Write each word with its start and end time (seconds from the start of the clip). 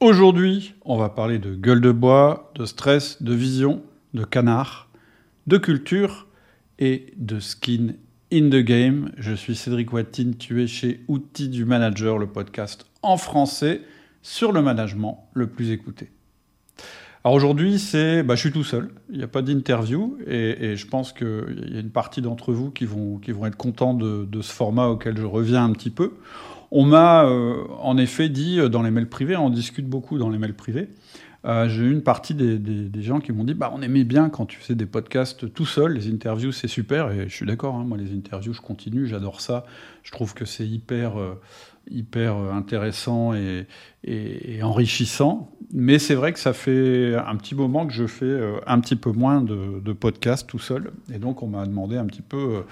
Aujourd'hui, 0.00 0.72
on 0.86 0.96
va 0.96 1.10
parler 1.10 1.38
de 1.38 1.54
gueule 1.54 1.82
de 1.82 1.92
bois, 1.92 2.50
de 2.54 2.64
stress, 2.64 3.22
de 3.22 3.34
vision, 3.34 3.82
de 4.14 4.24
canard, 4.24 4.88
de 5.46 5.58
culture 5.58 6.26
et 6.78 7.12
de 7.18 7.38
skin 7.38 7.88
in 8.32 8.48
the 8.48 8.64
game. 8.64 9.10
Je 9.18 9.34
suis 9.34 9.54
Cédric 9.54 9.92
Watine, 9.92 10.36
tu 10.38 10.62
es 10.62 10.66
chez 10.66 11.04
Outils 11.08 11.50
du 11.50 11.66
Manager, 11.66 12.16
le 12.16 12.26
podcast 12.28 12.86
en 13.02 13.18
français 13.18 13.82
sur 14.22 14.52
le 14.52 14.62
management 14.62 15.28
le 15.34 15.48
plus 15.48 15.70
écouté. 15.70 16.10
Alors 17.22 17.34
aujourd'hui, 17.34 17.78
c'est, 17.78 18.22
bah, 18.22 18.36
je 18.36 18.40
suis 18.40 18.52
tout 18.52 18.64
seul. 18.64 18.92
Il 19.10 19.18
n'y 19.18 19.24
a 19.24 19.28
pas 19.28 19.42
d'interview 19.42 20.16
et, 20.26 20.76
je 20.76 20.86
pense 20.86 21.12
qu'il 21.12 21.68
y 21.74 21.76
a 21.76 21.80
une 21.80 21.90
partie 21.90 22.22
d'entre 22.22 22.54
vous 22.54 22.70
qui 22.70 22.86
vont, 22.86 23.18
qui 23.18 23.32
vont 23.32 23.44
être 23.44 23.56
contents 23.56 23.92
de, 23.92 24.24
de, 24.24 24.40
ce 24.40 24.50
format 24.50 24.86
auquel 24.86 25.18
je 25.18 25.26
reviens 25.26 25.62
un 25.62 25.72
petit 25.72 25.90
peu. 25.90 26.14
On 26.72 26.84
m'a 26.84 27.24
euh, 27.24 27.64
en 27.80 27.96
effet 27.96 28.28
dit 28.28 28.60
euh, 28.60 28.68
dans 28.68 28.82
les 28.82 28.90
mails 28.90 29.08
privés, 29.08 29.36
on 29.36 29.50
discute 29.50 29.86
beaucoup 29.86 30.18
dans 30.18 30.28
les 30.28 30.38
mails 30.38 30.54
privés, 30.54 30.88
euh, 31.44 31.68
j'ai 31.68 31.82
eu 31.82 31.90
une 31.90 32.02
partie 32.02 32.34
des, 32.34 33.02
gens 33.02 33.18
qui 33.18 33.32
m'ont 33.32 33.44
dit 33.44 33.54
bah, 33.54 33.72
on 33.74 33.82
aimait 33.82 34.04
bien 34.04 34.28
quand 34.28 34.46
tu 34.46 34.58
faisais 34.58 34.76
des 34.76 34.86
podcasts 34.86 35.52
tout 35.52 35.66
seul, 35.66 35.94
les 35.94 36.08
interviews 36.08 36.52
c'est 36.52 36.68
super, 36.68 37.10
et 37.10 37.28
je 37.28 37.34
suis 37.34 37.46
d'accord, 37.46 37.74
hein, 37.74 37.84
moi 37.84 37.98
les 37.98 38.12
interviews 38.14 38.52
je 38.52 38.60
continue, 38.60 39.06
j'adore 39.06 39.40
ça, 39.40 39.64
je 40.04 40.12
trouve 40.12 40.32
que 40.34 40.44
c'est 40.44 40.66
hyper, 40.66 41.14
hyper 41.90 42.36
intéressant 42.36 43.32
et, 43.34 43.66
enrichissant, 44.62 45.50
mais 45.72 45.98
c'est 45.98 46.14
vrai 46.14 46.32
que 46.32 46.38
ça 46.38 46.52
fait 46.52 47.16
un 47.16 47.36
petit 47.36 47.56
moment 47.56 47.86
que 47.86 47.92
je 47.92 48.06
fais 48.06 48.38
un 48.66 48.78
petit 48.78 48.96
peu 48.96 49.10
moins 49.10 49.40
de, 49.40 49.80
de 49.80 49.92
podcasts 49.92 50.46
tout 50.46 50.58
seul, 50.58 50.92
et 51.12 51.18
donc 51.18 51.42
on 51.42 51.48
m'a 51.48 51.66
demandé 51.66 51.96
un 51.96 52.06
petit 52.06 52.22
peu 52.22 52.64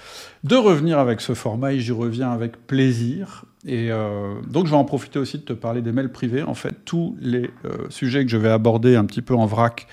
de 0.45 0.57
revenir 0.57 0.99
avec 0.99 1.21
ce 1.21 1.35
format, 1.35 1.73
et 1.73 1.81
j'y 1.81 1.93
reviens 1.93 2.31
avec 2.31 2.67
plaisir, 2.67 3.47
et 3.67 3.91
euh, 3.91 4.41
donc, 4.43 4.67
je 4.67 4.71
vais 4.71 4.77
en 4.77 4.85
profiter 4.85 5.19
aussi 5.19 5.39
de 5.39 5.43
te 5.43 5.53
parler 5.53 5.83
des 5.83 5.93
mails 5.93 6.13
privés. 6.13 6.43
En 6.43 6.55
fait, 6.55 6.85
tous 6.85 7.17
les 7.21 7.51
euh, 7.65 7.89
sujets 7.91 8.25
que 8.25 8.31
je 8.31 8.37
vais 8.37 8.51
aborder 8.51 8.97
un 8.97 9.05
petit 9.05 9.23
peu 9.23 9.35
en 9.35 9.47
vrac, 9.47 9.89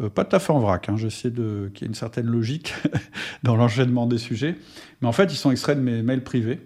euh, 0.00 0.08
pas 0.08 0.24
tout 0.24 0.36
à 0.36 0.38
fait 0.38 0.52
en 0.52 0.60
vrac, 0.60 0.88
hein, 0.88 0.96
j'essaie 0.96 1.30
qu'il 1.30 1.42
y 1.42 1.84
ait 1.84 1.88
une 1.88 1.94
certaine 1.94 2.26
logique 2.26 2.74
dans 3.42 3.56
l'enchaînement 3.56 4.06
des 4.06 4.18
sujets, 4.18 4.56
mais 5.00 5.08
en 5.08 5.12
fait, 5.12 5.32
ils 5.32 5.36
sont 5.36 5.50
extraits 5.50 5.76
de 5.76 5.82
mes 5.82 6.02
mails 6.02 6.24
privés. 6.24 6.60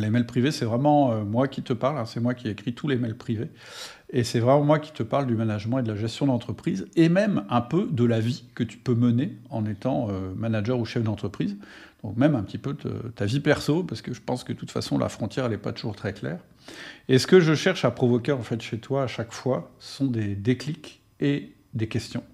les 0.00 0.10
mails 0.10 0.26
privés, 0.26 0.50
c'est 0.50 0.66
vraiment 0.66 1.24
moi 1.24 1.48
qui 1.48 1.62
te 1.62 1.72
parle, 1.72 1.96
hein, 1.96 2.04
c'est 2.04 2.20
moi 2.20 2.34
qui 2.34 2.48
écris 2.48 2.74
tous 2.74 2.88
les 2.88 2.96
mails 2.96 3.16
privés, 3.16 3.48
et 4.12 4.24
c'est 4.24 4.40
vraiment 4.40 4.62
moi 4.62 4.78
qui 4.78 4.92
te 4.92 5.02
parle 5.02 5.26
du 5.26 5.34
management 5.34 5.78
et 5.78 5.82
de 5.82 5.92
la 5.92 5.96
gestion 5.96 6.26
d'entreprise, 6.26 6.86
et 6.96 7.08
même 7.08 7.44
un 7.48 7.62
peu 7.62 7.88
de 7.90 8.04
la 8.04 8.20
vie 8.20 8.44
que 8.54 8.62
tu 8.62 8.78
peux 8.78 8.94
mener 8.94 9.36
en 9.50 9.64
étant 9.66 10.08
manager 10.36 10.78
ou 10.78 10.84
chef 10.84 11.02
d'entreprise. 11.02 11.56
Donc 12.02 12.16
même 12.16 12.34
un 12.34 12.42
petit 12.42 12.58
peu 12.58 12.74
ta 13.14 13.24
vie 13.24 13.40
perso, 13.40 13.84
parce 13.84 14.02
que 14.02 14.12
je 14.12 14.20
pense 14.20 14.44
que 14.44 14.52
de 14.52 14.58
toute 14.58 14.70
façon, 14.70 14.98
la 14.98 15.08
frontière, 15.08 15.48
n'est 15.48 15.56
pas 15.56 15.72
toujours 15.72 15.94
très 15.94 16.12
claire. 16.12 16.38
Et 17.08 17.18
ce 17.18 17.26
que 17.26 17.40
je 17.40 17.54
cherche 17.54 17.84
à 17.84 17.90
provoquer 17.90 18.32
en 18.32 18.42
fait 18.42 18.60
chez 18.60 18.78
toi 18.78 19.04
à 19.04 19.06
chaque 19.06 19.32
fois 19.32 19.72
sont 19.78 20.06
des 20.06 20.34
déclics 20.34 21.00
et 21.20 21.52
des 21.74 21.88
questions. 21.88 22.24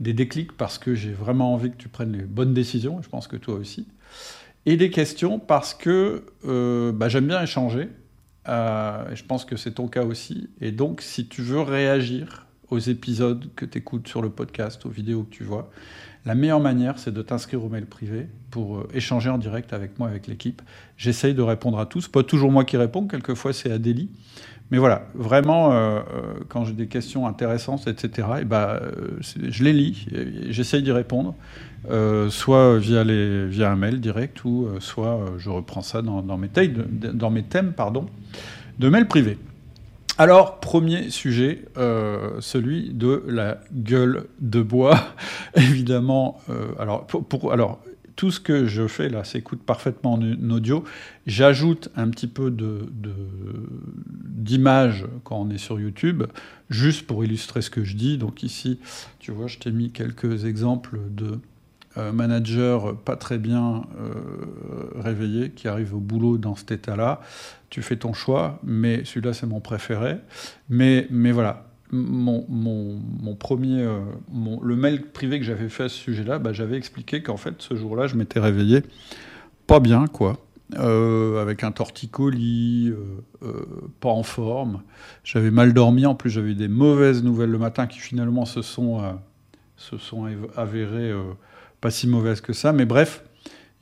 Des 0.00 0.12
déclics 0.12 0.52
parce 0.52 0.78
que 0.78 0.94
j'ai 0.94 1.12
vraiment 1.12 1.52
envie 1.52 1.70
que 1.70 1.76
tu 1.76 1.88
prennes 1.88 2.12
les 2.12 2.24
bonnes 2.24 2.54
décisions, 2.54 3.02
je 3.02 3.08
pense 3.08 3.28
que 3.28 3.36
toi 3.36 3.54
aussi. 3.54 3.86
Et 4.66 4.76
des 4.76 4.90
questions 4.90 5.38
parce 5.38 5.74
que 5.74 6.24
euh, 6.44 6.92
bah, 6.92 7.08
j'aime 7.08 7.26
bien 7.26 7.42
échanger, 7.42 7.88
euh, 8.48 9.14
je 9.14 9.22
pense 9.22 9.44
que 9.44 9.56
c'est 9.56 9.72
ton 9.72 9.88
cas 9.88 10.04
aussi. 10.04 10.48
Et 10.60 10.72
donc, 10.72 11.00
si 11.00 11.26
tu 11.26 11.42
veux 11.42 11.60
réagir 11.60 12.46
aux 12.70 12.78
épisodes 12.78 13.50
que 13.54 13.64
tu 13.64 13.78
écoutes 13.78 14.08
sur 14.08 14.22
le 14.22 14.30
podcast, 14.30 14.84
aux 14.86 14.90
vidéos 14.90 15.24
que 15.24 15.34
tu 15.34 15.44
vois, 15.44 15.70
la 16.24 16.34
meilleure 16.34 16.60
manière, 16.60 16.98
c'est 16.98 17.12
de 17.12 17.22
t'inscrire 17.22 17.64
au 17.64 17.68
mail 17.68 17.86
privé 17.86 18.28
pour 18.50 18.78
euh, 18.78 18.88
échanger 18.94 19.30
en 19.30 19.38
direct 19.38 19.72
avec 19.72 19.98
moi, 19.98 20.08
avec 20.08 20.26
l'équipe. 20.26 20.62
J'essaye 20.96 21.34
de 21.34 21.42
répondre 21.42 21.78
à 21.78 21.86
tous. 21.86 22.08
Pas 22.08 22.22
toujours 22.22 22.50
moi 22.50 22.64
qui 22.64 22.76
réponds, 22.76 23.06
quelquefois 23.06 23.52
c'est 23.52 23.70
Adélie. 23.70 24.10
Mais 24.70 24.78
voilà, 24.78 25.06
vraiment, 25.14 25.72
euh, 25.72 26.00
quand 26.48 26.64
j'ai 26.64 26.72
des 26.72 26.86
questions 26.86 27.26
intéressantes, 27.26 27.86
etc., 27.88 28.28
et 28.40 28.44
bah, 28.44 28.80
je 29.20 29.64
les 29.64 29.72
lis, 29.74 30.06
j'essaye 30.48 30.82
d'y 30.82 30.92
répondre, 30.92 31.34
soit 32.30 32.78
via, 32.78 33.04
les, 33.04 33.46
via 33.46 33.70
un 33.70 33.76
mail 33.76 34.00
direct, 34.00 34.44
ou 34.44 34.68
soit 34.80 35.20
je 35.38 35.50
reprends 35.50 35.82
ça 35.82 36.02
dans, 36.02 36.38
mes, 36.38 36.48
thèmes 36.48 37.72
pardon, 37.76 38.06
de 38.78 38.88
mail 38.88 39.06
privé. 39.08 39.38
Alors, 40.18 40.60
premier 40.60 41.08
sujet, 41.08 41.64
euh, 41.78 42.40
celui 42.40 42.92
de 42.92 43.24
la 43.26 43.60
gueule 43.72 44.26
de 44.40 44.60
bois. 44.60 45.14
Évidemment, 45.56 46.38
euh, 46.50 46.68
alors, 46.78 47.06
pour, 47.06 47.50
alors, 47.52 47.82
tout 48.14 48.30
ce 48.30 48.38
que 48.38 48.66
je 48.66 48.86
fais 48.86 49.08
là 49.08 49.24
s'écoute 49.24 49.62
parfaitement 49.62 50.12
en 50.14 50.50
audio. 50.50 50.84
J'ajoute 51.26 51.88
un 51.96 52.10
petit 52.10 52.26
peu 52.26 52.50
de, 52.50 52.90
quand 55.24 55.40
on 55.40 55.50
est 55.50 55.58
sur 55.58 55.80
YouTube, 55.80 56.24
juste 56.68 57.06
pour 57.06 57.24
illustrer 57.24 57.62
ce 57.62 57.70
que 57.70 57.82
je 57.82 57.96
dis. 57.96 58.18
Donc 58.18 58.42
ici, 58.42 58.78
tu 59.18 59.32
vois, 59.32 59.46
je 59.46 59.58
t'ai 59.58 59.72
mis 59.72 59.90
quelques 59.90 60.44
exemples 60.44 61.00
de 61.10 61.40
euh, 61.96 62.12
managers 62.12 62.78
pas 63.04 63.16
très 63.16 63.38
bien 63.38 63.82
réveillés 64.96 65.50
qui 65.50 65.68
arrivent 65.68 65.94
au 65.94 66.00
boulot 66.00 66.38
dans 66.38 66.54
cet 66.54 66.72
état-là 66.72 67.20
tu 67.72 67.80
fais 67.80 67.96
ton 67.96 68.12
choix, 68.12 68.60
mais 68.62 69.02
celui-là, 69.06 69.32
c'est 69.32 69.46
mon 69.46 69.60
préféré. 69.60 70.18
Mais, 70.68 71.06
mais 71.10 71.32
voilà, 71.32 71.70
mon, 71.90 72.44
mon, 72.46 73.34
premier, 73.34 73.80
euh, 73.80 74.00
le 74.62 74.76
mail 74.76 75.00
privé 75.00 75.38
que 75.38 75.46
j'avais 75.46 75.70
fait 75.70 75.84
à 75.84 75.88
ce 75.88 75.96
sujet-là, 75.96 76.38
bah, 76.38 76.52
j'avais 76.52 76.76
expliqué 76.76 77.22
qu'en 77.22 77.38
fait, 77.38 77.54
ce 77.60 77.74
jour-là, 77.74 78.08
je 78.08 78.16
m'étais 78.16 78.40
réveillé 78.40 78.82
pas 79.66 79.80
bien, 79.80 80.06
quoi. 80.06 80.36
Euh, 80.78 81.40
avec 81.40 81.64
un 81.64 81.72
torticolis, 81.72 82.92
euh, 83.42 83.52
pas 84.00 84.10
en 84.10 84.22
forme. 84.22 84.82
J'avais 85.24 85.50
mal 85.50 85.72
dormi, 85.72 86.04
en 86.04 86.14
plus 86.14 86.28
j'avais 86.28 86.50
eu 86.50 86.54
des 86.54 86.68
mauvaises 86.68 87.22
nouvelles 87.24 87.50
le 87.50 87.58
matin 87.58 87.86
qui 87.86 88.00
finalement 88.00 88.44
se 88.44 88.60
sont, 88.60 89.00
se 89.76 89.96
sont 89.96 90.26
avérées 90.56 91.12
pas 91.82 91.90
si 91.90 92.06
mauvaises 92.06 92.40
que 92.40 92.54
ça. 92.54 92.72
Mais 92.72 92.86
bref, 92.86 93.22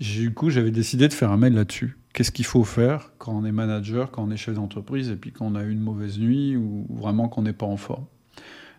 du 0.01 0.35
coup 0.35 0.51
j'avais 0.51 0.73
décidé 0.73 1.07
de 1.07 1.13
faire 1.13 1.31
un 1.31 1.37
mail 1.37 1.55
là-dessus 1.55 1.97
qu'est-ce 2.13 2.33
qu'il 2.33 2.45
faut 2.45 2.65
faire 2.65 3.11
quand 3.19 3.33
on 3.33 3.45
est 3.45 3.53
manager, 3.53 4.11
quand 4.11 4.25
on 4.25 4.31
est 4.31 4.37
chef 4.37 4.55
d'entreprise, 4.55 5.11
et 5.11 5.17
puis 5.17 5.33
quand 5.33 5.47
on 5.47 5.55
a 5.55 5.63
eu 5.63 5.71
une 5.71 5.81
mauvaise 5.81 6.19
nuit 6.19 6.57
ou 6.57 6.87
vraiment 6.91 7.29
qu'on 7.29 7.43
n'est 7.43 7.53
pas 7.53 7.67
en 7.67 7.77
forme? 7.77 8.05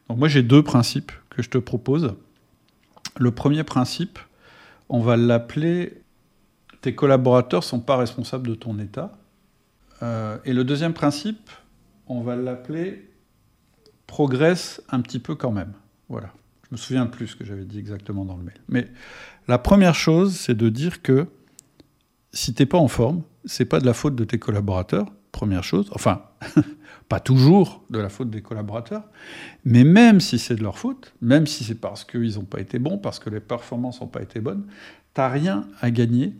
Donc 0.10 0.18
moi 0.18 0.28
j'ai 0.28 0.44
deux 0.44 0.64
principes 0.64 1.12
que 1.30 1.42
je 1.42 1.50
te 1.50 1.58
propose. 1.58 2.16
Le 3.18 3.32
premier 3.32 3.64
principe, 3.64 4.20
on 4.90 5.00
va 5.00 5.18
l'appeler 5.18 6.02
tes 6.82 6.96
collaborateurs 6.96 7.64
sont 7.64 7.80
pas 7.80 7.96
responsables 7.96 8.48
de 8.48 8.56
ton 8.56 8.80
état. 8.80 9.12
Euh, 10.02 10.38
et 10.46 10.54
le 10.54 10.64
deuxième 10.64 10.94
principe, 10.94 11.50
on 12.08 12.22
va 12.22 12.36
l'appeler 12.36 13.08
progresse 14.08 14.82
un 14.90 15.02
petit 15.02 15.20
peu 15.20 15.36
quand 15.36 15.52
même. 15.52 15.74
Voilà. 16.10 16.34
Me 16.72 16.78
souviens 16.78 17.06
plus 17.06 17.28
ce 17.28 17.36
que 17.36 17.46
j'avais 17.46 17.66
dit 17.66 17.80
exactement 17.80 18.26
dans 18.26 18.38
le 18.38 18.44
mail. 18.44 18.60
Mais 18.70 18.88
la 19.48 19.58
première 19.58 19.96
chose, 19.96 20.36
c'est 20.36 20.56
de 20.56 20.70
dire 20.70 21.02
que 21.02 21.28
si 22.34 22.54
t'es 22.54 22.66
pas 22.66 22.78
en 22.78 22.88
forme, 22.88 23.24
c'est 23.46 23.66
pas 23.66 23.80
de 23.80 23.86
la 23.86 23.94
faute 23.94 24.16
de 24.16 24.24
tes 24.24 24.40
collaborateurs, 24.40 25.12
première 25.32 25.64
chose. 25.64 25.90
Enfin, 25.94 26.24
pas 27.10 27.20
toujours 27.20 27.84
de 27.90 28.00
la 28.00 28.10
faute 28.10 28.30
des 28.30 28.42
collaborateurs, 28.42 29.04
mais 29.66 29.84
même 29.84 30.22
si 30.22 30.40
c'est 30.40 30.56
de 30.56 30.64
leur 30.64 30.78
faute, 30.78 31.14
même 31.22 31.46
si 31.46 31.64
c'est 31.64 31.76
parce 31.76 32.06
qu'ils 32.06 32.36
n'ont 32.36 32.46
pas 32.46 32.62
été 32.62 32.80
bons, 32.80 32.98
parce 32.98 33.20
que 33.20 33.30
les 33.30 33.42
performances 33.42 34.00
n'ont 34.00 34.08
pas 34.08 34.22
été 34.22 34.40
bonnes, 34.40 34.66
t'as 35.14 35.28
rien 35.28 35.68
à 35.82 35.92
gagner 35.92 36.34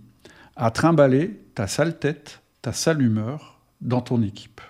à 0.56 0.72
trimballer 0.72 1.40
ta 1.56 1.68
sale 1.68 1.98
tête, 2.00 2.42
ta 2.62 2.72
sale 2.72 3.02
humeur 3.02 3.60
dans 3.82 4.02
ton 4.02 4.22
équipe. 4.22 4.62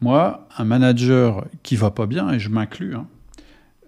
Moi, 0.00 0.46
un 0.56 0.64
manager 0.64 1.46
qui 1.62 1.76
va 1.76 1.90
pas 1.90 2.06
bien, 2.06 2.30
et 2.30 2.38
je 2.38 2.48
m'inclus, 2.48 2.94
hein, 2.94 3.08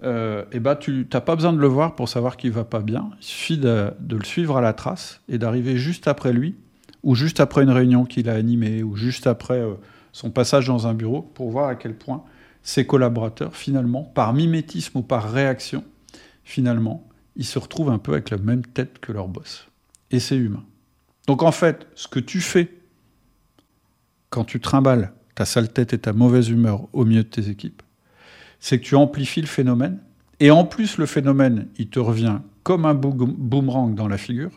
euh, 0.03 0.45
eh 0.53 0.61
ben, 0.61 0.77
tu 0.77 1.07
n'as 1.13 1.21
pas 1.21 1.37
besoin 1.37 1.53
de 1.53 1.59
le 1.59 1.67
voir 1.67 1.95
pour 1.95 2.09
savoir 2.09 2.37
qu'il 2.37 2.53
va 2.53 2.65
pas 2.65 2.81
bien. 2.81 3.11
Il 3.21 3.25
suffit 3.25 3.59
de, 3.59 3.93
le 4.09 4.25
suivre 4.25 4.57
à 4.57 4.61
la 4.61 4.73
trace 4.73 5.21
et 5.29 5.39
d'arriver 5.39 5.77
juste 5.77 6.09
après 6.09 6.33
lui, 6.33 6.55
ou 7.03 7.15
juste 7.15 7.41
après 7.41 7.63
une 7.63 7.71
réunion 7.71 8.05
qu'il 8.05 8.29
a 8.29 8.35
animée, 8.35 8.83
ou 8.83 8.97
juste 8.97 9.27
après 9.27 9.61
euh, 9.61 9.75
son 10.13 10.31
passage 10.31 10.67
dans 10.67 10.87
un 10.87 10.95
bureau, 10.95 11.23
pour 11.23 11.51
voir 11.51 11.69
à 11.69 11.75
quel 11.75 11.95
point 11.95 12.25
ses 12.63 12.87
collaborateurs, 12.87 13.57
finalement, 13.57 14.03
par 14.03 14.33
mimétisme 14.33 14.99
ou 14.99 15.03
par 15.03 15.31
réaction, 15.31 15.85
finalement, 16.45 17.07
ils 17.37 17.47
se 17.47 17.59
retrouvent 17.59 17.91
un 17.91 17.99
peu 17.99 18.13
avec 18.13 18.31
la 18.31 18.37
même 18.39 18.65
tête 18.65 18.99
que 19.01 19.13
leur 19.13 19.29
boss. 19.29 19.69
Et 20.11 20.19
c'est 20.19 20.37
humain. 20.37 20.65
Donc 21.27 21.43
en 21.43 21.53
fait, 21.53 21.87
ce 21.95 22.09
que 22.09 22.21
tu 22.21 22.41
fais 22.41 22.69
quand 24.31 24.45
tu 24.45 24.61
trimbales 24.61 25.13
ta 25.35 25.45
sale 25.45 25.73
tête 25.73 25.93
et 25.93 25.99
ta 25.99 26.13
mauvaise 26.13 26.49
humeur 26.49 26.89
au 26.93 27.05
milieu 27.05 27.23
de 27.23 27.29
tes 27.29 27.49
équipes, 27.49 27.83
c'est 28.61 28.79
que 28.79 28.85
tu 28.85 28.95
amplifies 28.95 29.41
le 29.41 29.47
phénomène. 29.47 29.99
Et 30.39 30.51
en 30.51 30.65
plus, 30.65 30.99
le 30.99 31.07
phénomène, 31.07 31.69
il 31.79 31.89
te 31.89 31.99
revient 31.99 32.39
comme 32.63 32.85
un 32.85 32.95
boomerang 32.95 33.95
dans 33.95 34.09
la 34.09 34.19
figure, 34.19 34.53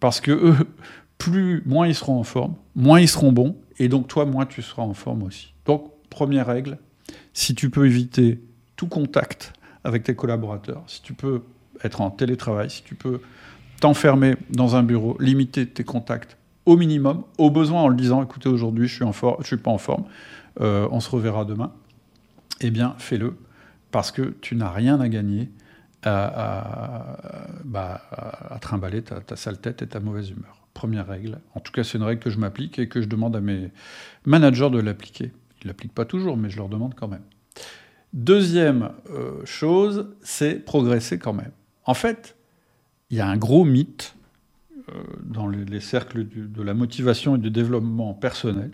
parce 0.00 0.20
que 0.20 0.54
plus, 1.18 1.62
moins 1.64 1.86
ils 1.86 1.94
seront 1.94 2.18
en 2.18 2.24
forme, 2.24 2.54
moins 2.74 3.00
ils 3.00 3.08
seront 3.08 3.32
bons, 3.32 3.56
et 3.78 3.88
donc 3.88 4.08
toi, 4.08 4.26
moins 4.26 4.46
tu 4.46 4.62
seras 4.62 4.82
en 4.82 4.94
forme 4.94 5.22
aussi. 5.22 5.54
Donc, 5.64 5.90
première 6.10 6.46
règle, 6.46 6.78
si 7.32 7.54
tu 7.54 7.70
peux 7.70 7.86
éviter 7.86 8.40
tout 8.76 8.88
contact 8.88 9.52
avec 9.84 10.02
tes 10.02 10.14
collaborateurs, 10.14 10.82
si 10.86 11.02
tu 11.02 11.14
peux 11.14 11.42
être 11.82 12.00
en 12.00 12.10
télétravail, 12.10 12.70
si 12.70 12.82
tu 12.82 12.94
peux 12.94 13.20
t'enfermer 13.80 14.34
dans 14.50 14.76
un 14.76 14.82
bureau, 14.82 15.16
limiter 15.20 15.66
tes 15.66 15.84
contacts 15.84 16.36
au 16.64 16.76
minimum, 16.76 17.22
au 17.38 17.50
besoin 17.50 17.82
en 17.82 17.88
le 17.88 17.96
disant, 17.96 18.22
écoutez, 18.22 18.48
aujourd'hui, 18.48 18.88
je 18.88 18.94
suis 18.94 19.04
suis 19.44 19.56
pas 19.56 19.70
en 19.70 19.78
forme, 19.78 20.04
euh, 20.60 20.88
on 20.90 21.00
se 21.00 21.10
reverra 21.10 21.44
demain 21.44 21.72
eh 22.60 22.70
bien 22.70 22.94
fais-le, 22.98 23.36
parce 23.90 24.10
que 24.10 24.34
tu 24.40 24.56
n'as 24.56 24.70
rien 24.70 25.00
à 25.00 25.08
gagner 25.08 25.50
à, 26.02 27.16
bah, 27.64 28.02
trimballer 28.60 29.02
ta, 29.02 29.36
sale 29.36 29.58
tête 29.58 29.82
et 29.82 29.86
ta 29.86 30.00
mauvaise 30.00 30.30
humeur. 30.30 30.66
Première 30.72 31.06
règle. 31.06 31.40
En 31.54 31.60
tout 31.60 31.72
cas, 31.72 31.84
c'est 31.84 31.98
une 31.98 32.04
règle 32.04 32.22
que 32.22 32.30
je 32.30 32.38
m'applique 32.38 32.78
et 32.78 32.88
que 32.88 33.00
je 33.00 33.08
demande 33.08 33.34
à 33.34 33.40
mes 33.40 33.72
managers 34.24 34.70
de 34.70 34.78
l'appliquer. 34.78 35.32
Ils 35.62 35.66
ne 35.66 35.68
l'appliquent 35.68 35.94
pas 35.94 36.04
toujours, 36.04 36.36
mais 36.36 36.50
je 36.50 36.58
leur 36.58 36.68
demande 36.68 36.94
quand 36.94 37.08
même. 37.08 37.24
Deuxième 38.12 38.92
euh, 39.10 39.44
chose, 39.44 40.14
c'est 40.22 40.64
progresser 40.64 41.18
quand 41.18 41.32
même. 41.32 41.52
En 41.84 41.94
fait, 41.94 42.36
il 43.10 43.16
y 43.16 43.20
a 43.20 43.26
un 43.26 43.36
gros 43.36 43.64
mythe 43.64 44.14
euh, 44.88 45.02
dans 45.22 45.48
les, 45.48 45.80
cercles 45.80 46.26
de 46.28 46.62
la 46.62 46.74
motivation 46.74 47.36
et 47.36 47.38
du 47.38 47.50
développement 47.50 48.14
personnel. 48.14 48.70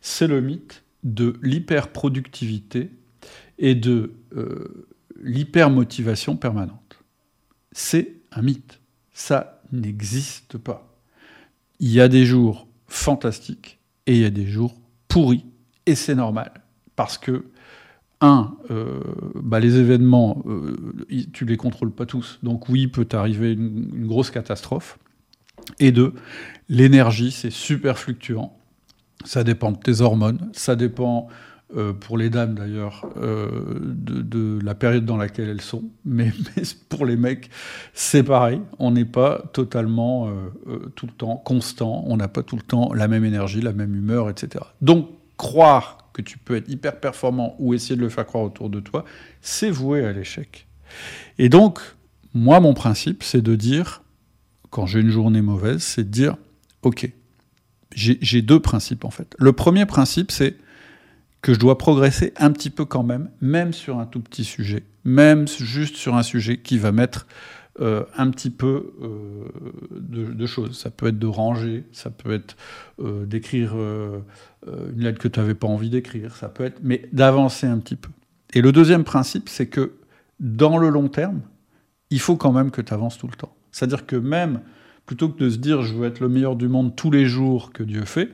C'est 0.00 0.26
le 0.26 0.40
mythe 0.40 0.82
de 1.04 1.38
l'hyperproductivité 1.42 2.90
et 3.58 3.74
de 3.74 4.14
euh, 4.36 4.88
l'hypermotivation 5.22 6.36
permanente. 6.36 6.98
C'est 7.72 8.14
un 8.32 8.42
mythe. 8.42 8.80
Ça 9.12 9.62
n'existe 9.72 10.58
pas. 10.58 10.96
Il 11.80 11.90
y 11.90 12.00
a 12.00 12.08
des 12.08 12.24
jours 12.24 12.68
fantastiques 12.86 13.78
et 14.06 14.14
il 14.14 14.22
y 14.22 14.24
a 14.24 14.30
des 14.30 14.46
jours 14.46 14.74
pourris. 15.08 15.44
Et 15.86 15.94
c'est 15.94 16.14
normal. 16.14 16.52
Parce 16.96 17.18
que, 17.18 17.46
un, 18.20 18.56
euh, 18.70 19.00
bah 19.36 19.60
les 19.60 19.76
événements, 19.76 20.42
euh, 20.46 20.76
tu 21.32 21.44
les 21.44 21.56
contrôles 21.56 21.92
pas 21.92 22.06
tous. 22.06 22.38
Donc 22.42 22.68
oui, 22.68 22.88
peut 22.88 23.06
arriver 23.12 23.52
une, 23.52 23.90
une 23.94 24.06
grosse 24.06 24.30
catastrophe. 24.30 24.98
Et 25.78 25.92
deux, 25.92 26.14
l'énergie, 26.68 27.30
c'est 27.30 27.50
super 27.50 27.98
fluctuant. 27.98 28.56
Ça 29.24 29.44
dépend 29.44 29.72
de 29.72 29.78
tes 29.78 30.00
hormones, 30.00 30.48
ça 30.52 30.76
dépend 30.76 31.28
euh, 31.76 31.92
pour 31.92 32.16
les 32.16 32.30
dames 32.30 32.54
d'ailleurs, 32.54 33.06
euh, 33.18 33.78
de, 33.82 34.58
la 34.62 34.74
période 34.74 35.04
dans 35.04 35.18
laquelle 35.18 35.50
elles 35.50 35.60
sont. 35.60 35.84
Mais, 36.04 36.32
pour 36.88 37.04
les 37.04 37.16
mecs, 37.16 37.50
c'est 37.92 38.22
pareil. 38.22 38.62
On 38.78 38.90
n'est 38.90 39.04
pas 39.04 39.42
totalement 39.52 40.28
euh, 40.28 40.90
tout 40.94 41.06
le 41.06 41.12
temps 41.12 41.36
constant. 41.36 42.04
On 42.06 42.16
n'a 42.16 42.28
pas 42.28 42.42
tout 42.42 42.56
le 42.56 42.62
temps 42.62 42.94
la 42.94 43.06
même 43.06 43.24
énergie, 43.24 43.60
la 43.60 43.74
même 43.74 43.94
humeur, 43.94 44.30
etc. 44.30 44.64
Donc, 44.80 45.10
croire 45.36 46.10
que 46.14 46.22
tu 46.22 46.38
peux 46.38 46.56
être 46.56 46.68
hyper 46.70 46.98
performant 47.00 47.54
ou 47.58 47.74
essayer 47.74 47.96
de 47.96 48.00
le 48.00 48.08
faire 48.08 48.26
croire 48.26 48.44
autour 48.44 48.70
de 48.70 48.80
toi, 48.80 49.04
c'est 49.42 49.70
voué 49.70 50.04
à 50.04 50.12
l'échec. 50.12 50.66
Et 51.38 51.50
donc, 51.50 51.80
moi, 52.32 52.60
mon 52.60 52.72
principe, 52.72 53.22
c'est 53.22 53.42
de 53.42 53.54
dire, 53.54 54.02
quand 54.70 54.86
j'ai 54.86 55.00
une 55.00 55.10
journée 55.10 55.42
mauvaise, 55.42 55.82
c'est 55.82 56.04
de 56.04 56.10
dire, 56.10 56.36
OK, 56.82 57.10
j'ai 57.94 58.42
deux 58.42 58.60
principes 58.60 59.04
en 59.04 59.10
fait. 59.10 59.34
Le 59.38 59.52
premier 59.52 59.86
principe, 59.86 60.30
c'est 60.30 60.56
que 61.42 61.54
je 61.54 61.58
dois 61.58 61.78
progresser 61.78 62.32
un 62.36 62.50
petit 62.50 62.70
peu 62.70 62.84
quand 62.84 63.02
même, 63.02 63.30
même 63.40 63.72
sur 63.72 63.98
un 63.98 64.06
tout 64.06 64.20
petit 64.20 64.44
sujet, 64.44 64.82
même 65.04 65.46
juste 65.46 65.96
sur 65.96 66.16
un 66.16 66.22
sujet 66.22 66.58
qui 66.58 66.78
va 66.78 66.92
mettre 66.92 67.26
euh, 67.80 68.04
un 68.16 68.30
petit 68.30 68.50
peu 68.50 68.92
euh, 69.02 69.44
de, 69.92 70.46
choses. 70.46 70.76
Ça 70.76 70.90
peut 70.90 71.06
être 71.06 71.18
de 71.18 71.28
ranger, 71.28 71.84
ça 71.92 72.10
peut 72.10 72.32
être 72.32 72.56
euh, 72.98 73.24
d'écrire 73.24 73.74
une 73.76 75.00
lettre 75.00 75.20
que 75.20 75.28
tu 75.28 75.38
n'avais 75.38 75.54
pas 75.54 75.68
envie 75.68 75.90
d'écrire, 75.90 76.34
ça 76.36 76.48
peut 76.48 76.64
être, 76.64 76.80
mais 76.82 77.08
d'avancer 77.12 77.66
un 77.68 77.78
petit 77.78 77.96
peu. 77.96 78.10
Et 78.52 78.62
le 78.62 78.72
deuxième 78.72 79.04
principe, 79.04 79.48
c'est 79.48 79.68
que 79.68 79.92
dans 80.40 80.78
le 80.78 80.88
long 80.88 81.08
terme, 81.08 81.40
il 82.10 82.18
faut 82.18 82.36
quand 82.36 82.52
même 82.52 82.70
que 82.70 82.80
tu 82.80 82.92
avances 82.92 83.18
tout 83.18 83.28
le 83.28 83.36
temps. 83.36 83.54
C'est-à-dire 83.70 84.06
que 84.06 84.16
même 84.16 84.60
plutôt 85.06 85.28
que 85.28 85.38
de 85.38 85.48
se 85.48 85.58
dire 85.58 85.82
je 85.82 85.94
veux 85.94 86.06
être 86.06 86.20
le 86.20 86.28
meilleur 86.28 86.56
du 86.56 86.68
monde 86.68 86.96
tous 86.96 87.10
les 87.10 87.26
jours 87.26 87.72
que 87.72 87.84
Dieu 87.84 88.04
fait, 88.04 88.30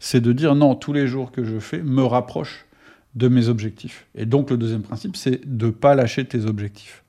c'est 0.00 0.20
de 0.20 0.32
dire 0.32 0.54
non, 0.54 0.74
tous 0.74 0.92
les 0.92 1.06
jours 1.06 1.32
que 1.32 1.44
je 1.44 1.58
fais 1.58 1.82
me 1.82 2.02
rapprochent 2.02 2.66
de 3.14 3.28
mes 3.28 3.48
objectifs. 3.48 4.06
Et 4.14 4.26
donc 4.26 4.50
le 4.50 4.56
deuxième 4.56 4.82
principe, 4.82 5.16
c'est 5.16 5.46
de 5.46 5.66
ne 5.66 5.70
pas 5.70 5.94
lâcher 5.94 6.24
tes 6.24 6.44
objectifs. 6.44 7.02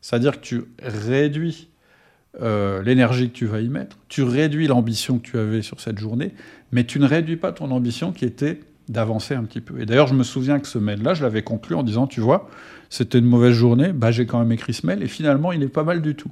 C'est-à-dire 0.00 0.40
que 0.40 0.46
tu 0.46 0.62
réduis 0.82 1.68
euh, 2.40 2.82
l'énergie 2.82 3.30
que 3.30 3.34
tu 3.34 3.46
vas 3.46 3.60
y 3.60 3.68
mettre, 3.68 3.96
tu 4.08 4.22
réduis 4.22 4.66
l'ambition 4.66 5.18
que 5.18 5.26
tu 5.26 5.38
avais 5.38 5.62
sur 5.62 5.80
cette 5.80 5.98
journée, 5.98 6.34
mais 6.70 6.84
tu 6.84 7.00
ne 7.00 7.06
réduis 7.06 7.36
pas 7.36 7.52
ton 7.52 7.70
ambition 7.70 8.12
qui 8.12 8.24
était 8.24 8.60
d'avancer 8.88 9.34
un 9.34 9.44
petit 9.44 9.60
peu. 9.60 9.80
Et 9.80 9.86
d'ailleurs, 9.86 10.06
je 10.06 10.14
me 10.14 10.22
souviens 10.22 10.60
que 10.60 10.68
ce 10.68 10.78
mail-là, 10.78 11.14
je 11.14 11.22
l'avais 11.22 11.42
conclu 11.42 11.74
en 11.74 11.82
disant, 11.82 12.06
tu 12.06 12.20
vois, 12.20 12.48
c'était 12.90 13.18
une 13.18 13.26
mauvaise 13.26 13.54
journée, 13.54 13.92
bah, 13.92 14.10
j'ai 14.10 14.26
quand 14.26 14.38
même 14.38 14.52
écrit 14.52 14.72
ce 14.72 14.86
mail, 14.86 15.02
et 15.02 15.08
finalement, 15.08 15.52
il 15.52 15.62
est 15.62 15.68
pas 15.68 15.84
mal 15.84 16.00
du 16.00 16.14
tout. 16.14 16.30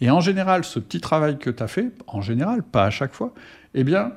Et 0.00 0.10
en 0.10 0.20
général, 0.20 0.64
ce 0.64 0.78
petit 0.78 1.00
travail 1.00 1.38
que 1.38 1.50
tu 1.50 1.62
as 1.62 1.68
fait, 1.68 1.92
en 2.06 2.20
général, 2.20 2.62
pas 2.62 2.84
à 2.84 2.90
chaque 2.90 3.14
fois, 3.14 3.32
eh 3.74 3.84
bien, 3.84 4.12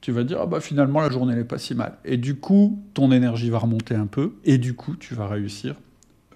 tu 0.00 0.12
vas 0.12 0.24
dire, 0.24 0.38
ah 0.40 0.46
bah 0.46 0.60
finalement 0.60 1.00
la 1.00 1.10
journée 1.10 1.34
n'est 1.34 1.44
pas 1.44 1.58
si 1.58 1.74
mal. 1.74 1.98
Et 2.04 2.16
du 2.16 2.36
coup, 2.36 2.82
ton 2.94 3.12
énergie 3.12 3.50
va 3.50 3.58
remonter 3.58 3.94
un 3.94 4.06
peu, 4.06 4.34
et 4.44 4.58
du 4.58 4.74
coup, 4.74 4.96
tu 4.96 5.14
vas 5.14 5.26
réussir 5.26 5.76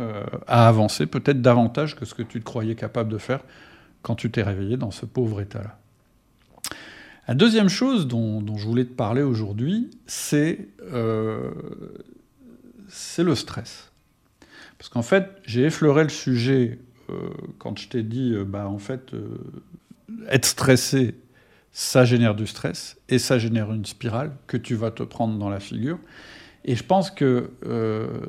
euh, 0.01 0.25
à 0.47 0.69
avancer 0.69 1.07
peut-être 1.07 1.41
davantage 1.41 1.97
que 1.97 2.05
ce 2.05 2.15
que 2.15 2.23
tu 2.23 2.41
te 2.41 2.45
croyais 2.45 2.75
capable 2.75 3.11
de 3.11 3.19
faire 3.19 3.41
quand 4.03 4.17
tu 4.17 4.31
t'es 4.31 4.43
réveillé 4.43 4.77
dans 4.77 4.91
ce 4.91 5.07
pauvre 5.07 5.41
état-là. 5.41 5.79
La 7.27 7.35
deuxième 7.35 7.71
chose 7.71 8.07
dont, 8.07 8.45
je 8.57 8.67
voulais 8.67 8.85
te 8.85 8.93
parler 8.93 9.23
aujourd'hui, 9.23 9.91
c'est 10.07 10.69
euh, 10.93 11.51
le 13.17 13.35
stress. 13.35 13.93
Parce 14.77 14.91
qu'en 14.91 15.03
fait, 15.03 15.31
j'ai 15.47 15.63
effleuré 15.63 16.03
le 16.03 16.11
sujet 16.11 16.81
euh, 17.09 17.31
quand 17.59 17.79
je 17.79 17.89
t'ai 17.89 18.03
dit, 18.03 18.35
bah, 18.47 18.69
en 18.69 18.79
fait, 18.79 19.13
être 20.29 20.45
stressé, 20.45 21.15
ça 21.75 22.05
génère 22.05 22.37
du 22.37 22.47
stress 22.47 22.97
et 23.09 23.19
ça 23.19 23.37
génère 23.37 23.73
une 23.73 23.85
spirale 23.85 24.37
que 24.47 24.57
tu 24.57 24.77
vas 24.77 24.93
te 24.93 25.03
prendre 25.03 25.37
dans 25.39 25.49
la 25.49 25.59
figure. 25.59 25.99
Et 26.65 26.77
je 26.77 26.85
pense 26.85 27.11
que... 27.11 27.51
Euh, 27.67 28.21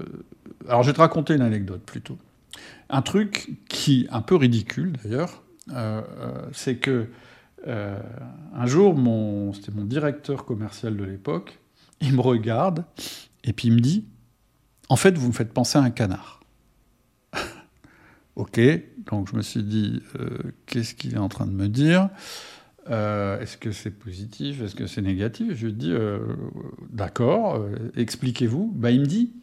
alors 0.68 0.82
je 0.82 0.90
vais 0.90 0.94
te 0.94 1.00
raconter 1.00 1.36
une 1.36 1.44
anecdote 1.44 1.84
plutôt. 1.84 2.18
Un 2.90 3.04
truc 3.04 3.52
qui, 3.70 4.08
un 4.10 4.24
peu 4.24 4.36
ridicule 4.36 4.94
d'ailleurs, 5.04 5.44
euh, 5.72 6.02
euh, 6.18 6.42
c'est 6.52 6.78
que 6.78 7.08
un 7.68 8.68
jour, 8.68 8.96
c'était 9.56 9.72
mon 9.72 9.86
directeur 9.86 10.46
commercial 10.46 10.96
de 10.96 11.04
l'époque, 11.04 11.60
il 12.00 12.14
me 12.14 12.22
regarde 12.22 12.86
et 13.44 13.54
puis 13.54 13.70
il 13.70 13.74
me 13.74 13.80
dit, 13.80 14.06
en 14.88 14.96
fait, 14.96 15.18
vous 15.18 15.30
me 15.30 15.34
faites 15.34 15.52
penser 15.52 15.80
à 15.80 15.82
un 15.82 15.90
canard. 15.90 16.42
ok, 18.36 18.60
donc 19.08 19.32
je 19.32 19.36
me 19.36 19.42
suis 19.42 19.64
dit, 19.64 20.04
qu'est-ce 20.68 20.94
qu'il 20.94 21.16
est 21.16 21.20
en 21.20 21.28
train 21.28 21.48
de 21.48 21.54
me 21.54 21.68
dire? 21.68 22.10
Euh, 22.90 23.40
est-ce 23.40 23.58
que 23.58 23.72
c'est 23.72 23.92
positif? 23.92 24.62
Est-ce 24.62 24.76
que 24.76 24.88
c'est 24.88 25.02
négatif? 25.02 25.54
Je 25.56 25.68
lui 25.68 25.74
dis 25.74 25.92
euh, 25.92 26.20
D'accord, 26.90 27.56
euh, 27.56 27.92
expliquez-vous. 27.96 28.72
Bah, 28.76 28.92
il 28.92 29.02
me 29.02 29.06
dit 29.06 29.34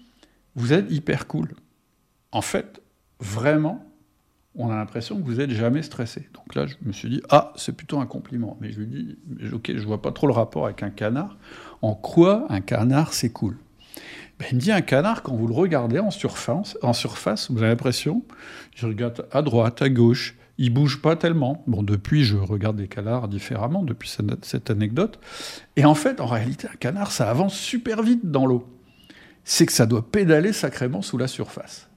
Vous 0.54 0.72
êtes 0.72 0.90
hyper 0.90 1.26
cool. 1.26 1.48
En 2.30 2.42
fait, 2.42 2.80
vraiment, 3.18 3.84
on 4.54 4.70
a 4.70 4.76
l'impression 4.76 5.16
que 5.20 5.24
vous 5.24 5.34
n'êtes 5.34 5.50
jamais 5.50 5.82
stressé. 5.82 6.28
Donc 6.34 6.54
là, 6.54 6.66
je 6.66 6.76
me 6.82 6.92
suis 6.92 7.08
dit 7.08 7.22
Ah, 7.30 7.52
c'est 7.56 7.76
plutôt 7.76 7.98
un 7.98 8.06
compliment. 8.06 8.56
Mais 8.60 8.70
je 8.70 8.80
lui 8.80 8.86
dis 8.86 9.16
Ok, 9.52 9.72
je 9.74 9.84
vois 9.84 10.02
pas 10.02 10.12
trop 10.12 10.28
le 10.28 10.34
rapport 10.34 10.66
avec 10.66 10.82
un 10.82 10.90
canard. 10.90 11.36
En 11.80 11.94
quoi 11.94 12.46
un 12.48 12.60
canard, 12.60 13.12
c'est 13.12 13.30
cool? 13.30 13.56
Ben, 14.38 14.46
il 14.52 14.56
me 14.56 14.60
dit 14.60 14.72
un 14.72 14.80
canard, 14.82 15.22
quand 15.22 15.34
vous 15.34 15.46
le 15.46 15.54
regardez 15.54 15.98
en 15.98 16.10
surface, 16.10 16.78
en 16.82 16.92
surface 16.92 17.50
vous 17.50 17.58
avez 17.58 17.68
l'impression, 17.68 18.22
je 18.74 18.86
regarde 18.86 19.26
à 19.30 19.42
droite, 19.42 19.82
à 19.82 19.88
gauche, 19.88 20.36
il 20.62 20.72
bouge 20.72 21.02
pas 21.02 21.16
tellement. 21.16 21.64
Bon, 21.66 21.82
depuis, 21.82 22.22
je 22.22 22.36
regarde 22.36 22.76
des 22.76 22.86
canards 22.86 23.26
différemment, 23.26 23.82
depuis 23.82 24.08
cette 24.42 24.70
anecdote. 24.70 25.18
Et 25.74 25.84
en 25.84 25.96
fait, 25.96 26.20
en 26.20 26.26
réalité, 26.26 26.68
un 26.72 26.76
canard, 26.76 27.10
ça 27.10 27.28
avance 27.28 27.54
super 27.54 28.00
vite 28.00 28.30
dans 28.30 28.46
l'eau. 28.46 28.64
C'est 29.42 29.66
que 29.66 29.72
ça 29.72 29.86
doit 29.86 30.08
pédaler 30.08 30.52
sacrément 30.52 31.02
sous 31.02 31.18
la 31.18 31.26
surface. 31.26 31.88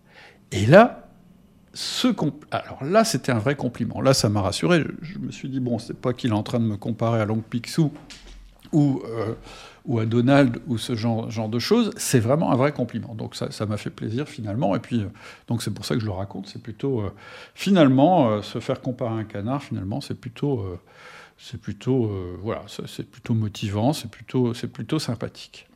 Et 0.51 0.65
là, 0.65 1.10
ce 1.75 2.07
alors 2.50 2.84
là, 2.84 3.03
c'était 3.03 3.31
un 3.31 3.38
vrai 3.38 3.53
compliment. 3.53 4.01
Là, 4.01 4.15
ça 4.15 4.29
m'a 4.29 4.41
rassuré. 4.41 4.84
Je, 5.03 5.19
me 5.19 5.29
suis 5.29 5.48
dit, 5.48 5.60
bon, 5.60 5.77
c'est 5.77 5.93
pas 5.95 6.13
qu'il 6.13 6.31
est 6.31 6.36
en 6.36 6.41
train 6.41 6.60
de 6.60 6.65
me 6.65 6.75
comparer 6.75 7.22
à 7.22 7.25
Long 7.25 7.43
Picsou 7.48 7.91
ou... 8.72 9.03
Euh, 9.05 9.36
ou 9.85 9.99
à 9.99 10.05
Donald 10.05 10.59
ou 10.67 10.77
ce 10.77 10.95
genre, 10.95 11.49
de 11.49 11.59
choses, 11.59 11.91
c'est 11.97 12.19
vraiment 12.19 12.51
un 12.51 12.55
vrai 12.55 12.71
compliment. 12.71 13.13
Donc 13.15 13.35
ça 13.35 13.65
m'a 13.65 13.77
fait 13.77 13.89
plaisir 13.89 14.27
finalement. 14.27 14.75
Et 14.75 14.79
puis, 14.79 15.01
euh, 15.01 15.09
donc 15.47 15.61
c'est 15.61 15.73
pour 15.73 15.85
ça 15.85 15.95
que 15.95 16.01
je 16.01 16.05
le 16.05 16.11
raconte. 16.11 16.47
C'est 16.47 16.61
plutôt, 16.61 17.01
euh, 17.01 17.11
finalement, 17.53 18.29
euh, 18.29 18.41
se 18.41 18.59
faire 18.59 18.81
comparer 18.81 19.13
à 19.13 19.17
un 19.17 19.23
canard, 19.23 19.63
finalement, 19.63 20.01
c'est 20.01 20.19
plutôt, 20.19 20.65
c'est 21.37 21.59
plutôt, 21.59 22.11
voilà, 22.41 22.63
c'est 22.67 23.09
plutôt 23.09 23.33
motivant, 23.33 23.93
c'est 23.93 24.09
plutôt, 24.09 24.53
plutôt 24.73 24.99
sympathique. 24.99 25.67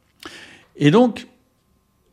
Et 0.76 0.92
donc, 0.92 1.28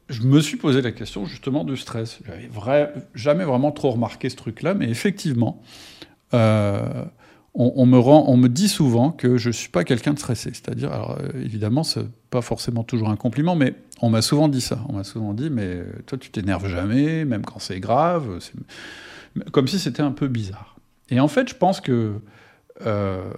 je 0.08 0.22
me 0.22 0.40
suis 0.40 0.56
posé 0.56 0.82
la 0.82 0.92
question 0.92 1.26
justement 1.26 1.64
du 1.64 1.76
stress. 1.76 2.20
J'avais 2.26 2.92
jamais 3.14 3.44
vraiment 3.44 3.72
trop 3.72 3.90
remarqué 3.90 4.28
ce 4.28 4.36
truc-là, 4.36 4.74
mais 4.74 4.88
effectivement, 4.88 5.62
on, 7.58 7.86
me 7.86 7.98
rend, 7.98 8.26
on 8.28 8.36
me 8.36 8.48
dit 8.48 8.68
souvent 8.68 9.10
que 9.10 9.38
je 9.38 9.48
ne 9.48 9.52
suis 9.52 9.70
pas 9.70 9.82
quelqu'un 9.82 10.12
de 10.12 10.18
stressé. 10.18 10.50
C'est-à-dire, 10.52 10.92
alors 10.92 11.18
euh, 11.18 11.40
évidemment, 11.42 11.84
ce 11.84 12.00
n'est 12.00 12.06
pas 12.28 12.42
forcément 12.42 12.84
toujours 12.84 13.08
un 13.08 13.16
compliment, 13.16 13.56
mais 13.56 13.74
on 14.02 14.10
m'a 14.10 14.20
souvent 14.20 14.48
dit 14.48 14.60
ça. 14.60 14.80
On 14.88 14.92
m'a 14.92 15.04
souvent 15.04 15.32
dit, 15.32 15.48
mais 15.48 15.82
toi, 16.04 16.18
tu 16.18 16.30
t'énerves 16.30 16.68
jamais, 16.68 17.24
même 17.24 17.44
quand 17.44 17.58
c'est 17.58 17.80
grave. 17.80 18.40
Comme 19.52 19.68
si 19.68 19.78
c'était 19.78 20.02
un 20.02 20.12
peu 20.12 20.28
bizarre. 20.28 20.76
Et 21.10 21.18
en 21.18 21.28
fait, 21.28 21.48
je 21.48 21.54
pense 21.54 21.80
que, 21.80 22.14
euh, 22.84 23.32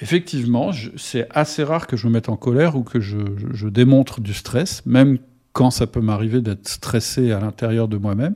effectivement, 0.00 0.70
c'est 0.96 1.28
assez 1.30 1.62
rare 1.62 1.86
que 1.86 1.96
je 1.96 2.08
me 2.08 2.12
mette 2.12 2.28
en 2.28 2.36
colère 2.36 2.76
ou 2.76 2.82
que 2.82 3.00
je, 3.00 3.68
démontre 3.68 4.20
du 4.20 4.34
stress, 4.34 4.84
même 4.86 5.18
quand 5.52 5.70
ça 5.70 5.86
peut 5.86 6.00
m'arriver 6.00 6.40
d'être 6.40 6.68
stressé 6.68 7.30
à 7.30 7.38
l'intérieur 7.38 7.86
de 7.86 7.96
moi-même. 7.96 8.34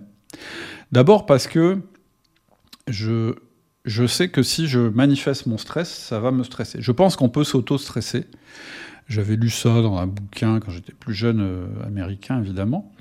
D'abord 0.92 1.26
parce 1.26 1.48
que 1.48 1.78
je, 2.86 3.34
je 3.84 4.06
sais 4.06 4.28
que 4.28 4.42
si 4.42 4.68
je 4.68 4.78
manifeste 4.78 5.46
mon 5.46 5.58
stress, 5.58 5.92
ça 5.92 6.20
va 6.20 6.30
me 6.30 6.44
stresser. 6.44 6.80
Je 6.80 6.92
pense 6.92 7.16
qu'on 7.16 7.28
peut 7.28 7.44
s'auto-stresser. 7.44 8.26
J'avais 9.08 9.36
lu 9.36 9.50
ça 9.50 9.82
dans 9.82 9.96
un 9.98 10.06
bouquin 10.06 10.60
quand 10.60 10.70
j'étais 10.70 10.92
plus 10.92 11.14
jeune, 11.14 11.40
euh, 11.40 11.66
américain 11.84 12.40
évidemment, 12.40 12.92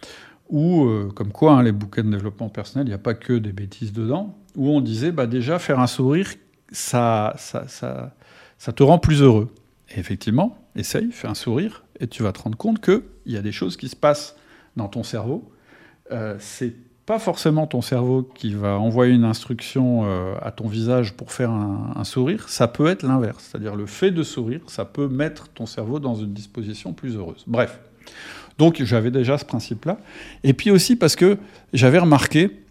où, 0.50 0.86
euh, 0.86 1.12
comme 1.16 1.32
quoi, 1.32 1.54
hein, 1.54 1.64
les 1.64 1.72
bouquins 1.72 2.04
de 2.04 2.10
développement 2.10 2.50
personnel, 2.50 2.88
il 2.88 2.90
n'y 2.90 2.96
a 2.96 3.00
pas 3.00 3.14
que 3.14 3.34
des 3.34 3.54
bêtises 3.54 3.94
dedans, 3.94 4.38
où 4.56 4.70
on 4.70 4.82
disait 4.82 5.12
bah, 5.12 5.28
déjà 5.28 5.60
faire 5.60 5.80
un 5.80 5.88
sourire, 5.88 6.28
ça, 6.72 7.34
ça, 7.38 7.68
ça, 7.68 8.16
ça 8.58 8.74
te 8.74 8.84
rend 8.84 8.98
plus 8.98 9.22
heureux. 9.22 9.54
Et 9.96 10.00
effectivement, 10.00 10.58
essaye, 10.76 11.12
fais 11.12 11.28
un 11.28 11.36
sourire, 11.36 11.84
et 12.00 12.08
tu 12.08 12.24
vas 12.24 12.32
te 12.32 12.42
rendre 12.42 12.58
compte 12.58 12.82
qu'il 12.82 13.02
y 13.28 13.38
a 13.38 13.42
des 13.42 13.52
choses 13.52 13.78
qui 13.78 13.88
se 13.88 13.96
passent 13.96 14.36
dans 14.76 14.88
ton 14.88 15.04
cerveau. 15.04 15.52
Euh, 16.12 16.36
c'est 16.40 16.74
pas 17.12 17.20
forcément 17.20 17.68
ton 17.68 17.82
cerveau 17.82 18.24
qui 18.24 18.53
va 18.53 18.80
envoyer 18.80 19.13
une 19.13 19.25
instruction 19.25 20.03
euh, 20.06 20.34
à 20.41 20.51
ton 20.51 20.70
visage 20.70 21.12
pour 21.12 21.34
faire 21.34 21.51
un, 21.51 22.06
sourire, 22.06 22.48
ça 22.48 22.70
peut 22.70 22.88
être 22.88 23.03
l'inverse. 23.03 23.50
C'est-à-dire 23.51 23.75
le 23.75 23.86
fait 23.86 24.12
de 24.12 24.24
sourire, 24.24 24.62
ça 24.68 24.86
peut 24.86 25.10
mettre 25.10 25.50
ton 25.50 25.65
cerveau 25.65 26.00
dans 26.00 26.15
une 26.15 26.32
disposition 26.32 26.94
plus 26.94 27.18
heureuse. 27.18 27.44
Bref. 27.48 27.82
Donc 28.58 28.82
j'avais 28.82 29.12
déjà 29.12 29.38
ce 29.38 29.44
principe-là. 29.44 30.00
Et 30.46 30.53
puis 30.53 30.72
aussi 30.72 30.96
parce 30.96 31.18
que 31.18 31.38
j'avais 31.74 32.00
remarqué 32.00 32.62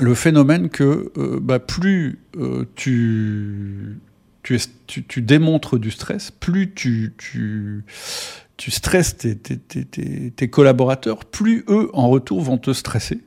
le 0.00 0.14
phénomène 0.16 0.68
que 0.68 1.12
euh, 1.16 1.38
bah, 1.40 1.60
plus 1.60 2.18
euh, 2.38 2.64
tu, 2.74 4.00
tu, 4.42 5.22
démontres 5.22 5.78
du 5.78 5.92
stress, 5.92 6.32
plus 6.32 6.74
tu, 6.74 7.14
stresses 8.58 9.18
tes, 9.18 10.48
collaborateurs, 10.50 11.24
plus 11.24 11.64
eux, 11.68 11.90
en 11.92 12.08
retour, 12.08 12.40
vont 12.40 12.58
te 12.58 12.72
stresser. 12.72 13.20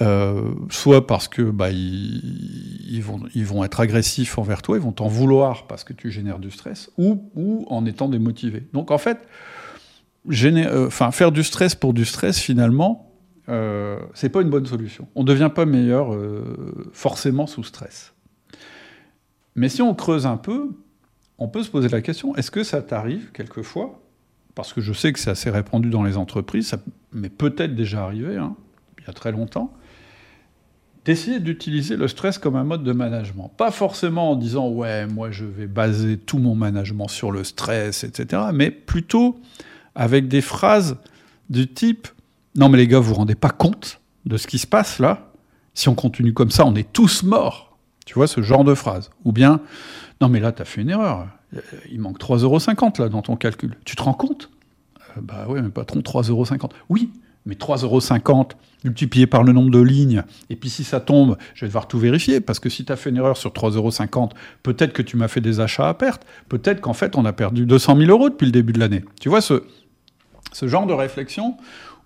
Euh, 0.00 0.54
soit 0.70 1.08
parce 1.08 1.26
que 1.26 1.42
bah, 1.42 1.70
ils, 1.72 3.02
vont, 3.02 3.64
être 3.64 3.80
agressifs 3.80 4.38
envers 4.38 4.62
toi, 4.62 4.76
ils 4.76 4.82
vont 4.82 4.92
t'en 4.92 5.08
vouloir 5.08 5.66
parce 5.66 5.82
que 5.82 5.92
tu 5.92 6.12
génères 6.12 6.38
du 6.38 6.52
stress, 6.52 6.92
ou, 6.98 7.66
en 7.68 7.84
étant 7.84 8.08
démotivés. 8.08 8.68
Donc 8.72 8.92
en 8.92 8.98
fait, 8.98 9.18
euh, 10.30 10.90
faire 10.90 11.32
du 11.32 11.42
stress 11.42 11.74
pour 11.74 11.94
du 11.94 12.04
stress, 12.04 12.38
finalement, 12.38 13.12
euh, 13.48 13.98
c'est 14.14 14.28
pas 14.28 14.42
une 14.42 14.50
bonne 14.50 14.66
solution. 14.66 15.08
On 15.16 15.22
ne 15.22 15.26
devient 15.26 15.50
pas 15.52 15.64
meilleur 15.64 16.14
euh, 16.14 16.88
forcément 16.92 17.46
sous 17.46 17.64
stress. 17.64 18.14
Mais 19.56 19.68
si 19.68 19.82
on 19.82 19.94
creuse 19.94 20.26
un 20.26 20.36
peu, 20.36 20.76
on 21.38 21.48
peut 21.48 21.62
se 21.62 21.70
poser 21.70 21.88
la 21.88 22.02
question 22.02 22.36
est-ce 22.36 22.52
que 22.52 22.62
ça 22.62 22.82
t'arrive 22.82 23.32
quelquefois? 23.32 24.00
Parce 24.54 24.72
que 24.72 24.80
je 24.80 24.92
sais 24.92 25.12
que 25.12 25.18
c'est 25.18 25.30
assez 25.30 25.50
répandu 25.50 25.88
dans 25.90 26.02
les 26.02 26.16
entreprises, 26.16 26.68
ça 26.68 26.78
peut-être 27.38 27.74
déjà 27.74 28.04
arrivé. 28.04 28.36
Hein, 28.36 28.56
très 29.12 29.32
longtemps, 29.32 29.72
d'essayer 31.04 31.40
d'utiliser 31.40 31.96
le 31.96 32.08
stress 32.08 32.38
comme 32.38 32.56
un 32.56 32.64
mode 32.64 32.84
de 32.84 32.92
management. 32.92 33.50
Pas 33.56 33.70
forcément 33.70 34.32
en 34.32 34.36
disant 34.36 34.68
ouais, 34.68 35.06
moi 35.06 35.30
je 35.30 35.44
vais 35.44 35.66
baser 35.66 36.18
tout 36.18 36.38
mon 36.38 36.54
management 36.54 37.08
sur 37.08 37.30
le 37.32 37.44
stress, 37.44 38.04
etc. 38.04 38.42
Mais 38.52 38.70
plutôt 38.70 39.40
avec 39.94 40.28
des 40.28 40.40
phrases 40.42 40.96
du 41.48 41.66
type 41.66 42.08
non 42.56 42.68
mais 42.68 42.78
les 42.78 42.88
gars, 42.88 42.98
vous 42.98 43.10
vous 43.10 43.14
rendez 43.14 43.36
pas 43.36 43.50
compte 43.50 44.00
de 44.26 44.36
ce 44.36 44.46
qui 44.46 44.58
se 44.58 44.66
passe 44.66 44.98
là? 44.98 45.30
Si 45.74 45.88
on 45.88 45.94
continue 45.94 46.34
comme 46.34 46.50
ça, 46.50 46.66
on 46.66 46.74
est 46.74 46.92
tous 46.92 47.22
morts. 47.22 47.78
Tu 48.04 48.14
vois 48.14 48.26
ce 48.26 48.42
genre 48.42 48.64
de 48.64 48.74
phrase. 48.74 49.10
Ou 49.24 49.32
bien 49.32 49.60
non 50.20 50.28
mais 50.28 50.40
là, 50.40 50.50
tu 50.50 50.60
as 50.62 50.64
fait 50.64 50.80
une 50.80 50.90
erreur. 50.90 51.28
Il 51.90 52.00
manque 52.00 52.18
3,50 52.18 52.42
euros 52.42 52.58
là 52.98 53.08
dans 53.08 53.22
ton 53.22 53.36
calcul. 53.36 53.76
Tu 53.84 53.96
te 53.96 54.02
rends 54.02 54.14
compte? 54.14 54.50
Euh, 55.16 55.20
Bah 55.22 55.46
ouais, 55.48 55.62
mais 55.62 55.68
patron, 55.68 56.00
3,50 56.00 56.30
euros. 56.30 56.44
Oui, 56.88 57.12
mais 57.48 57.54
3,50 57.54 57.84
euros 57.84 58.48
multiplié 58.84 59.26
par 59.26 59.42
le 59.42 59.52
nombre 59.52 59.70
de 59.70 59.80
lignes, 59.80 60.22
et 60.50 60.56
puis 60.56 60.70
si 60.70 60.84
ça 60.84 61.00
tombe, 61.00 61.36
je 61.54 61.62
vais 61.64 61.66
devoir 61.66 61.88
tout 61.88 61.98
vérifier, 61.98 62.40
parce 62.40 62.60
que 62.60 62.68
si 62.68 62.84
tu 62.84 62.92
as 62.92 62.96
fait 62.96 63.10
une 63.10 63.16
erreur 63.16 63.36
sur 63.36 63.50
3,50 63.50 63.76
euros, 63.76 64.28
peut-être 64.62 64.92
que 64.92 65.02
tu 65.02 65.16
m'as 65.16 65.26
fait 65.26 65.40
des 65.40 65.58
achats 65.58 65.88
à 65.88 65.94
perte, 65.94 66.24
peut-être 66.48 66.80
qu'en 66.80 66.92
fait 66.92 67.16
on 67.16 67.24
a 67.24 67.32
perdu 67.32 67.66
200 67.66 67.96
000 67.96 68.10
euros 68.10 68.28
depuis 68.28 68.44
le 68.44 68.52
début 68.52 68.72
de 68.72 68.78
l'année. 68.78 69.02
Tu 69.20 69.28
vois 69.28 69.40
ce, 69.40 69.64
ce 70.52 70.68
genre 70.68 70.86
de 70.86 70.92
réflexion 70.92 71.56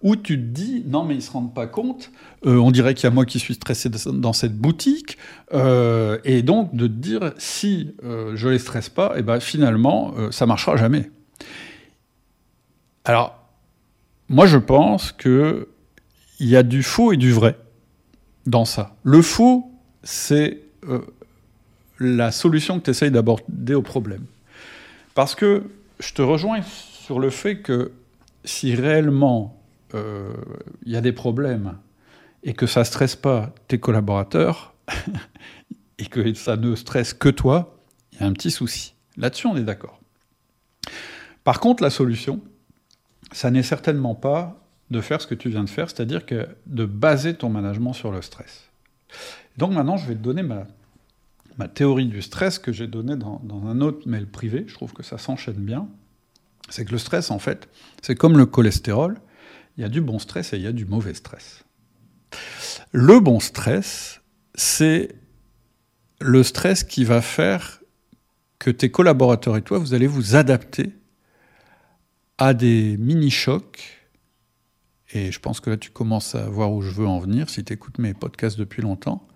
où 0.01 0.17
tu 0.17 0.37
te 0.37 0.43
dis 0.43 0.85
non 0.87 1.05
mais 1.05 1.15
ils 1.15 1.23
se 1.23 1.31
rendent 1.31 1.55
pas 1.55 1.67
compte, 1.67 2.11
euh, 2.47 2.57
on 2.57 2.71
dirait 2.71 2.95
qu'il 2.95 3.05
y 3.05 3.07
a 3.07 3.11
moi 3.11 3.27
qui 3.27 3.39
suis 3.39 3.55
stressé 3.55 3.91
dans 3.91 4.33
cette 4.33 4.57
boutique, 4.57 5.19
euh, 5.53 6.19
et 6.25 6.43
donc 6.43 6.75
de 6.75 6.87
te 6.87 6.93
dire 6.93 7.33
si 7.37 7.95
euh, 8.05 8.33
je 8.35 8.49
les 8.49 8.59
stresse 8.59 8.89
pas, 8.89 9.13
et 9.17 9.21
eh 9.21 9.23
ben 9.23 9.41
finalement 9.41 10.15
ça 10.31 10.47
marchera 10.47 10.77
jamais. 10.77 11.11
Alors 13.05 13.42
moi, 14.33 14.47
je 14.47 14.57
pense 14.57 15.13
qu'il 15.13 15.67
y 16.41 16.57
a 16.57 16.63
du 16.63 16.83
faux 16.83 17.13
et 17.13 17.19
du 17.19 17.33
vrai 17.33 17.59
dans 18.47 18.65
ça. 18.65 18.97
Le 19.03 19.21
faux, 19.21 19.71
c'est 20.03 20.63
euh, 20.89 21.01
la 22.01 22.33
solution 22.33 22.79
que 22.81 22.85
tu 22.85 22.91
essayes 22.91 23.11
d'aborder 23.11 23.75
au 23.75 23.83
problème. 23.83 24.25
Parce 25.15 25.35
que 25.35 25.65
je 26.01 26.15
te 26.15 26.23
rejoins 26.23 26.63
sur 26.63 27.21
le 27.21 27.29
fait 27.29 27.59
que 27.59 27.93
si 28.43 28.75
réellement 28.75 29.61
euh, 29.95 30.33
il 30.87 30.93
y 30.93 30.97
a 30.97 31.03
des 31.03 31.13
problèmes 31.13 31.77
et 32.43 32.55
que 32.55 32.67
ça 32.67 32.81
ne 32.81 32.85
stresse 32.85 33.17
pas 33.17 33.55
tes 33.69 33.79
collaborateurs 33.79 34.75
et 35.99 36.07
que 36.07 36.33
ça 36.33 36.57
ne 36.57 36.75
stresse 36.75 37.13
que 37.13 37.29
toi, 37.29 37.77
il 38.13 38.21
y 38.21 38.23
a 38.23 38.27
un 38.27 38.33
petit 38.33 38.51
souci. 38.51 38.95
Là-dessus, 39.19 39.47
on 39.47 39.59
est 39.59 39.63
d'accord. 39.63 40.01
Par 41.45 41.61
contre, 41.61 41.83
la 41.83 41.91
solution, 41.91 42.41
ça 43.33 43.51
n'est 43.51 43.63
certainement 43.63 44.15
pas 44.15 44.63
de 44.91 45.01
faire 45.01 45.21
ce 45.21 45.27
que 45.27 45.35
tu 45.35 45.49
viens 45.49 45.65
de 45.65 45.71
faire, 45.71 45.91
c'est-à-dire 45.91 46.27
que 46.27 46.47
de 46.67 46.85
baser 46.85 47.35
ton 47.35 47.49
management 47.49 47.93
sur 47.93 48.13
le 48.13 48.23
stress. 48.23 48.71
Donc 49.57 49.73
maintenant, 49.73 49.97
je 49.97 50.07
vais 50.07 50.15
te 50.15 50.21
donner 50.21 50.43
ma, 50.43 50.67
théorie 51.69 52.07
du 52.07 52.23
stress 52.23 52.59
que 52.59 52.73
j'ai 52.73 52.87
donnée 52.87 53.17
dans, 53.17 53.41
un 53.67 53.81
autre 53.81 54.09
mail 54.09 54.27
privé. 54.27 54.65
Je 54.67 54.75
trouve 54.75 54.93
que 54.93 55.03
ça 55.03 55.19
s'enchaîne 55.19 55.55
bien. 55.55 55.89
C'est 56.69 56.85
que 56.85 56.93
le 56.93 56.99
stress, 56.99 57.31
en 57.31 57.39
fait, 57.39 57.69
c'est 58.03 58.15
comme 58.15 58.37
le 58.37 58.47
cholestérol. 58.47 59.19
Il 59.77 59.83
y 59.83 59.85
a 59.85 59.89
du 59.89 60.01
bon 60.01 60.19
stress 60.19 60.53
et 60.53 60.57
il 60.57 60.63
y 60.63 60.67
a 60.67 60.73
du 60.73 60.85
mauvais 60.85 61.15
stress. 61.15 61.65
Le 62.91 63.21
bon 63.21 63.41
stress, 63.41 64.21
c'est 64.55 65.15
le 66.21 66.43
stress 66.43 66.85
qui 66.85 67.05
va 67.05 67.23
faire 67.23 67.81
que 68.59 68.71
tes 68.71 68.91
collaborateurs 68.91 69.57
et 69.57 69.63
toi, 69.63 69.79
vous 69.79 69.95
allez 69.95 70.07
vous 70.07 70.37
adapter 70.37 70.93
à 72.39 72.55
des 72.55 72.97
mini-chocs, 72.99 74.03
et 75.13 75.31
je 75.31 75.41
pense 75.41 75.61
que 75.61 75.71
là 75.71 75.77
tu 75.77 75.91
commences 75.91 76.35
à 76.35 76.49
voir 76.49 76.73
où 76.73 76.83
je 76.83 76.91
veux 76.91 77.07
en 77.07 77.19
venir 77.19 77.51
si 77.51 77.65
tu 77.65 77.73
écoutes 77.73 77.99
mes 77.99 78.15
podcasts 78.15 78.59
depuis 78.59 78.83
longtemps, 78.83 79.27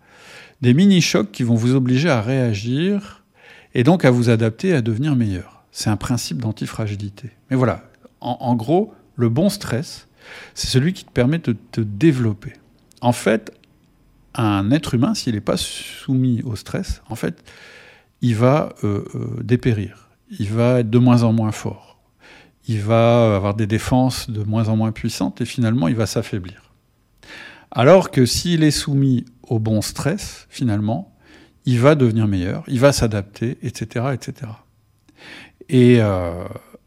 des 0.61 0.75
mini-chocs 0.75 1.31
qui 1.31 1.43
vont 1.43 1.55
vous 1.55 1.75
obliger 1.75 2.09
à 2.09 2.23
réagir 2.23 3.25
et 3.75 3.85
donc 3.85 4.05
à 4.05 4.11
vous 4.11 4.31
adapter 4.31 4.73
à 4.73 4.81
devenir 4.81 5.17
meilleur. 5.17 5.65
C'est 5.71 5.91
un 5.91 5.97
principe 5.97 6.39
d'antifragilité. 6.39 7.31
Mais 7.51 7.57
voilà, 7.57 7.85
en, 8.23 8.57
gros, 8.57 8.95
le 9.17 9.29
bon 9.29 9.51
stress, 9.51 10.09
c'est 10.55 10.69
celui 10.69 10.95
qui 10.95 11.05
te 11.05 11.11
permet 11.11 11.39
de 11.39 11.55
te 11.73 11.83
développer. 11.83 12.55
En 13.03 13.13
fait, 13.13 13.53
un 14.35 14.71
être 14.71 14.95
humain, 14.95 15.15
s'il 15.15 15.35
n'est 15.35 15.43
pas 15.43 15.59
soumis 15.59 16.43
au 16.43 16.57
stress, 16.57 17.03
en 17.11 17.15
fait, 17.15 17.45
il 18.23 18.35
va 18.35 18.75
euh, 18.85 19.05
euh, 19.15 19.43
dépérir. 19.43 20.09
Il 20.39 20.49
va 20.49 20.81
être 20.81 20.91
de 20.91 20.99
moins 20.99 21.23
en 21.23 21.33
moins 21.33 21.53
fort 21.53 21.86
il 22.69 22.81
va 22.81 23.37
avoir 23.37 23.55
des 23.55 23.67
défenses 23.67 24.31
de 24.31 24.43
moins 24.43 24.69
en 24.69 24.77
moins 24.77 24.93
puissantes 24.93 25.41
et 25.41 25.45
finalement 25.45 25.89
il 25.89 25.95
va 25.95 26.07
s'affaiblir. 26.07 26.73
Alors 27.71 28.11
que 28.11 28.27
s'il 28.27 28.63
est 28.63 28.71
soumis 28.71 29.25
au 29.43 29.59
bon 29.59 29.83
stress, 29.83 30.47
finalement, 30.51 31.15
il 31.65 31.81
va 31.81 31.95
devenir 31.95 32.27
meilleur, 32.27 32.65
il 32.69 32.81
va 32.81 32.93
s'adapter, 32.93 33.59
etc., 33.63 34.07
etc. 34.15 34.53
Et, 35.69 35.99
euh, 36.01 36.45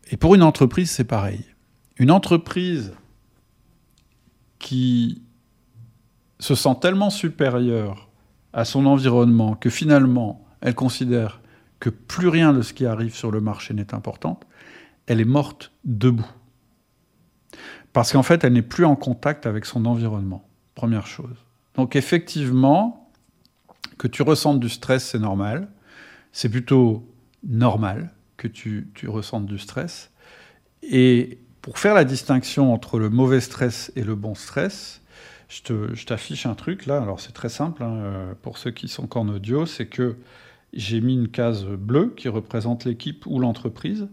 et 0.10 0.18
pour 0.18 0.36
une 0.36 0.44
entreprise, 0.44 0.90
c'est 0.90 1.04
pareil. 1.04 1.46
Une 1.98 2.12
entreprise 2.12 2.94
qui 4.58 5.22
se 6.40 6.56
sent 6.56 6.76
tellement 6.82 7.10
supérieure 7.10 8.10
à 8.54 8.66
son 8.66 8.86
environnement 8.86 9.56
que 9.56 9.70
finalement 9.70 10.46
elle 10.62 10.76
considère 10.76 11.42
que 11.80 11.90
plus 11.90 12.28
rien 12.28 12.54
de 12.54 12.62
ce 12.62 12.74
qui 12.74 12.86
arrive 12.86 13.16
sur 13.16 13.32
le 13.32 13.42
marché 13.42 13.74
n'est 13.74 13.94
important, 13.94 14.40
elle 15.10 15.20
est 15.20 15.26
morte 15.26 15.74
debout. 15.84 16.32
Parce 17.92 18.14
qu'en 18.14 18.24
fait, 18.24 18.44
elle 18.44 18.54
n'est 18.54 18.62
plus 18.62 18.86
en 18.86 18.96
contact 18.96 19.46
avec 19.46 19.66
son 19.66 19.86
environnement, 19.86 20.48
première 20.76 21.08
chose. 21.08 21.36
Donc 21.76 21.96
effectivement, 21.96 23.12
que 23.98 24.08
tu 24.08 24.22
ressentes 24.22 24.60
du 24.60 24.70
stress, 24.70 25.06
c'est 25.06 25.20
normal. 25.20 25.68
C'est 26.32 26.50
plutôt 26.50 27.12
normal 27.44 28.14
que 28.38 28.48
tu, 28.48 28.90
tu 28.94 29.10
ressentes 29.10 29.48
du 29.48 29.58
stress. 29.58 30.12
Et 30.84 31.40
pour 31.62 31.80
faire 31.80 31.96
la 31.96 32.06
distinction 32.06 32.72
entre 32.72 33.00
le 33.00 33.10
mauvais 33.10 33.42
stress 33.42 33.92
et 33.96 34.04
le 34.04 34.16
bon 34.16 34.36
stress, 34.36 35.02
je 35.50 36.06
t'affiche 36.06 36.46
un 36.46 36.54
truc 36.54 36.86
là. 36.86 37.02
Alors 37.02 37.20
c'est 37.20 37.34
très 37.34 37.50
simple 37.50 37.84
hein, 37.84 37.96
euh, 37.96 38.34
pour 38.42 38.60
ceux 38.60 38.72
qui 38.72 38.88
sont 38.88 39.08
qu'en 39.08 39.28
audio, 39.28 39.66
c'est 39.66 39.88
que 39.88 40.16
j'ai 40.72 41.02
mis 41.02 41.16
une 41.16 41.30
case 41.30 41.66
bleue 41.66 42.14
qui 42.16 42.30
représente 42.30 42.86
l'équipe 42.86 43.26
ou 43.26 43.40
l'entreprise. 43.40 44.08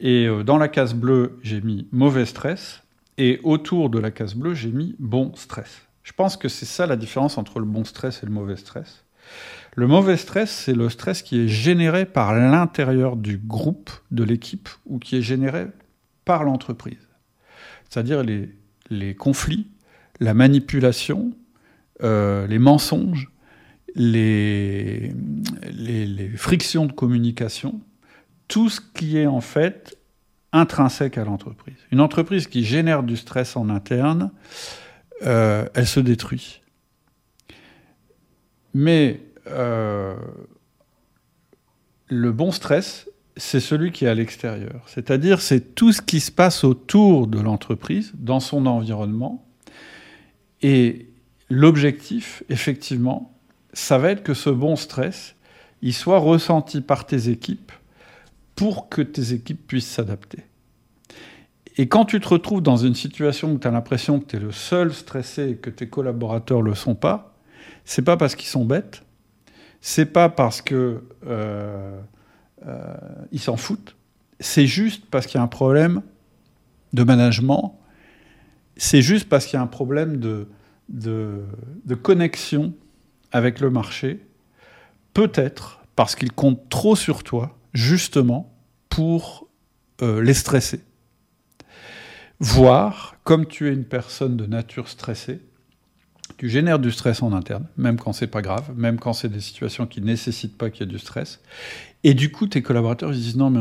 Et 0.00 0.26
euh, 0.26 0.42
dans 0.42 0.58
la 0.58 0.68
case 0.68 0.94
bleue, 0.94 1.38
j'ai 1.42 1.60
mis 1.60 1.88
mauvais 1.92 2.26
stress. 2.26 2.82
Et 3.16 3.40
autour 3.44 3.90
de 3.90 3.98
la 3.98 4.10
case 4.10 4.34
bleue, 4.34 4.54
j'ai 4.54 4.70
mis 4.70 4.96
bon 4.98 5.32
stress. 5.36 5.82
Je 6.02 6.12
pense 6.12 6.36
que 6.36 6.48
c'est 6.48 6.66
ça 6.66 6.86
la 6.86 6.96
différence 6.96 7.38
entre 7.38 7.60
le 7.60 7.66
bon 7.66 7.84
stress 7.84 8.22
et 8.22 8.26
le 8.26 8.32
mauvais 8.32 8.56
stress. 8.56 9.04
Le 9.76 9.86
mauvais 9.86 10.16
stress, 10.16 10.50
c'est 10.50 10.74
le 10.74 10.88
stress 10.88 11.22
qui 11.22 11.40
est 11.40 11.48
généré 11.48 12.04
par 12.04 12.34
l'intérieur 12.34 13.16
du 13.16 13.38
groupe, 13.38 13.90
de 14.10 14.22
l'équipe, 14.22 14.68
ou 14.86 14.98
qui 14.98 15.16
est 15.16 15.22
généré 15.22 15.66
par 16.24 16.44
l'entreprise. 16.44 17.08
C'est-à-dire 17.88 18.22
les, 18.22 19.14
conflits, 19.14 19.66
la 20.20 20.34
manipulation, 20.34 21.32
euh, 22.02 22.46
les 22.46 22.58
mensonges, 22.58 23.30
les, 23.94 25.12
frictions 26.36 26.86
de 26.86 26.92
communication, 26.92 27.80
tout 28.54 28.68
ce 28.68 28.80
qui 28.80 29.18
est 29.18 29.26
en 29.26 29.40
fait 29.40 29.98
intrinsèque 30.52 31.18
à 31.18 31.24
l'entreprise. 31.24 31.74
Une 31.90 32.00
entreprise 32.00 32.46
qui 32.46 32.62
génère 32.62 33.02
du 33.02 33.16
stress 33.16 33.56
en 33.56 33.68
interne, 33.68 34.30
euh, 35.22 35.66
elle 35.74 35.88
se 35.88 35.98
détruit. 35.98 36.60
Mais 38.72 39.22
euh, 39.48 40.14
le 42.06 42.30
bon 42.30 42.52
stress, 42.52 43.10
c'est 43.36 43.58
celui 43.58 43.90
qui 43.90 44.04
est 44.04 44.08
à 44.08 44.14
l'extérieur. 44.14 44.84
C'est-à-dire, 44.86 45.40
c'est 45.40 45.74
tout 45.74 45.90
ce 45.90 46.00
qui 46.00 46.20
se 46.20 46.30
passe 46.30 46.62
autour 46.62 47.26
de 47.26 47.40
l'entreprise, 47.40 48.12
dans 48.14 48.38
son 48.38 48.66
environnement. 48.66 49.44
Et 50.62 51.08
l'objectif, 51.50 52.44
effectivement, 52.48 53.36
ça 53.72 53.98
va 53.98 54.12
être 54.12 54.22
que 54.22 54.32
ce 54.32 54.50
bon 54.50 54.76
stress, 54.76 55.34
il 55.82 55.92
soit 55.92 56.20
ressenti 56.20 56.82
par 56.82 57.04
tes 57.04 57.30
équipes 57.30 57.72
pour 58.54 58.88
que 58.88 59.02
tes 59.02 59.32
équipes 59.32 59.66
puissent 59.66 59.90
s'adapter. 59.90 60.44
Et 61.76 61.88
quand 61.88 62.04
tu 62.04 62.20
te 62.20 62.28
retrouves 62.28 62.62
dans 62.62 62.76
une 62.76 62.94
situation 62.94 63.52
où 63.52 63.58
tu 63.58 63.66
as 63.66 63.70
l'impression 63.70 64.20
que 64.20 64.26
tu 64.26 64.36
es 64.36 64.40
le 64.40 64.52
seul 64.52 64.92
stressé 64.92 65.50
et 65.50 65.56
que 65.56 65.70
tes 65.70 65.88
collaborateurs 65.88 66.60
ne 66.60 66.68
le 66.68 66.74
sont 66.74 66.94
pas, 66.94 67.34
c'est 67.84 68.02
pas 68.02 68.16
parce 68.16 68.36
qu'ils 68.36 68.48
sont 68.48 68.64
bêtes, 68.64 69.02
c'est 69.80 70.06
pas 70.06 70.28
parce 70.28 70.62
que 70.62 71.02
euh, 71.26 72.00
euh, 72.66 72.96
s'en 73.36 73.56
foutent, 73.56 73.96
c'est 74.38 74.66
juste 74.66 75.04
parce 75.10 75.26
qu'il 75.26 75.38
y 75.38 75.40
a 75.40 75.44
un 75.44 75.48
problème 75.48 76.02
de 76.92 77.02
management, 77.02 77.78
c'est 78.76 79.02
juste 79.02 79.28
parce 79.28 79.46
qu'il 79.46 79.56
y 79.56 79.60
a 79.60 79.62
un 79.62 79.68
problème 79.68 80.18
de, 80.18 80.46
de, 80.88 81.42
de 81.84 81.94
connexion 81.94 82.72
avec 83.32 83.58
le 83.58 83.70
marché, 83.70 84.24
peut-être 85.12 85.80
parce 85.96 86.14
qu'ils 86.14 86.32
comptent 86.32 86.68
trop 86.68 86.94
sur 86.94 87.24
toi, 87.24 87.56
justement, 87.74 88.56
pour 88.88 89.48
euh, 90.00 90.22
les 90.22 90.34
stresser 90.34 90.80
voire, 92.40 93.16
comme 93.24 93.46
tu 93.46 93.68
es 93.68 93.72
une 93.72 93.84
personne 93.84 94.36
de 94.36 94.46
nature 94.46 94.88
stressée, 94.88 95.40
tu 96.36 96.48
génères 96.48 96.78
du 96.78 96.90
stress 96.90 97.22
en 97.22 97.32
interne, 97.32 97.66
même 97.76 97.98
quand 97.98 98.12
c'est 98.12 98.26
pas 98.26 98.42
grave, 98.42 98.72
même 98.76 98.98
quand 98.98 99.12
c'est 99.12 99.28
des 99.28 99.40
situations 99.40 99.86
qui 99.86 100.00
nécessitent 100.00 100.56
pas 100.56 100.70
qu'il 100.70 100.86
y 100.86 100.88
ait 100.88 100.92
du 100.92 100.98
stress. 100.98 101.40
Et 102.02 102.14
du 102.14 102.32
coup, 102.32 102.46
tes 102.46 102.62
collaborateurs 102.62 103.12
ils 103.12 103.20
disent 103.20 103.36
non, 103.36 103.50
mais 103.50 103.60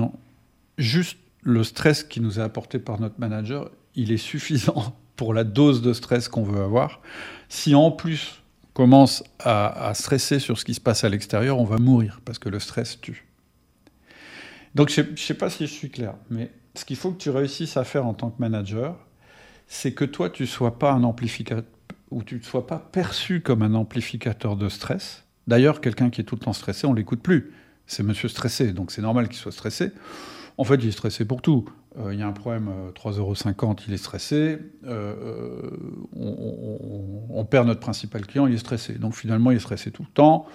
juste 0.77 1.17
le 1.43 1.63
stress 1.63 2.03
qui 2.03 2.20
nous 2.20 2.39
est 2.39 2.43
apporté 2.43 2.79
par 2.79 3.00
notre 3.00 3.20
manager, 3.20 3.70
il 3.96 4.12
est 4.12 4.17
suffisant 4.17 4.96
pour 5.15 5.34
la 5.34 5.43
dose 5.43 5.82
de 5.82 5.93
stress 5.93 6.27
qu'on 6.27 6.43
veut 6.43 6.62
avoir. 6.62 7.01
Si 7.50 7.75
en 7.75 7.91
plus 7.91 8.41
on 8.63 8.74
commence 8.74 9.24
à, 9.39 9.91
stresser 9.93 10.39
sur 10.39 10.58
ce 10.58 10.65
qui 10.65 10.74
se 10.74 10.82
passe 10.82 11.03
à 11.03 11.10
l'extérieur, 11.10 11.60
on 11.60 11.65
va 11.65 11.77
mourir 11.77 12.22
parce 12.25 12.39
que 12.39 12.50
le 12.50 12.60
stress 12.60 13.00
tue. 13.00 13.27
Donc 14.75 14.89
je 14.89 15.01
ne 15.01 15.15
sais 15.15 15.36
pas 15.36 15.50
si 15.50 15.68
je 15.68 15.72
suis 15.72 15.89
clair, 15.89 16.15
mais 16.30 16.51
ce 16.75 16.86
qu'il 16.86 16.96
faut 16.96 17.12
que 17.12 17.18
tu 17.22 17.30
réussisses 17.30 17.77
à 17.77 17.84
faire 17.84 18.06
en 18.06 18.13
tant 18.13 18.32
que 18.32 18.39
manager, 18.39 18.98
c'est 19.68 19.94
que 19.94 20.06
toi, 20.06 20.30
tu 20.30 20.44
ne 20.44 20.48
sois 20.48 20.80
pas 20.80 20.92
un 20.92 21.03
amplificateur, 21.03 21.65
ou 22.12 22.24
tu 22.24 22.36
ne 22.36 22.42
sois 22.42 22.68
pas 22.68 22.80
perçu 22.80 23.42
comme 23.42 23.62
un 23.62 23.74
amplificateur 23.74 24.55
de 24.55 24.70
stress. 24.70 25.24
D'ailleurs, 25.48 25.81
quelqu'un 25.81 26.09
qui 26.09 26.22
est 26.22 26.24
tout 26.24 26.36
le 26.36 26.42
temps 26.42 26.53
stressé, 26.53 26.88
on 26.88 26.94
l'écoute 26.94 27.22
plus. 27.22 27.53
C'est 27.86 28.03
monsieur 28.03 28.29
stressé, 28.29 28.72
donc 28.72 28.92
c'est 28.92 29.01
normal 29.01 29.27
qu'il 29.27 29.38
soit 29.38 29.51
stressé. 29.51 29.92
En 30.57 30.64
fait, 30.64 30.75
il 30.75 30.88
est 30.88 30.92
stressé 30.92 31.25
pour 31.25 31.42
tout. 31.42 31.66
Euh, 31.98 32.14
il 32.14 32.20
y 32.20 32.24
a 32.24 32.27
un 32.27 32.31
problème, 32.31 32.70
3,50 32.96 33.14
euh, 33.14 33.20
euros, 33.20 33.75
il 33.88 33.94
est 33.94 33.98
stressé. 33.98 34.59
Euh, 34.86 35.70
on, 36.16 37.27
on, 37.29 37.46
perd 37.46 37.68
notre 37.68 37.79
principal 37.79 38.25
client, 38.25 38.48
il 38.48 38.53
est 38.53 38.59
stressé. 38.59 38.94
Donc 38.94 39.16
finalement, 39.16 39.51
il 39.51 39.57
est 39.57 39.59
stressé 39.59 39.92
tout 39.92 40.03
le 40.03 40.14
temps. 40.14 40.46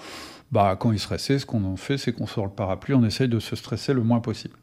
Bah, 0.51 0.77
quand 0.79 0.93
il 0.93 0.97
est 0.97 0.99
stressé, 0.99 1.39
ce 1.39 1.47
qu'on 1.47 1.65
en 1.65 1.77
fait, 1.77 1.99
c'est 1.99 2.13
qu'on 2.13 2.27
sort 2.27 2.47
le 2.47 2.53
parapluie, 2.53 2.95
on 2.95 3.05
essaye 3.05 3.29
de 3.29 3.39
se 3.39 3.55
stresser 3.55 3.93
le 3.93 4.03
moins 4.03 4.21
possible. 4.21 4.57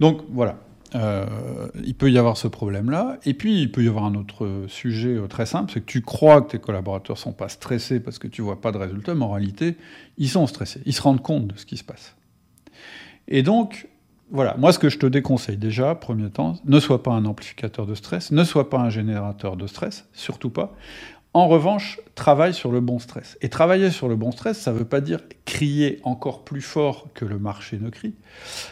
Donc 0.00 0.22
voilà, 0.30 0.58
euh, 0.94 1.26
il 1.82 1.94
peut 1.94 2.10
y 2.10 2.18
avoir 2.18 2.36
ce 2.36 2.46
problème-là. 2.46 3.18
Et 3.24 3.34
puis, 3.34 3.60
il 3.60 3.72
peut 3.72 3.82
y 3.82 3.88
avoir 3.88 4.04
un 4.04 4.14
autre 4.14 4.64
sujet 4.68 5.14
euh, 5.16 5.26
très 5.26 5.46
simple, 5.46 5.72
c'est 5.72 5.80
que 5.80 5.86
tu 5.86 6.02
crois 6.02 6.42
que 6.42 6.52
tes 6.52 6.58
collaborateurs 6.58 7.16
ne 7.16 7.20
sont 7.20 7.32
pas 7.32 7.48
stressés 7.48 8.00
parce 8.00 8.18
que 8.18 8.28
tu 8.28 8.42
ne 8.42 8.46
vois 8.46 8.60
pas 8.60 8.72
de 8.72 8.78
résultats, 8.78 9.14
mais 9.14 9.24
en 9.24 9.32
réalité, 9.32 9.76
ils 10.18 10.28
sont 10.28 10.46
stressés. 10.46 10.82
Ils 10.86 10.92
se 10.92 11.02
rendent 11.02 11.22
compte 11.22 11.48
de 11.48 11.56
ce 11.56 11.66
qui 11.66 11.76
se 11.76 11.84
passe. 11.84 12.14
Et 13.26 13.42
donc, 13.42 13.88
voilà, 14.30 14.56
moi, 14.56 14.72
ce 14.72 14.78
que 14.78 14.88
je 14.88 14.98
te 14.98 15.06
déconseille 15.06 15.56
déjà, 15.56 15.94
premier 15.94 16.30
temps, 16.30 16.56
ne 16.64 16.80
sois 16.80 17.02
pas 17.02 17.12
un 17.12 17.24
amplificateur 17.24 17.86
de 17.86 17.94
stress, 17.94 18.30
ne 18.30 18.44
sois 18.44 18.70
pas 18.70 18.78
un 18.78 18.90
générateur 18.90 19.56
de 19.56 19.66
stress, 19.66 20.08
surtout 20.12 20.50
pas. 20.50 20.74
En 21.34 21.48
revanche, 21.48 22.00
travaille 22.14 22.54
sur 22.54 22.70
le 22.70 22.80
bon 22.80 23.00
stress. 23.00 23.36
Et 23.40 23.48
travailler 23.48 23.90
sur 23.90 24.08
le 24.08 24.14
bon 24.14 24.30
stress, 24.30 24.58
ça 24.58 24.72
ne 24.72 24.78
veut 24.78 24.84
pas 24.84 25.00
dire 25.00 25.20
crier 25.44 26.00
encore 26.04 26.44
plus 26.44 26.60
fort 26.60 27.08
que 27.12 27.24
le 27.24 27.40
marché 27.40 27.76
ne 27.78 27.90
crie. 27.90 28.14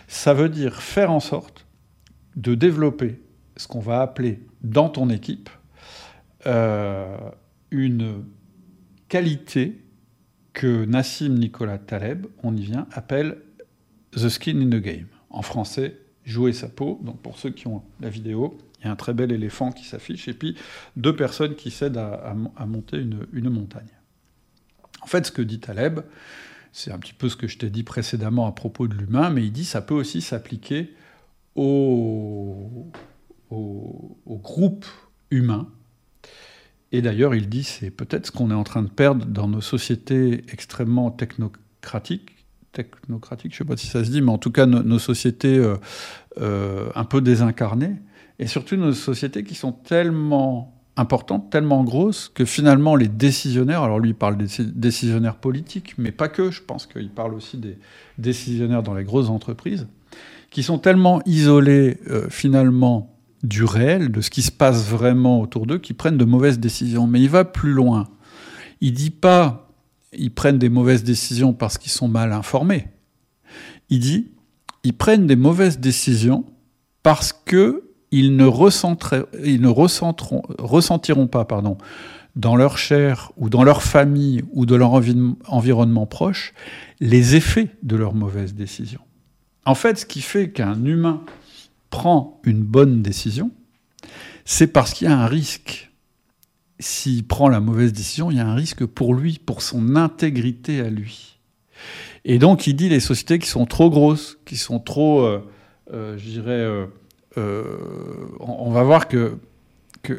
Ça 0.06 0.32
veut 0.32 0.48
dire 0.48 0.80
faire 0.80 1.10
en 1.10 1.18
sorte 1.18 1.66
de 2.36 2.54
développer 2.54 3.20
ce 3.56 3.66
qu'on 3.66 3.80
va 3.80 4.00
appeler 4.00 4.40
dans 4.62 4.88
ton 4.88 5.10
équipe 5.10 5.50
euh, 6.46 7.18
une 7.72 8.24
qualité 9.08 9.84
que 10.52 10.84
Nassim 10.84 11.34
Nicolas 11.34 11.78
Taleb, 11.78 12.26
on 12.44 12.56
y 12.56 12.62
vient, 12.62 12.86
appelle 12.92 13.38
the 14.12 14.28
skin 14.28 14.60
in 14.60 14.70
the 14.70 14.80
game. 14.80 15.08
En 15.30 15.42
français, 15.42 15.98
jouer 16.24 16.52
sa 16.52 16.68
peau. 16.68 17.00
Donc 17.02 17.20
pour 17.20 17.38
ceux 17.38 17.50
qui 17.50 17.66
ont 17.66 17.82
la 18.00 18.08
vidéo, 18.08 18.56
il 18.82 18.86
y 18.86 18.88
a 18.88 18.92
un 18.92 18.96
très 18.96 19.14
bel 19.14 19.30
éléphant 19.30 19.70
qui 19.70 19.84
s'affiche, 19.84 20.28
et 20.28 20.34
puis 20.34 20.56
deux 20.96 21.14
personnes 21.14 21.54
qui 21.54 21.70
s'aident 21.70 21.98
à, 21.98 22.34
monter 22.66 22.98
une, 22.98 23.50
montagne. 23.50 23.88
En 25.02 25.06
fait, 25.06 25.26
ce 25.26 25.32
que 25.32 25.42
dit 25.42 25.60
Taleb, 25.60 26.00
c'est 26.72 26.90
un 26.90 26.98
petit 26.98 27.12
peu 27.12 27.28
ce 27.28 27.36
que 27.36 27.46
je 27.46 27.58
t'ai 27.58 27.70
dit 27.70 27.84
précédemment 27.84 28.46
à 28.46 28.52
propos 28.52 28.88
de 28.88 28.94
l'humain, 28.94 29.30
mais 29.30 29.44
il 29.44 29.52
dit 29.52 29.62
que 29.62 29.68
ça 29.68 29.82
peut 29.82 29.94
aussi 29.94 30.20
s'appliquer 30.20 30.94
au, 31.54 32.90
au, 33.50 34.18
au, 34.26 34.36
groupe 34.38 34.86
humain. 35.30 35.68
Et 36.90 37.02
d'ailleurs, 37.02 37.34
il 37.34 37.48
dit 37.48 37.62
c'est 37.62 37.90
peut-être 37.90 38.26
ce 38.26 38.32
qu'on 38.32 38.50
est 38.50 38.54
en 38.54 38.64
train 38.64 38.82
de 38.82 38.88
perdre 38.88 39.26
dans 39.26 39.48
nos 39.48 39.60
sociétés 39.60 40.44
extrêmement 40.50 41.10
technocratiques, 41.10 42.32
technocratiques, 42.72 43.52
je 43.52 43.62
ne 43.62 43.68
sais 43.68 43.68
pas 43.68 43.76
si 43.76 43.86
ça 43.86 44.04
se 44.04 44.10
dit, 44.10 44.22
mais 44.22 44.32
en 44.32 44.38
tout 44.38 44.50
cas 44.50 44.66
nos, 44.66 44.98
sociétés 44.98 45.58
euh, 45.58 45.76
euh, 46.40 46.88
un 46.94 47.04
peu 47.04 47.20
désincarnées, 47.20 47.96
et 48.42 48.48
surtout 48.48 48.74
nos 48.74 48.92
sociétés 48.92 49.44
qui 49.44 49.54
sont 49.54 49.70
tellement 49.70 50.74
importantes, 50.96 51.48
tellement 51.48 51.84
grosses, 51.84 52.28
que 52.28 52.44
finalement 52.44 52.96
les 52.96 53.06
décisionnaires, 53.06 53.84
alors 53.84 54.00
lui 54.00 54.10
il 54.10 54.14
parle 54.16 54.36
des 54.36 54.48
décisionnaires 54.74 55.36
politiques, 55.36 55.94
mais 55.96 56.10
pas 56.10 56.26
que, 56.26 56.50
je 56.50 56.60
pense 56.60 56.86
qu'il 56.86 57.08
parle 57.10 57.34
aussi 57.34 57.56
des 57.56 57.78
décisionnaires 58.18 58.82
dans 58.82 58.94
les 58.94 59.04
grosses 59.04 59.28
entreprises, 59.28 59.86
qui 60.50 60.64
sont 60.64 60.78
tellement 60.78 61.22
isolés 61.24 61.98
euh, 62.10 62.26
finalement 62.30 63.16
du 63.44 63.62
réel, 63.62 64.10
de 64.10 64.20
ce 64.20 64.28
qui 64.28 64.42
se 64.42 64.50
passe 64.50 64.88
vraiment 64.88 65.40
autour 65.40 65.66
d'eux, 65.66 65.78
qu'ils 65.78 65.94
prennent 65.94 66.18
de 66.18 66.24
mauvaises 66.24 66.58
décisions. 66.58 67.06
Mais 67.06 67.20
il 67.20 67.28
va 67.28 67.44
plus 67.44 67.72
loin. 67.72 68.08
Il 68.80 68.92
dit 68.92 69.10
pas 69.10 69.68
ils 70.12 70.34
prennent 70.34 70.58
des 70.58 70.68
mauvaises 70.68 71.04
décisions 71.04 71.52
parce 71.52 71.78
qu'ils 71.78 71.92
sont 71.92 72.08
mal 72.08 72.32
informés. 72.32 72.88
Il 73.88 74.00
dit 74.00 74.32
ils 74.82 74.96
prennent 74.96 75.28
des 75.28 75.36
mauvaises 75.36 75.78
décisions 75.78 76.44
parce 77.04 77.32
que 77.32 77.91
ils 78.12 78.36
ne, 78.36 78.44
ressentiront 78.44 79.26
pas 81.26 81.44
pardon, 81.44 81.78
dans 82.36 82.56
leur 82.56 82.78
chair 82.78 83.32
ou 83.36 83.48
dans 83.48 83.64
leur 83.64 83.82
famille 83.82 84.44
ou 84.52 84.66
de 84.66 84.74
leur 84.74 84.92
environnement 84.92 86.06
proche 86.06 86.52
les 87.00 87.34
effets 87.34 87.68
de 87.82 87.96
leurs 87.96 88.14
mauvaises 88.14 88.54
décisions. 88.54 89.00
En 89.64 89.74
fait, 89.74 89.98
ce 89.98 90.06
qui 90.06 90.20
fait 90.20 90.50
qu'un 90.50 90.84
humain 90.84 91.22
prend 91.90 92.40
une 92.44 92.62
bonne 92.62 93.02
décision, 93.02 93.50
c'est 94.44 94.66
parce 94.66 94.92
qu'il 94.92 95.08
y 95.08 95.10
a 95.10 95.18
un 95.18 95.26
risque. 95.26 95.90
S'il 96.78 97.24
prend 97.24 97.48
la 97.48 97.60
mauvaise 97.60 97.92
décision, 97.92 98.30
il 98.30 98.38
y 98.38 98.40
a 98.40 98.46
un 98.46 98.54
risque 98.54 98.84
pour 98.84 99.14
lui, 99.14 99.40
pour 99.44 99.62
son 99.62 99.94
intégrité 99.94 100.80
à 100.80 100.90
lui. 100.90 101.38
Et 102.24 102.38
donc, 102.38 102.66
il 102.66 102.74
dit 102.74 102.88
les 102.88 103.00
sociétés 103.00 103.38
qui 103.38 103.48
sont 103.48 103.66
trop 103.66 103.90
grosses, 103.90 104.38
qui 104.44 104.56
sont 104.56 104.78
trop, 104.78 105.22
euh, 105.22 105.40
euh, 105.92 106.16
je 106.18 106.30
dirais, 106.30 106.50
euh, 106.50 106.86
on, 107.36 108.70
va 108.70 108.82
voir 108.82 109.08
que, 109.08 109.38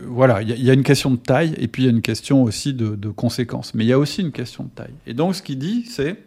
voilà, 0.08 0.42
il 0.42 0.64
y, 0.64 0.70
a 0.70 0.74
une 0.74 0.84
question 0.84 1.12
de 1.12 1.18
taille 1.18 1.54
et 1.58 1.68
puis 1.68 1.84
il 1.84 1.86
y 1.86 1.90
a 1.90 1.92
une 1.92 2.02
question 2.02 2.44
aussi 2.44 2.74
de, 2.74 2.96
de, 2.96 3.10
conséquences. 3.10 3.74
Mais 3.74 3.84
il 3.84 3.88
y 3.88 3.94
a 3.94 4.00
aussi 4.00 4.22
une 4.22 4.32
question 4.32 4.64
de 4.64 4.70
taille. 4.70 4.94
Et 5.06 5.14
donc, 5.14 5.36
ce 5.36 5.42
qu'il 5.42 5.60
dit, 5.60 5.86
c'est 5.86 6.18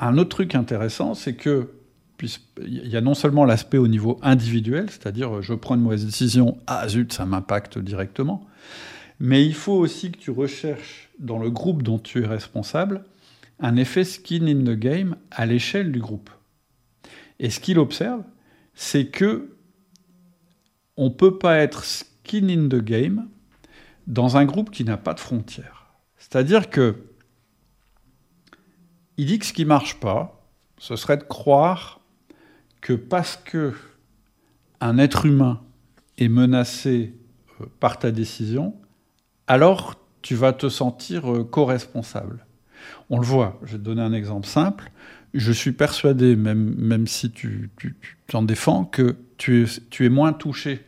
un 0.00 0.18
autre 0.18 0.30
truc 0.30 0.54
intéressant, 0.54 1.14
c'est 1.14 1.34
que. 1.34 1.68
Il 2.58 2.86
y 2.86 2.98
a 2.98 3.00
non 3.00 3.14
seulement 3.14 3.46
l'aspect 3.46 3.78
au 3.78 3.88
niveau 3.88 4.18
individuel, 4.20 4.90
c'est-à-dire 4.90 5.40
je 5.40 5.54
prends 5.54 5.74
une 5.74 5.80
mauvaise 5.80 6.04
décision, 6.04 6.58
ah 6.66 6.86
zut, 6.86 7.14
ça 7.14 7.24
m'impacte 7.24 7.78
directement, 7.78 8.46
mais 9.20 9.46
il 9.46 9.54
faut 9.54 9.72
aussi 9.72 10.12
que 10.12 10.18
tu 10.18 10.30
recherches 10.30 11.08
dans 11.18 11.38
le 11.38 11.48
groupe 11.48 11.82
dont 11.82 11.98
tu 11.98 12.22
es 12.22 12.26
responsable 12.26 13.04
un 13.60 13.76
effet 13.76 14.04
skin 14.04 14.46
in 14.46 14.64
the 14.64 14.78
game 14.78 15.16
à 15.30 15.46
l'échelle 15.46 15.92
du 15.92 16.00
groupe. 16.00 16.30
Et 17.38 17.50
ce 17.50 17.60
qu'il 17.60 17.78
observe, 17.78 18.22
c'est 18.74 19.06
que 19.06 19.56
on 20.96 21.10
peut 21.10 21.38
pas 21.38 21.56
être 21.56 21.84
skin 21.84 22.48
in 22.48 22.68
the 22.68 22.82
game 22.82 23.28
dans 24.06 24.36
un 24.36 24.44
groupe 24.44 24.70
qui 24.70 24.84
n'a 24.84 24.96
pas 24.96 25.14
de 25.14 25.20
frontières. 25.20 25.86
C'est-à-dire 26.18 26.68
que 26.70 27.06
il 29.16 29.26
dit 29.26 29.38
que 29.38 29.46
ce 29.46 29.52
qui 29.52 29.64
marche 29.64 30.00
pas, 30.00 30.46
ce 30.78 30.96
serait 30.96 31.18
de 31.18 31.24
croire 31.24 32.00
que 32.80 32.94
parce 32.94 33.36
que 33.36 33.74
un 34.80 34.98
être 34.98 35.26
humain 35.26 35.60
est 36.16 36.28
menacé 36.28 37.14
euh, 37.60 37.66
par 37.80 37.98
ta 37.98 38.10
décision, 38.10 38.74
alors 39.46 39.94
tu 40.22 40.34
vas 40.34 40.52
te 40.52 40.68
sentir 40.68 41.32
euh, 41.32 41.44
co-responsable. 41.44 42.46
On 43.10 43.18
le 43.18 43.26
voit, 43.26 43.58
je 43.62 43.72
vais 43.72 43.78
te 43.78 43.84
donner 43.84 44.02
un 44.02 44.12
exemple 44.12 44.46
simple. 44.46 44.90
Je 45.34 45.52
suis 45.52 45.72
persuadé, 45.72 46.36
même, 46.36 46.74
même 46.76 47.06
si 47.06 47.30
tu 47.30 47.70
t'en 48.26 48.42
défends, 48.42 48.84
que 48.84 49.16
tu 49.38 49.62
es, 49.62 49.66
tu 49.90 50.04
es 50.04 50.08
moins 50.08 50.32
touché 50.32 50.84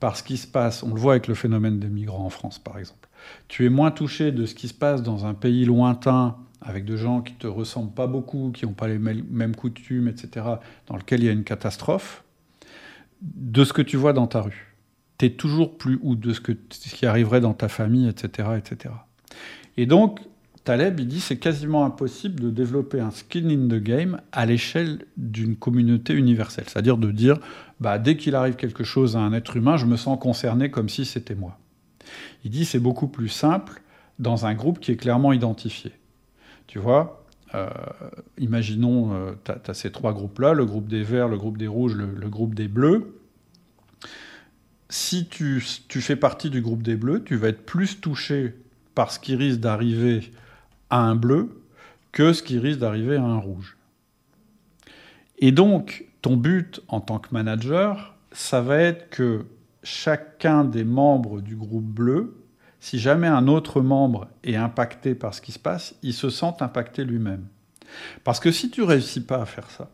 par 0.00 0.16
ce 0.16 0.22
qui 0.22 0.36
se 0.36 0.46
passe. 0.46 0.82
On 0.82 0.94
le 0.94 1.00
voit 1.00 1.12
avec 1.12 1.26
le 1.26 1.34
phénomène 1.34 1.78
des 1.78 1.88
migrants 1.88 2.24
en 2.24 2.30
France, 2.30 2.58
par 2.58 2.78
exemple. 2.78 3.08
Tu 3.48 3.66
es 3.66 3.68
moins 3.68 3.90
touché 3.90 4.32
de 4.32 4.46
ce 4.46 4.54
qui 4.54 4.68
se 4.68 4.74
passe 4.74 5.02
dans 5.02 5.26
un 5.26 5.34
pays 5.34 5.64
lointain, 5.64 6.36
avec 6.60 6.84
des 6.84 6.96
gens 6.96 7.20
qui 7.20 7.34
te 7.34 7.46
ressemblent 7.46 7.92
pas 7.92 8.06
beaucoup, 8.06 8.50
qui 8.52 8.66
n'ont 8.66 8.72
pas 8.72 8.88
les 8.88 8.98
mêmes 8.98 9.54
coutumes, 9.54 10.08
etc., 10.08 10.46
dans 10.86 10.96
lequel 10.96 11.20
il 11.22 11.26
y 11.26 11.28
a 11.28 11.32
une 11.32 11.44
catastrophe, 11.44 12.24
de 13.22 13.64
ce 13.64 13.72
que 13.72 13.82
tu 13.82 13.96
vois 13.96 14.12
dans 14.12 14.26
ta 14.26 14.42
rue. 14.42 14.74
Tu 15.18 15.26
es 15.26 15.30
toujours 15.30 15.78
plus, 15.78 15.98
ou 16.02 16.16
de 16.16 16.32
ce, 16.32 16.40
que, 16.40 16.52
ce 16.70 16.94
qui 16.94 17.06
arriverait 17.06 17.40
dans 17.40 17.54
ta 17.54 17.68
famille, 17.68 18.08
etc., 18.08 18.48
etc. 18.58 18.94
Et 19.76 19.86
donc, 19.86 20.20
Taleb, 20.66 20.98
il 20.98 21.06
dit 21.06 21.20
c'est 21.20 21.36
quasiment 21.36 21.84
impossible 21.84 22.40
de 22.40 22.50
développer 22.50 22.98
un 22.98 23.12
skin 23.12 23.48
in 23.48 23.68
the 23.68 23.80
game 23.80 24.20
à 24.32 24.46
l'échelle 24.46 25.04
d'une 25.16 25.54
communauté 25.54 26.12
universelle. 26.12 26.64
C'est-à-dire 26.66 26.98
de 26.98 27.12
dire, 27.12 27.38
bah, 27.78 28.00
dès 28.00 28.16
qu'il 28.16 28.34
arrive 28.34 28.56
quelque 28.56 28.82
chose 28.82 29.16
à 29.16 29.20
un 29.20 29.32
être 29.32 29.56
humain, 29.56 29.76
je 29.76 29.86
me 29.86 29.96
sens 29.96 30.18
concerné 30.18 30.72
comme 30.72 30.88
si 30.88 31.04
c'était 31.04 31.36
moi. 31.36 31.56
Il 32.44 32.50
dit 32.50 32.64
c'est 32.64 32.80
beaucoup 32.80 33.06
plus 33.06 33.28
simple 33.28 33.80
dans 34.18 34.44
un 34.44 34.54
groupe 34.54 34.80
qui 34.80 34.90
est 34.90 34.96
clairement 34.96 35.32
identifié. 35.32 35.92
Tu 36.66 36.80
vois, 36.80 37.24
euh, 37.54 37.68
imaginons, 38.36 39.14
euh, 39.14 39.32
tu 39.44 39.70
as, 39.70 39.74
ces 39.74 39.92
trois 39.92 40.12
groupes-là, 40.12 40.52
le 40.52 40.66
groupe 40.66 40.88
des 40.88 41.04
verts, 41.04 41.28
le 41.28 41.36
groupe 41.38 41.58
des 41.58 41.68
rouges, 41.68 41.94
le, 41.94 42.28
groupe 42.28 42.56
des 42.56 42.66
bleus. 42.66 43.20
Si 44.88 45.28
tu, 45.28 45.64
tu, 45.86 46.00
fais 46.00 46.16
partie 46.16 46.50
du 46.50 46.60
groupe 46.60 46.82
des 46.82 46.96
bleus, 46.96 47.22
tu 47.22 47.36
vas 47.36 47.50
être 47.50 47.64
plus 47.64 48.00
touché 48.00 48.56
par 48.96 49.12
ce 49.12 49.20
qui 49.20 49.36
risque 49.36 49.60
d'arriver 49.60 50.32
à 50.90 51.00
un 51.00 51.14
bleu 51.14 51.62
que 52.12 52.32
ce 52.32 52.42
qui 52.42 52.58
risque 52.58 52.80
d'arriver 52.80 53.16
à 53.16 53.22
un 53.22 53.38
rouge. 53.38 53.76
Et 55.38 55.52
donc, 55.52 56.06
ton 56.22 56.36
but 56.36 56.80
en 56.88 57.00
tant 57.00 57.18
que 57.18 57.28
manager, 57.32 58.14
ça 58.32 58.60
va 58.60 58.78
être 58.78 59.10
que 59.10 59.44
chacun 59.82 60.64
des 60.64 60.84
membres 60.84 61.40
du 61.40 61.56
groupe 61.56 61.84
bleu, 61.84 62.42
si 62.80 62.98
jamais 62.98 63.26
un 63.26 63.48
autre 63.48 63.80
membre 63.80 64.28
est 64.44 64.56
impacté 64.56 65.14
par 65.14 65.34
ce 65.34 65.40
qui 65.40 65.52
se 65.52 65.58
passe, 65.58 65.94
il 66.02 66.14
se 66.14 66.30
sent 66.30 66.54
impacté 66.60 67.04
lui-même. 67.04 67.46
Parce 68.24 68.40
que 68.40 68.50
si 68.50 68.70
tu 68.70 68.82
réussis 68.82 69.20
pas 69.20 69.42
à 69.42 69.46
faire 69.46 69.70
ça, 69.70 69.90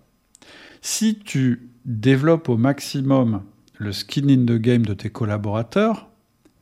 si 0.80 1.18
tu 1.18 1.70
développes 1.84 2.48
au 2.48 2.56
maximum 2.56 3.42
le 3.78 3.92
skin 3.92 4.28
in 4.28 4.44
the 4.46 4.58
game 4.58 4.84
de 4.84 4.94
tes 4.94 5.10
collaborateurs, 5.10 6.08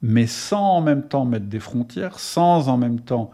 mais 0.02 0.26
sans 0.26 0.76
en 0.76 0.80
même 0.80 1.06
temps 1.06 1.24
mettre 1.24 1.46
des 1.46 1.60
frontières, 1.60 2.18
sans 2.18 2.68
en 2.68 2.78
même 2.78 3.00
temps 3.00 3.30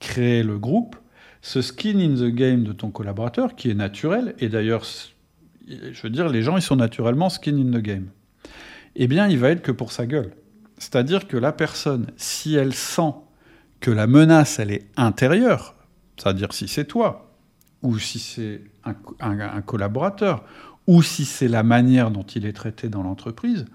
créer 0.00 0.42
le 0.42 0.58
groupe, 0.58 0.96
ce 1.40 1.62
skin 1.62 1.98
in 1.98 2.14
the 2.14 2.32
game 2.34 2.64
de 2.64 2.72
ton 2.72 2.90
collaborateur, 2.90 3.54
qui 3.54 3.70
est 3.70 3.74
naturel, 3.74 4.34
et 4.38 4.48
d'ailleurs, 4.48 4.84
je 5.66 6.02
veux 6.02 6.10
dire, 6.10 6.28
les 6.28 6.42
gens, 6.42 6.56
ils 6.56 6.62
sont 6.62 6.76
naturellement 6.76 7.28
skin 7.28 7.56
in 7.56 7.70
the 7.70 7.82
game, 7.82 8.08
eh 8.96 9.06
bien, 9.06 9.28
il 9.28 9.38
va 9.38 9.50
être 9.50 9.62
que 9.62 9.72
pour 9.72 9.92
sa 9.92 10.06
gueule. 10.06 10.32
C'est-à-dire 10.78 11.26
que 11.26 11.36
la 11.36 11.52
personne, 11.52 12.06
si 12.16 12.54
elle 12.54 12.74
sent 12.74 13.14
que 13.80 13.90
la 13.90 14.06
menace, 14.06 14.58
elle 14.58 14.70
est 14.70 14.86
intérieure, 14.96 15.74
c'est-à-dire 16.16 16.52
si 16.52 16.68
c'est 16.68 16.84
toi, 16.84 17.32
ou 17.82 17.98
si 17.98 18.18
c'est 18.18 18.62
un, 18.84 18.94
un, 19.20 19.62
collaborateur, 19.62 20.44
ou 20.86 21.02
si 21.02 21.24
c'est 21.24 21.48
la 21.48 21.62
manière 21.62 22.10
dont 22.10 22.24
il 22.24 22.46
est 22.46 22.52
traité 22.52 22.88
dans 22.88 23.02
l'entreprise, 23.02 23.66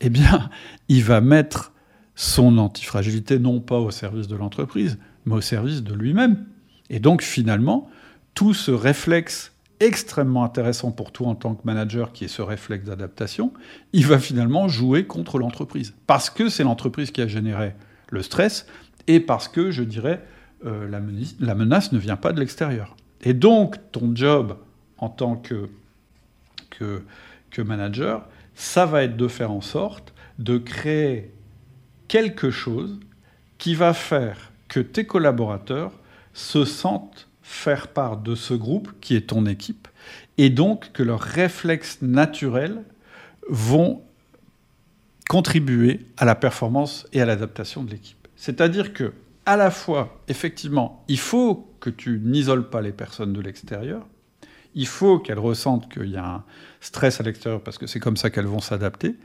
eh 0.00 0.10
bien, 0.10 0.50
il 0.88 1.04
va 1.04 1.20
mettre 1.20 1.72
son 2.14 2.58
antifragilité 2.58 3.38
non 3.38 3.60
pas 3.60 3.78
au 3.78 3.90
service 3.90 4.26
de 4.26 4.36
l'entreprise, 4.36 4.98
mais 5.24 5.34
au 5.34 5.40
service 5.40 5.82
de 5.82 5.94
lui-même. 5.94 6.44
Et 6.90 6.98
donc 6.98 7.22
finalement, 7.22 7.90
tout 8.34 8.54
ce 8.54 8.70
réflexe 8.70 9.52
extrêmement 9.80 10.44
intéressant 10.44 10.92
pour 10.92 11.10
toi 11.10 11.28
en 11.28 11.34
tant 11.34 11.54
que 11.54 11.62
manager, 11.64 12.12
qui 12.12 12.24
est 12.24 12.28
ce 12.28 12.42
réflexe 12.42 12.84
d'adaptation, 12.84 13.52
il 13.92 14.06
va 14.06 14.18
finalement 14.18 14.68
jouer 14.68 15.06
contre 15.06 15.38
l'entreprise. 15.38 15.92
Parce 16.06 16.30
que 16.30 16.48
c'est 16.48 16.62
l'entreprise 16.62 17.10
qui 17.10 17.20
a 17.20 17.26
généré 17.26 17.74
le 18.10 18.22
stress, 18.22 18.66
et 19.08 19.18
parce 19.18 19.48
que, 19.48 19.72
je 19.72 19.82
dirais, 19.82 20.24
euh, 20.64 20.88
la, 20.88 21.00
menace, 21.00 21.34
la, 21.40 21.54
menace, 21.56 21.90
ne 21.90 21.98
vient 21.98 22.16
pas 22.16 22.32
de 22.32 22.38
l'extérieur. 22.38 22.94
Et 23.22 23.34
donc, 23.34 23.76
ton 23.90 24.14
job 24.14 24.56
en 24.98 25.08
tant 25.08 25.34
que, 25.34 25.68
que, 26.70 27.02
que 27.50 27.62
manager, 27.62 28.28
ça 28.54 28.86
va 28.86 29.02
être 29.02 29.16
de 29.16 29.26
faire 29.26 29.50
en 29.50 29.60
sorte 29.60 30.14
de 30.38 30.58
créer 30.58 31.32
quelque 32.06 32.50
chose 32.50 33.00
qui 33.58 33.74
va 33.74 33.94
faire 33.94 34.51
que 34.72 34.80
tes 34.80 35.04
collaborateurs 35.04 35.92
se 36.32 36.64
sentent 36.64 37.28
faire 37.42 37.88
part 37.88 38.16
de 38.16 38.34
ce 38.34 38.54
groupe 38.54 38.90
qui 39.02 39.14
est 39.14 39.28
ton 39.28 39.44
équipe, 39.44 39.86
et 40.38 40.48
donc 40.48 40.92
que 40.92 41.02
leurs 41.02 41.20
réflexes 41.20 41.98
naturels 42.00 42.82
vont 43.50 44.00
contribuer 45.28 46.06
à 46.16 46.24
la 46.24 46.34
performance 46.34 47.06
et 47.12 47.20
à 47.20 47.26
l'adaptation 47.26 47.84
de 47.84 47.90
l'équipe. 47.90 48.26
C'est-à-dire 48.34 48.94
que, 48.94 49.12
à 49.44 49.58
la 49.58 49.70
fois, 49.70 50.22
effectivement, 50.28 51.04
il 51.06 51.18
faut 51.18 51.70
que 51.80 51.90
tu 51.90 52.18
n'isoles 52.24 52.70
pas 52.70 52.80
les 52.80 52.92
personnes 52.92 53.34
de 53.34 53.42
l'extérieur, 53.42 54.06
il 54.74 54.86
faut 54.86 55.18
qu'elles 55.18 55.38
ressentent 55.38 55.92
qu'il 55.92 56.08
y 56.08 56.16
a 56.16 56.26
un 56.26 56.44
stress 56.80 57.20
à 57.20 57.24
l'extérieur 57.24 57.62
parce 57.62 57.76
que 57.76 57.86
c'est 57.86 58.00
comme 58.00 58.16
ça 58.16 58.30
qu'elles 58.30 58.46
vont 58.46 58.60
s'adapter, 58.60 59.16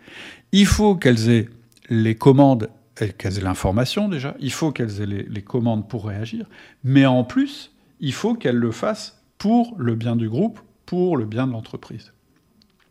il 0.52 0.66
faut 0.66 0.96
qu'elles 0.96 1.30
aient 1.30 1.48
les 1.90 2.16
commandes 2.16 2.70
qu'elles 3.18 3.38
aient 3.38 3.42
l'information 3.42 4.10
déjà, 4.10 4.36
il 4.40 4.52
faut 4.52 4.72
qu'elles 4.72 5.02
aient 5.02 5.26
les, 5.28 5.42
commandes 5.42 5.88
pour 5.88 6.08
réagir, 6.08 6.46
mais 6.84 7.06
en 7.06 7.24
plus, 7.24 7.72
il 8.00 8.14
faut 8.14 8.36
qu'elles 8.36 8.58
le 8.58 8.72
fassent 8.72 9.22
pour 9.38 9.76
le 9.78 9.96
bien 9.96 10.16
du 10.16 10.30
groupe, 10.30 10.60
pour 10.86 11.18
le 11.18 11.26
bien 11.26 11.48
de 11.48 11.52
l'entreprise. 11.52 12.14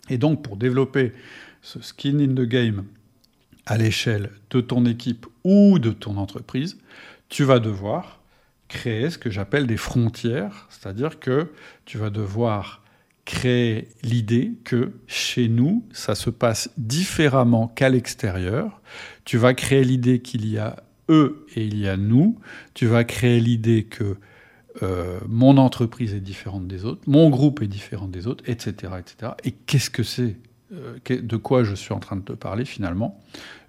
Et 0.09 0.19
donc, 0.19 0.43
pour 0.43 0.57
développer 0.57 1.13
ce 1.63 1.81
skin 1.81 2.19
in 2.21 2.35
the 2.35 2.47
game 2.47 2.85
à 3.67 3.77
l'échelle 3.77 4.31
de 4.51 4.61
ton 4.61 4.87
équipe 4.87 5.27
ou 5.43 5.79
de 5.79 5.91
ton 5.91 6.17
entreprise, 6.17 6.79
tu 7.29 7.43
vas 7.43 7.59
devoir 7.59 8.21
créer 8.69 9.11
ce 9.11 9.19
que 9.19 9.31
j'appelle 9.31 9.67
des 9.67 9.77
frontières, 9.77 10.69
c'est-à-dire 10.71 11.19
que 11.19 11.53
tu 11.85 11.99
vas 11.99 12.11
devoir 12.11 12.83
créer 13.27 13.89
l'idée 14.03 14.53
que 14.65 14.93
chez 15.07 15.49
nous, 15.49 15.85
ça 15.93 16.15
se 16.15 16.31
passe 16.31 16.71
différemment 16.79 17.69
qu'à 17.69 17.91
l'extérieur. 17.91 18.81
Tu 19.27 19.37
vas 19.37 19.53
créer 19.53 19.85
l'idée 19.85 20.21
qu'il 20.21 20.49
y 20.49 20.57
a 20.57 20.77
eux 21.11 21.45
et 21.55 21.65
il 21.65 21.79
y 21.79 21.89
a 21.89 21.99
nous. 21.99 22.39
Tu 22.73 22.87
vas 22.87 23.05
créer 23.05 23.41
l'idée 23.41 23.85
que 23.85 24.17
euh, 24.83 25.19
mon 25.29 25.59
entreprise 25.59 26.15
est 26.15 26.21
différente 26.21 26.69
des 26.69 26.85
autres, 26.85 27.03
mon 27.07 27.29
groupe 27.29 27.63
est 27.63 27.67
différent 27.67 28.09
des 28.09 28.27
autres, 28.27 28.45
etc. 28.47 28.93
etc. 28.99 29.33
Et 29.45 29.53
qu'est-ce 29.53 29.91
que 29.91 30.03
c'est 30.03 30.37
euh, 30.73 30.99
De 31.09 31.37
quoi 31.37 31.65
je 31.65 31.75
suis 31.75 31.93
en 31.93 32.01
train 32.01 32.17
de 32.17 32.23
te 32.23 32.33
parler 32.33 32.65
finalement? 32.65 33.21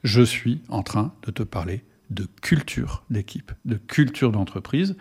Je 0.04 0.22
suis 0.22 0.62
en 0.70 0.84
train 0.84 1.14
de 1.26 1.32
te 1.32 1.44
parler 1.44 1.84
de 2.10 2.28
culture 2.42 3.04
d'équipe, 3.10 3.52
de 3.66 3.76
culture 3.76 4.32
d'entreprise. 4.32 4.96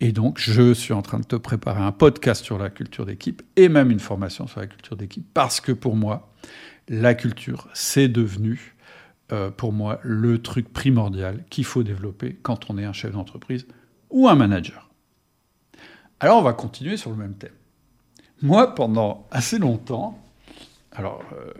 Et 0.00 0.12
donc, 0.12 0.38
je 0.38 0.72
suis 0.72 0.92
en 0.92 1.02
train 1.02 1.18
de 1.18 1.24
te 1.24 1.36
préparer 1.36 1.82
un 1.82 1.92
podcast 1.92 2.44
sur 2.44 2.58
la 2.58 2.70
culture 2.70 3.06
d'équipe 3.06 3.42
et 3.56 3.68
même 3.68 3.90
une 3.90 4.00
formation 4.00 4.46
sur 4.46 4.60
la 4.60 4.66
culture 4.66 4.96
d'équipe 4.96 5.26
parce 5.34 5.60
que 5.60 5.72
pour 5.72 5.96
moi, 5.96 6.32
la 6.88 7.14
culture, 7.14 7.68
c'est 7.74 8.08
devenu, 8.08 8.74
euh, 9.32 9.50
pour 9.50 9.72
moi, 9.72 10.00
le 10.02 10.40
truc 10.40 10.72
primordial 10.72 11.44
qu'il 11.50 11.64
faut 11.64 11.82
développer 11.82 12.38
quand 12.42 12.70
on 12.70 12.78
est 12.78 12.84
un 12.84 12.92
chef 12.92 13.12
d'entreprise 13.12 13.66
ou 14.10 14.28
un 14.28 14.34
manager. 14.34 14.90
Alors, 16.20 16.38
on 16.38 16.42
va 16.42 16.52
continuer 16.52 16.96
sur 16.96 17.10
le 17.10 17.16
même 17.16 17.34
thème. 17.34 17.54
Moi, 18.42 18.74
pendant 18.74 19.26
assez 19.30 19.58
longtemps, 19.58 20.18
alors, 20.92 21.22
euh, 21.32 21.52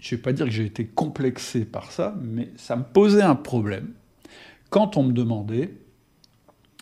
je 0.00 0.14
ne 0.14 0.18
vais 0.18 0.22
pas 0.22 0.32
dire 0.32 0.46
que 0.46 0.52
j'ai 0.52 0.64
été 0.64 0.86
complexé 0.86 1.64
par 1.64 1.92
ça, 1.92 2.14
mais 2.22 2.50
ça 2.56 2.74
me 2.76 2.84
posait 2.84 3.22
un 3.22 3.34
problème 3.34 3.90
quand 4.70 4.96
on 4.96 5.02
me 5.02 5.12
demandait 5.12 5.74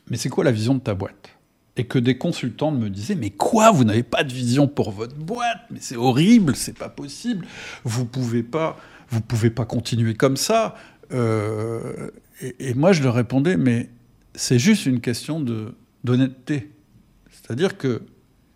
Mais 0.09 0.17
c'est 0.17 0.29
quoi 0.29 0.45
la 0.45 0.53
vision 0.53 0.75
de 0.75 0.81
ta 0.81 0.95
boîte? 0.95 1.31
Et 1.77 1.85
que 1.85 1.99
des 1.99 2.19
consultants 2.19 2.71
me 2.71 2.89
disaient 2.89 3.15
mais 3.15 3.31
quoi 3.31 3.71
vous 3.71 3.85
n'avez 3.85 4.03
pas 4.03 4.25
de 4.25 4.33
vision 4.33 4.69
pour 4.69 4.93
votre 4.93 5.17
boîte? 5.17 5.61
Mais 5.71 5.79
c'est 5.81 5.97
horrible 5.97 6.55
c'est 6.55 6.79
pas 6.79 6.89
possible. 6.89 7.47
Vous 7.85 8.05
pouvez 8.05 8.43
pas 8.43 8.77
vous 9.11 9.21
pouvez 9.21 9.51
pas 9.51 9.65
continuer 9.65 10.15
comme 10.15 10.37
ça. 10.37 10.77
Euh, 11.13 12.11
et, 12.41 12.75
moi 12.75 12.93
je 12.93 13.03
leur 13.03 13.15
répondais 13.15 13.57
mais 13.57 13.91
c'est 14.35 14.59
juste 14.59 14.87
une 14.87 15.01
question 15.01 15.41
de 15.41 15.75
d'honnêteté. 16.05 16.71
C'est-à-dire 17.31 17.79
que 17.79 18.03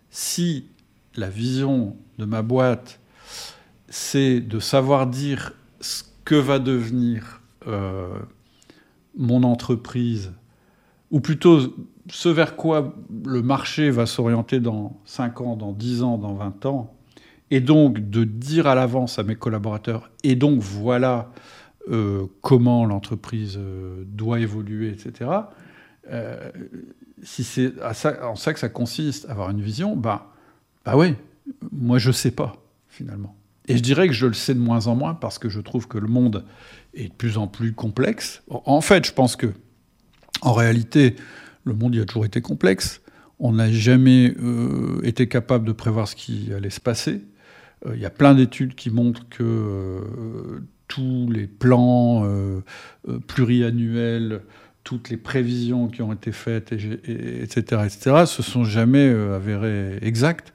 si 0.09 0.67
la 1.15 1.29
vision 1.29 1.97
de 2.17 2.25
ma 2.25 2.41
boîte 2.41 2.99
c'est 3.93 4.39
de 4.39 4.57
savoir 4.57 5.05
dire 5.05 5.53
ce 5.79 6.01
que 6.25 6.33
va 6.33 6.57
devenir 6.57 7.43
euh, 7.67 8.17
mon 9.15 9.43
entreprise 9.43 10.31
ou 11.11 11.19
plutôt 11.19 11.59
ce 12.09 12.27
vers 12.27 12.55
quoi 12.55 12.95
le 13.23 13.43
marché 13.43 13.91
va 13.91 14.07
s'orienter 14.07 14.59
dans 14.59 14.99
5 15.05 15.41
ans, 15.41 15.55
dans 15.55 15.73
10 15.73 16.01
ans, 16.01 16.17
dans 16.17 16.33
20 16.33 16.65
ans, 16.65 16.95
et 17.51 17.61
donc 17.61 18.09
de 18.09 18.23
dire 18.23 18.65
à 18.65 18.73
l'avance 18.73 19.19
à 19.19 19.23
mes 19.23 19.35
collaborateurs, 19.35 20.09
et 20.23 20.35
donc 20.35 20.59
voilà 20.59 21.31
euh, 21.91 22.25
comment 22.41 22.87
l'entreprise 22.87 23.59
euh, 23.59 24.03
doit 24.07 24.39
évoluer, 24.39 24.89
etc. 24.89 25.29
Si 27.21 27.43
c'est 27.43 27.73
en 27.79 28.35
ça 28.35 28.53
que 28.53 28.59
ça 28.59 28.69
consiste, 28.69 29.29
avoir 29.29 29.51
une 29.51 29.61
vision, 29.61 29.95
bah, 29.95 30.33
bah 30.83 30.97
oui, 30.97 31.13
moi 31.71 31.99
je 31.99 32.11
sais 32.11 32.31
pas, 32.31 32.55
finalement. 32.89 33.35
Et 33.67 33.77
je 33.77 33.81
dirais 33.81 34.07
que 34.07 34.13
je 34.13 34.25
le 34.25 34.33
sais 34.33 34.53
de 34.53 34.59
moins 34.59 34.87
en 34.87 34.95
moins 34.95 35.13
parce 35.13 35.39
que 35.39 35.49
je 35.49 35.61
trouve 35.61 35.87
que 35.87 35.97
le 35.97 36.07
monde 36.07 36.45
est 36.93 37.09
de 37.09 37.13
plus 37.13 37.37
en 37.37 37.47
plus 37.47 37.73
complexe. 37.73 38.43
En 38.49 38.81
fait, 38.81 39.05
je 39.05 39.13
pense 39.13 39.35
que, 39.35 39.47
en 40.41 40.53
réalité, 40.53 41.15
le 41.63 41.73
monde 41.73 41.95
y 41.95 42.01
a 42.01 42.05
toujours 42.05 42.25
été 42.25 42.41
complexe. 42.41 43.01
On 43.39 43.53
n'a 43.53 43.71
jamais 43.71 44.33
euh, 44.41 45.01
été 45.03 45.27
capable 45.27 45.65
de 45.65 45.71
prévoir 45.71 46.07
ce 46.07 46.15
qui 46.15 46.51
allait 46.53 46.69
se 46.69 46.81
passer. 46.81 47.21
Euh, 47.85 47.95
il 47.95 48.01
y 48.01 48.05
a 48.05 48.09
plein 48.09 48.35
d'études 48.35 48.75
qui 48.75 48.89
montrent 48.89 49.27
que 49.29 49.43
euh, 49.43 50.59
tous 50.87 51.29
les 51.31 51.47
plans 51.47 52.27
pluriannuels, 53.25 54.41
toutes 54.83 55.09
les 55.09 55.17
prévisions 55.17 55.87
qui 55.87 56.03
ont 56.03 56.13
été 56.13 56.31
faites, 56.31 56.71
etc., 56.71 57.81
etc., 57.85 58.25
se 58.27 58.43
sont 58.43 58.63
jamais 58.63 59.07
avérées 59.07 59.97
exactes. 60.03 60.53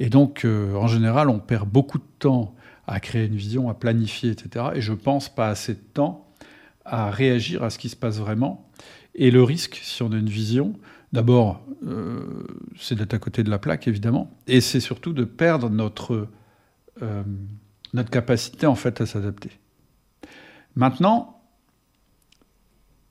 Et 0.00 0.10
donc, 0.10 0.44
en 0.44 0.86
général, 0.86 1.28
on 1.28 1.38
perd 1.38 1.68
beaucoup 1.68 1.98
de 1.98 2.04
temps 2.18 2.54
à 2.86 3.00
créer 3.00 3.26
une 3.26 3.36
vision, 3.36 3.68
à 3.68 3.74
planifier, 3.74 4.30
etc. 4.30 4.66
Et 4.74 4.80
je 4.80 4.92
pense 4.92 5.28
pas 5.28 5.48
assez 5.48 5.74
de 5.74 5.82
temps 5.92 6.26
à 6.84 7.10
réagir 7.10 7.62
à 7.62 7.70
ce 7.70 7.78
qui 7.78 7.88
se 7.88 7.96
passe 7.96 8.18
vraiment. 8.18 8.70
Et 9.14 9.30
le 9.30 9.42
risque, 9.42 9.78
si 9.82 10.02
on 10.02 10.12
a 10.12 10.16
une 10.16 10.28
vision, 10.28 10.74
d'abord, 11.12 11.60
euh, 11.86 12.46
c'est 12.78 12.94
d'être 12.94 13.14
à 13.14 13.18
côté 13.18 13.42
de 13.42 13.50
la 13.50 13.58
plaque, 13.58 13.88
évidemment, 13.88 14.30
et 14.46 14.60
c'est 14.60 14.80
surtout 14.80 15.12
de 15.12 15.24
perdre 15.24 15.70
notre, 15.70 16.28
euh, 17.02 17.22
notre 17.92 18.10
capacité, 18.10 18.66
en 18.66 18.74
fait, 18.74 19.00
à 19.00 19.06
s'adapter. 19.06 19.50
Maintenant, 20.76 21.42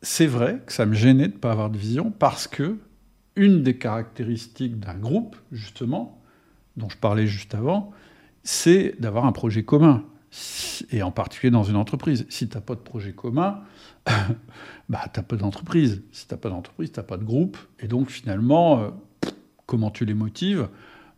c'est 0.01 0.27
vrai 0.27 0.61
que 0.65 0.73
ça 0.73 0.85
me 0.85 0.93
gênait 0.93 1.27
de 1.27 1.33
ne 1.33 1.39
pas 1.39 1.51
avoir 1.51 1.69
de 1.69 1.77
vision, 1.77 2.11
parce 2.11 2.47
que 2.47 2.77
une 3.35 3.61
des 3.61 3.77
caractéristiques 3.77 4.79
d'un 4.79 4.95
groupe, 4.95 5.35
justement, 5.51 6.16
dont 6.77 6.89
je 6.89 6.97
parlais 6.97 7.27
juste 7.27 7.55
avant, 7.55 7.91
c'est 8.43 8.95
d'avoir 8.99 9.25
un 9.25 9.31
projet 9.31 9.63
commun 9.63 10.03
et 10.91 11.01
en 11.01 11.11
particulier 11.11 11.51
dans 11.51 11.63
une 11.63 11.75
entreprise. 11.75 12.25
Si 12.29 12.47
tu 12.47 12.55
n'as 12.55 12.61
pas 12.61 12.75
de 12.75 12.79
projet 12.79 13.11
commun, 13.11 13.61
bah, 14.89 15.01
tu 15.13 15.19
n'as 15.19 15.23
pas 15.23 15.35
d'entreprise. 15.35 16.03
Si 16.11 16.27
tu 16.27 16.33
n'as 16.33 16.37
pas 16.37 16.49
d'entreprise, 16.49 16.91
tu 16.91 16.99
n'as 16.99 17.03
pas 17.03 17.17
de 17.17 17.23
groupe. 17.23 17.57
Et 17.79 17.87
donc 17.87 18.09
finalement, 18.09 18.79
euh, 18.79 18.89
comment 19.65 19.91
tu 19.91 20.05
les 20.05 20.13
motives? 20.13 20.69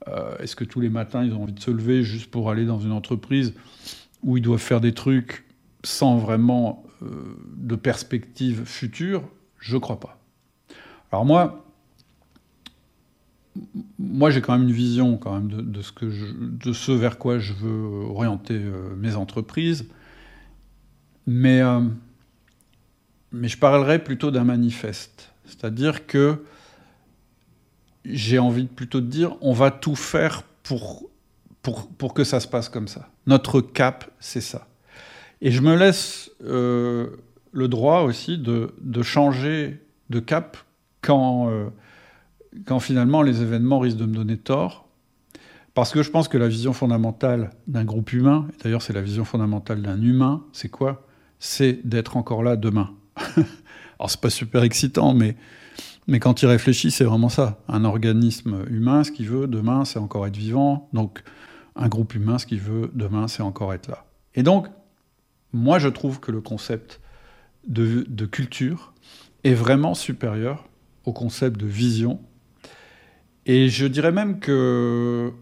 Euh, 0.08 0.38
Est-ce 0.38 0.56
que 0.56 0.63
tous 0.63 0.80
les 0.80 0.89
matins, 0.89 1.24
ils 1.24 1.34
ont 1.34 1.43
envie 1.43 1.54
de 1.54 1.60
se 1.60 1.72
lever 1.72 2.04
juste 2.04 2.32
pour 2.32 2.50
aller 2.50 2.65
dans 2.65 2.80
une 2.80 2.91
entreprise 2.91 3.54
où 4.24 4.38
ils 4.38 4.43
doivent 4.43 4.60
faire 4.60 4.82
des 4.82 4.93
trucs 4.93 5.45
sans 5.84 6.17
vraiment 6.17 6.84
euh, 7.04 7.38
de 7.58 7.76
perspective 7.76 8.63
future? 8.65 9.24
Je 9.60 9.78
crois 9.78 10.00
pas. 10.00 10.17
Alors 11.12 11.26
moi, 11.26 11.68
moi, 13.98 14.30
j'ai 14.32 14.41
quand 14.41 14.54
même 14.58 14.67
une 14.67 14.74
vision 14.74 15.17
quand 15.17 15.34
même 15.34 15.50
de, 15.50 15.82
ce 16.74 16.91
vers 16.91 17.17
quoi 17.17 17.39
je 17.39 17.54
veux 17.54 18.06
orienter 18.10 18.56
euh, 18.56 18.95
mes 18.95 19.15
entreprises, 19.15 19.88
mais 21.28 21.62
euh, 21.62 21.82
je 23.34 23.58
parlerai 23.58 24.04
plutôt 24.04 24.32
d'un 24.32 24.43
manifeste, 24.43 25.34
c'est-à-dire 25.45 26.08
que 26.08 26.43
j'ai 28.06 28.39
envie 28.39 28.65
plutôt 28.65 29.02
de 29.02 29.08
dire, 29.08 29.36
on 29.41 29.54
va 29.54 29.72
tout 29.72 29.95
faire 29.95 30.43
pour 30.63 31.10
que 32.13 32.24
ça 32.24 32.39
se 32.39 32.48
passe 32.48 32.69
comme 32.69 32.88
ça. 32.88 33.10
Notre 33.26 33.62
cap, 33.62 34.10
c'est 34.19 34.41
ça. 34.41 34.67
Et 35.41 35.52
je 35.52 35.62
me 35.62 35.76
laisse 35.76 36.32
euh, 36.43 37.08
le 37.52 37.67
droit 37.67 38.02
aussi 38.02 38.38
de, 38.38 38.72
changer 39.02 39.80
de 40.10 40.19
cap 40.19 40.58
quand 41.02 41.50
quand 42.66 42.80
finalement 42.80 43.22
les 43.22 43.42
événements 43.42 43.80
risquent 43.80 43.98
de 43.98 44.06
me 44.06 44.16
donner 44.16 44.38
tort, 44.38 44.88
parce 45.74 45.92
que 45.92 46.04
je 46.04 46.10
pense 46.10 46.28
que 46.28 46.38
la 46.38 46.48
vision 46.48 46.74
fondamentale 46.74 47.52
d'un 47.68 47.86
groupe 47.86 48.12
humain, 48.12 48.48
d'ailleurs 48.64 48.82
c'est 48.82 48.94
la 48.94 49.02
vision 49.02 49.26
fondamentale 49.26 49.82
d'un 49.82 50.02
humain, 50.02 50.44
c'est 50.52 50.70
quoi? 50.70 51.06
C'est 51.40 51.88
d'être 51.88 52.18
encore 52.18 52.44
là 52.44 52.56
demain. 52.56 52.92
Alors 54.00 54.10
c'est 54.10 54.20
pas 54.20 54.30
super 54.30 54.64
excitant, 54.64 55.14
mais, 55.14 55.36
mais 56.08 56.20
quand 56.20 56.42
il 56.42 56.48
réfléchit, 56.48 56.92
c'est 56.92 57.04
vraiment 57.04 57.30
ça. 57.30 57.62
Un 57.68 57.86
organisme 57.86 58.66
humain, 58.70 59.04
ce 59.04 59.12
qu'il 59.12 59.28
veut 59.28 59.48
demain, 59.48 59.86
c'est 59.86 60.00
encore 60.00 60.26
être 60.28 60.38
vivant. 60.38 60.90
Donc 60.92 61.24
un 61.76 61.88
groupe 61.88 62.16
humain, 62.16 62.38
ce 62.40 62.46
qu'il 62.46 62.60
veut 62.60 62.92
demain, 62.94 63.28
c'est 63.28 63.44
encore 63.44 63.74
être 63.74 63.88
là. 63.88 64.06
Et 64.36 64.44
donc, 64.44 64.68
moi 65.54 65.80
je 65.80 65.88
trouve 65.88 66.20
que 66.20 66.32
le 66.32 66.42
concept 66.42 67.00
de, 67.68 68.06
de 68.10 68.26
culture 68.26 68.94
est 69.44 69.54
vraiment 69.54 69.94
supérieur 69.94 70.68
au 71.06 71.14
concept 71.14 71.58
de 71.58 71.66
vision 71.66 72.20
et 73.52 73.68
je 73.68 73.88
dirais 73.88 74.12
même 74.12 74.40
que 74.40 75.34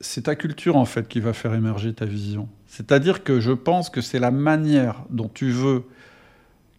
c'est 0.00 0.24
ta 0.24 0.36
culture 0.36 0.76
en 0.76 0.84
fait 0.84 1.08
qui 1.08 1.20
va 1.20 1.32
faire 1.32 1.54
émerger 1.54 1.94
ta 1.94 2.04
vision. 2.04 2.50
C'est-à-dire 2.66 3.24
que 3.24 3.40
je 3.40 3.52
pense 3.52 3.88
que 3.88 4.02
c'est 4.02 4.18
la 4.18 4.30
manière 4.30 5.04
dont 5.08 5.30
tu 5.32 5.48
veux 5.52 5.84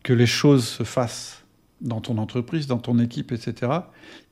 que 0.04 0.14
les 0.14 0.28
choses 0.28 0.68
se 0.68 0.84
fassent 0.84 1.44
dans 1.82 2.00
ton 2.00 2.20
entreprise, 2.20 2.68
dans 2.68 2.78
ton 2.78 3.00
équipe, 3.00 3.32
etc., 3.32 3.72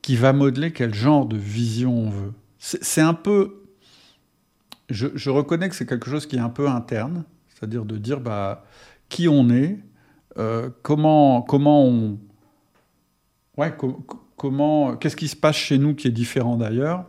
qui 0.03 0.15
va 0.15 0.33
modeler 0.33 0.71
quel 0.71 0.93
genre 0.93 1.25
de 1.25 1.35
vision 1.35 1.97
on 1.97 2.09
veut. 2.11 2.33
C'est 2.59 3.01
un 3.01 3.15
peu... 3.15 3.63
Je, 4.91 5.29
reconnais 5.31 5.67
que 5.67 5.73
c'est 5.73 5.87
quelque 5.87 6.11
chose 6.11 6.27
qui 6.27 6.35
est 6.35 6.39
un 6.39 6.49
peu 6.49 6.69
interne, 6.69 7.23
c'est-à-dire 7.47 7.85
de 7.85 7.97
dire 7.97 8.19
bah, 8.19 8.65
qui 9.09 9.27
on 9.27 9.49
est, 9.49 9.79
euh, 10.37 10.69
comment, 10.83 11.41
comment 11.41 11.87
on... 11.87 12.19
Ouais, 13.57 13.75
comment, 14.35 14.95
qu'est-ce 14.95 15.15
qui 15.15 15.27
se 15.27 15.35
passe 15.35 15.55
chez 15.55 15.77
nous 15.77 15.95
qui 15.95 16.07
est 16.07 16.11
différent 16.11 16.57
d'ailleurs, 16.57 17.05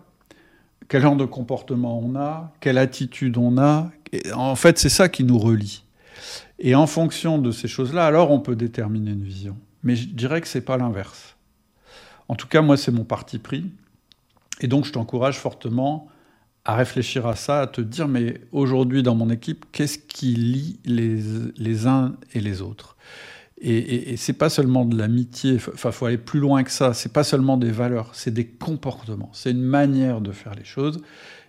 quel 0.89 1.03
genre 1.03 1.17
de 1.17 1.25
comportement 1.25 1.99
on 1.99 2.17
a, 2.17 2.53
quelle 2.61 2.79
attitude 2.79 3.37
on 3.39 3.59
a? 3.59 3.91
en 4.35 4.55
fait, 4.55 4.79
c'est 4.79 4.89
ça 4.89 5.09
qui 5.09 5.25
nous 5.25 5.39
relie. 5.39 5.85
Et 6.59 6.75
en 6.75 6.87
fonction 6.87 7.39
de 7.39 7.51
ces 7.51 7.69
choses-là, 7.69 8.07
alors 8.07 8.31
on 8.31 8.41
peut 8.41 8.57
déterminer 8.57 9.11
une 9.11 9.23
vision. 9.23 9.57
Mais 9.83 9.97
je 9.97 10.09
dirais 10.09 10.41
que 10.41 10.49
c'est 10.49 10.63
pas 10.63 10.77
l'inverse. 10.77 11.37
En 12.29 12.35
tout 12.35 12.47
cas, 12.47 12.63
moi, 12.63 12.77
c'est 12.77 12.93
mon 12.93 13.05
parti 13.05 13.39
pris. 13.39 13.71
Et 14.61 14.69
donc, 14.69 14.85
je 14.85 14.93
t'encourage 14.93 15.39
fortement 15.39 16.09
à 16.65 16.75
réfléchir 16.75 17.27
à 17.27 17.37
ça, 17.37 17.61
à 17.61 17.67
te 17.67 17.81
dire, 17.81 18.09
mais 18.09 18.41
aujourd'hui, 18.53 19.03
dans 19.03 19.15
mon 19.15 19.31
équipe, 19.31 19.67
qu'est-ce 19.71 19.99
qui 19.99 20.35
lie 20.35 20.81
les 20.85 21.87
uns 21.87 22.17
et 22.33 22.41
les 22.41 22.63
autres? 22.63 22.97
Et, 23.59 24.13
et, 24.13 24.17
c'est 24.17 24.35
pas 24.35 24.51
seulement 24.51 24.85
de 24.85 24.99
l'amitié, 24.99 25.57
enfin, 25.57 25.91
faut 25.91 26.05
aller 26.07 26.19
plus 26.19 26.41
loin 26.41 26.63
que 26.63 26.71
ça. 26.71 26.93
C'est 26.93 27.13
pas 27.13 27.25
seulement 27.25 27.57
des 27.57 27.71
valeurs, 27.71 28.15
c'est 28.15 28.33
des 28.33 28.47
comportements. 28.47 29.31
C'est 29.33 29.51
une 29.51 29.63
manière 29.63 30.21
de 30.21 30.31
faire 30.33 30.55
les 30.55 30.65
choses. 30.65 31.01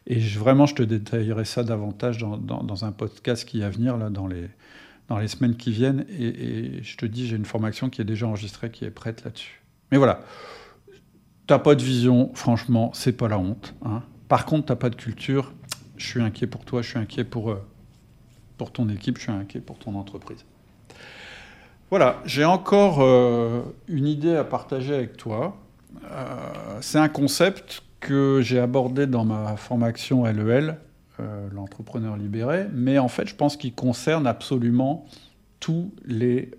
Et 0.05 0.19
vraiment, 0.19 0.65
je 0.65 0.75
te 0.75 0.83
détaillerai 0.83 1.43
ça 1.43 1.63
davantage 1.63 2.19
dans, 2.19 2.85
un 2.85 2.91
podcast 2.93 3.43
qui 3.43 3.59
va 3.59 3.69
venir 3.69 3.97
là, 3.97 4.09
dans, 4.09 4.25
les, 4.25 4.47
dans 5.09 5.17
les 5.17 5.27
semaines 5.27 5.57
qui 5.57 5.71
viennent. 5.71 6.05
Et, 6.17 6.81
je 6.81 6.95
te 6.95 7.05
dis, 7.05 7.27
j'ai 7.27 7.35
une 7.35 7.45
formation 7.45 7.89
qui 7.89 8.01
est 8.01 8.05
déjà 8.05 8.25
enregistrée, 8.25 8.71
qui 8.71 8.85
est 8.85 8.89
prête 8.89 9.25
là-dessus. 9.25 9.61
Mais 9.91 9.97
voilà, 9.97 10.21
t'as 11.45 11.59
pas 11.59 11.75
de 11.75 11.83
vision, 11.83 12.31
franchement, 12.35 12.91
c'est 12.93 13.11
pas 13.11 13.27
la 13.27 13.37
honte. 13.37 13.75
Hein. 13.83 14.01
Par 14.29 14.45
contre, 14.45 14.67
t'as 14.67 14.75
pas 14.77 14.89
de 14.89 14.95
culture. 14.95 15.53
Je 15.97 16.05
suis 16.05 16.21
inquiet 16.21 16.47
pour 16.47 16.63
toi, 16.63 16.81
je 16.81 16.89
suis 16.89 16.99
inquiet 16.99 17.25
pour, 17.25 17.51
euh, 17.51 17.61
pour 18.57 18.71
ton 18.71 18.87
équipe, 18.87 19.17
je 19.17 19.23
suis 19.23 19.31
inquiet 19.31 19.59
pour 19.59 19.77
ton 19.77 19.95
entreprise. 19.95 20.45
Voilà, 21.89 22.21
j'ai 22.25 22.43
encore 22.43 22.97
euh, 22.99 23.61
une 23.87 24.07
idée 24.07 24.35
à 24.35 24.43
partager 24.43 24.93
avec 24.93 25.15
toi. 25.15 25.55
Euh, 26.11 26.35
c'est 26.81 26.99
un 26.99 27.07
concept 27.07 27.81
que 28.01 28.41
j'ai 28.41 28.59
abordé 28.59 29.07
dans 29.07 29.23
ma 29.23 29.55
formation 29.55 30.25
LEL, 30.25 30.79
euh, 31.19 31.47
l'entrepreneur 31.53 32.17
libéré, 32.17 32.67
mais 32.73 32.99
en 32.99 33.07
fait, 33.07 33.27
je 33.27 33.35
pense 33.35 33.55
qu'il 33.55 33.73
concerne 33.73 34.27
absolument 34.27 35.05
tous 35.61 35.93
les. 36.05 36.51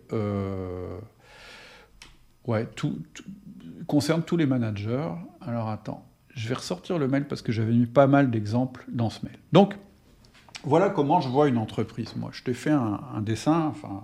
ouais, 2.47 2.67
tout, 2.75 2.99
concerne 3.87 4.23
tous 4.23 4.37
les 4.37 4.47
managers. 4.47 5.11
Alors 5.43 5.69
attends, 5.69 6.07
je 6.35 6.49
vais 6.49 6.55
ressortir 6.55 6.99
le 6.99 7.07
mail 7.07 7.27
parce 7.27 7.43
que 7.43 7.53
j'avais 7.53 7.73
mis 7.73 7.87
pas 7.87 8.07
mal 8.07 8.31
d'exemples 8.31 8.85
dans 8.89 9.11
ce 9.11 9.25
mail. 9.27 9.37
Donc, 9.53 9.75
voilà 10.65 10.89
comment 10.89 11.21
je 11.21 11.29
vois 11.29 11.49
une 11.49 11.59
entreprise. 11.59 12.15
Moi, 12.17 12.31
je 12.33 12.43
t'ai 12.43 12.55
fait 12.55 12.71
un, 12.71 13.21
dessin, 13.21 13.67
enfin, 13.67 14.03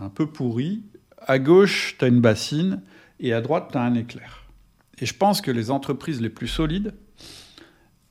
un 0.00 0.08
peu 0.08 0.26
pourri. 0.26 0.82
À 1.18 1.38
gauche, 1.38 1.96
tu 1.98 2.04
as 2.04 2.08
une 2.08 2.20
bassine 2.20 2.82
et 3.20 3.32
à 3.32 3.40
droite, 3.40 3.68
tu 3.72 3.78
as 3.78 3.82
un 3.82 3.94
éclair. 3.94 4.44
Et 4.98 5.06
je 5.06 5.14
pense 5.14 5.40
que 5.40 5.50
les 5.50 5.70
entreprises 5.70 6.20
les 6.20 6.30
plus 6.30 6.48
solides 6.48 6.94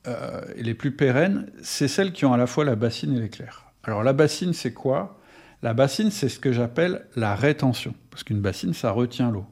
euh, 0.06 0.42
et 0.54 0.62
les 0.62 0.74
plus 0.74 0.92
pérennes, 0.92 1.50
c'est 1.62 1.88
celles 1.88 2.12
qui 2.12 2.24
ont 2.24 2.32
à 2.32 2.36
la 2.36 2.46
fois 2.46 2.64
la 2.64 2.76
bassine 2.76 3.16
et 3.16 3.20
l'éclair. 3.20 3.72
Alors 3.82 4.02
la 4.02 4.12
bassine, 4.12 4.52
c'est 4.52 4.72
quoi? 4.72 5.20
La 5.62 5.74
bassine, 5.74 6.10
c'est 6.10 6.28
ce 6.28 6.38
que 6.38 6.52
j'appelle 6.52 7.06
la 7.16 7.34
rétention, 7.34 7.94
parce 8.10 8.22
qu'une 8.22 8.40
bassine, 8.40 8.74
ça 8.74 8.90
retient 8.90 9.30
l'eau. 9.30 9.46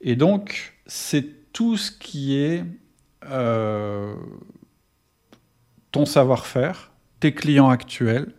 Et 0.00 0.16
donc, 0.16 0.74
c'est 0.86 1.52
tout 1.52 1.76
ce 1.76 1.90
qui 1.90 2.36
est 2.36 2.64
euh, 3.26 4.14
ton 5.92 6.04
savoir-faire, 6.04 6.90
tes 7.20 7.32
clients 7.32 7.70
actuels, 7.70 8.34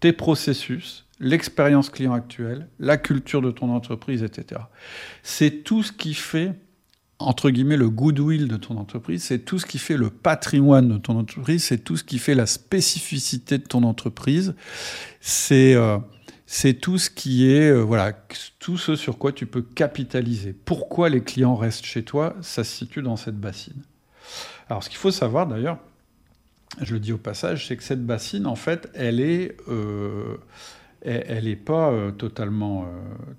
tes 0.00 0.12
processus, 0.12 1.07
l'expérience 1.20 1.90
client 1.90 2.12
actuelle, 2.12 2.68
la 2.78 2.96
culture 2.96 3.42
de 3.42 3.50
ton 3.50 3.70
entreprise, 3.70 4.22
etc. 4.22 4.62
C'est 5.22 5.64
tout 5.64 5.82
ce 5.82 5.92
qui 5.92 6.14
fait, 6.14 6.52
entre 7.18 7.50
guillemets, 7.50 7.76
le 7.76 7.90
goodwill 7.90 8.48
de 8.48 8.56
ton 8.56 8.76
entreprise, 8.76 9.24
c'est 9.24 9.40
tout 9.40 9.58
ce 9.58 9.66
qui 9.66 9.78
fait 9.78 9.96
le 9.96 10.10
patrimoine 10.10 10.88
de 10.88 10.98
ton 10.98 11.18
entreprise, 11.18 11.64
c'est 11.64 11.78
tout 11.78 11.96
ce 11.96 12.04
qui 12.04 12.18
fait 12.18 12.34
la 12.34 12.46
spécificité 12.46 13.58
de 13.58 13.64
ton 13.64 13.82
entreprise, 13.82 14.54
c'est 15.20 15.74
euh, 15.74 15.98
tout 16.80 16.98
ce 16.98 17.10
qui 17.10 17.50
est, 17.50 17.70
euh, 17.70 17.82
voilà, 17.82 18.12
tout 18.60 18.78
ce 18.78 18.94
sur 18.94 19.18
quoi 19.18 19.32
tu 19.32 19.46
peux 19.46 19.62
capitaliser. 19.62 20.52
Pourquoi 20.52 21.08
les 21.08 21.22
clients 21.22 21.56
restent 21.56 21.84
chez 21.84 22.04
toi, 22.04 22.36
ça 22.40 22.62
se 22.62 22.76
situe 22.76 23.02
dans 23.02 23.16
cette 23.16 23.38
bassine. 23.38 23.82
Alors 24.68 24.84
ce 24.84 24.88
qu'il 24.88 24.98
faut 24.98 25.10
savoir 25.10 25.46
d'ailleurs, 25.46 25.78
je 26.80 26.94
le 26.94 27.00
dis 27.00 27.12
au 27.12 27.18
passage, 27.18 27.66
c'est 27.66 27.76
que 27.76 27.82
cette 27.82 28.04
bassine, 28.04 28.46
en 28.46 28.54
fait, 28.54 28.88
elle 28.94 29.20
est, 29.20 29.56
euh, 29.68 30.36
elle 31.02 31.44
n'est 31.44 31.56
pas 31.56 31.90
euh, 31.90 32.10
totalement, 32.10 32.84
euh, 32.84 32.86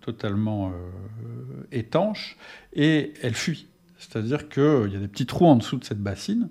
totalement 0.01 0.71
étanche 1.71 2.37
et 2.73 3.13
elle 3.21 3.33
fuit. 3.33 3.67
C'est-à-dire 3.97 4.47
qu'il 4.49 4.91
y 4.91 4.95
a 4.95 4.99
des 4.99 5.07
petits 5.07 5.25
trous 5.25 5.45
en 5.45 5.55
dessous 5.55 5.77
de 5.77 5.83
cette 5.83 6.01
bassine 6.01 6.49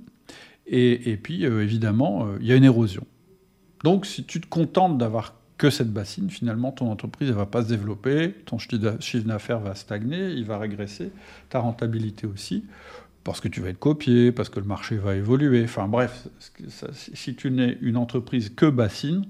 et, 0.67 1.11
et 1.11 1.17
puis, 1.17 1.45
évidemment, 1.45 2.27
il 2.41 2.47
y 2.47 2.53
a 2.53 2.57
une 2.57 2.65
érosion. 2.65 3.07
Donc, 3.85 4.05
si 4.05 4.25
tu 4.25 4.39
te 4.41 4.47
contentes 4.47 4.99
d'avoir 4.99 5.35
que 5.57 5.71
cette 5.71 5.91
bassine, 5.91 6.29
finalement, 6.29 6.73
ton 6.73 6.91
entreprise 6.91 7.31
ne 7.31 7.35
va 7.35 7.47
pas 7.47 7.63
se 7.63 7.69
développer, 7.69 8.35
ton 8.45 8.59
chiffre 8.59 9.27
d'affaires 9.27 9.61
va 9.61 9.75
stagner, 9.75 10.31
il 10.31 10.45
va 10.45 10.59
régresser, 10.59 11.11
ta 11.49 11.61
rentabilité 11.61 12.27
aussi 12.27 12.65
parce 13.29 13.43
que 13.43 13.49
tu 13.49 13.61
vas 13.61 13.69
être 13.69 13.79
copié, 13.79 14.33
parce 14.33 14.49
que 14.49 14.59
le 14.59 14.65
marché 14.65 14.97
va 14.97 15.15
évoluer. 15.15 15.63
Enfin 15.65 15.87
bref, 15.87 16.29
si 16.93 17.35
tu 17.35 17.51
n'es 17.51 17.77
une 17.83 17.99
entreprise 17.99 18.49
que 18.49 18.65
bassine, 18.65 19.27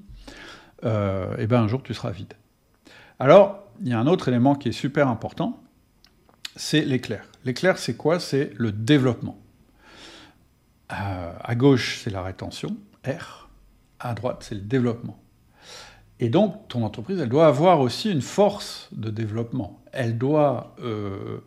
euh, 0.84 1.34
eh 1.38 1.46
ben 1.46 1.62
un 1.62 1.68
jour 1.68 1.82
tu 1.82 1.94
seras 1.94 2.10
vide. 2.10 2.34
Alors, 3.18 3.64
il 3.80 3.88
y 3.88 3.92
a 3.92 3.98
un 3.98 4.06
autre 4.06 4.28
élément 4.28 4.54
qui 4.54 4.68
est 4.68 4.72
super 4.72 5.08
important, 5.08 5.60
c'est 6.56 6.82
l'éclair. 6.82 7.24
L'éclair, 7.44 7.78
c'est 7.78 7.96
quoi? 7.96 8.20
C'est 8.20 8.52
le 8.56 8.72
développement. 8.72 9.38
Euh, 10.92 11.32
à 11.42 11.54
gauche, 11.54 12.00
c'est 12.02 12.10
la 12.10 12.22
rétention, 12.22 12.76
R. 13.06 13.48
À 14.00 14.14
droite, 14.14 14.38
c'est 14.40 14.54
le 14.54 14.60
développement. 14.60 15.18
Et 16.20 16.28
donc, 16.28 16.68
ton 16.68 16.84
entreprise, 16.84 17.18
elle 17.20 17.28
doit 17.28 17.46
avoir 17.46 17.80
aussi 17.80 18.10
une 18.10 18.22
force 18.22 18.88
de 18.92 19.10
développement. 19.10 19.80
Elle 19.92 20.18
doit 20.18 20.74
euh, 20.80 21.38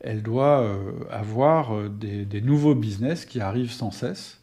elle 0.00 0.22
doit 0.22 0.78
avoir 1.10 1.90
des, 1.90 2.40
nouveaux 2.40 2.76
business 2.76 3.24
qui 3.24 3.40
arrivent 3.40 3.72
sans 3.72 3.90
cesse, 3.90 4.37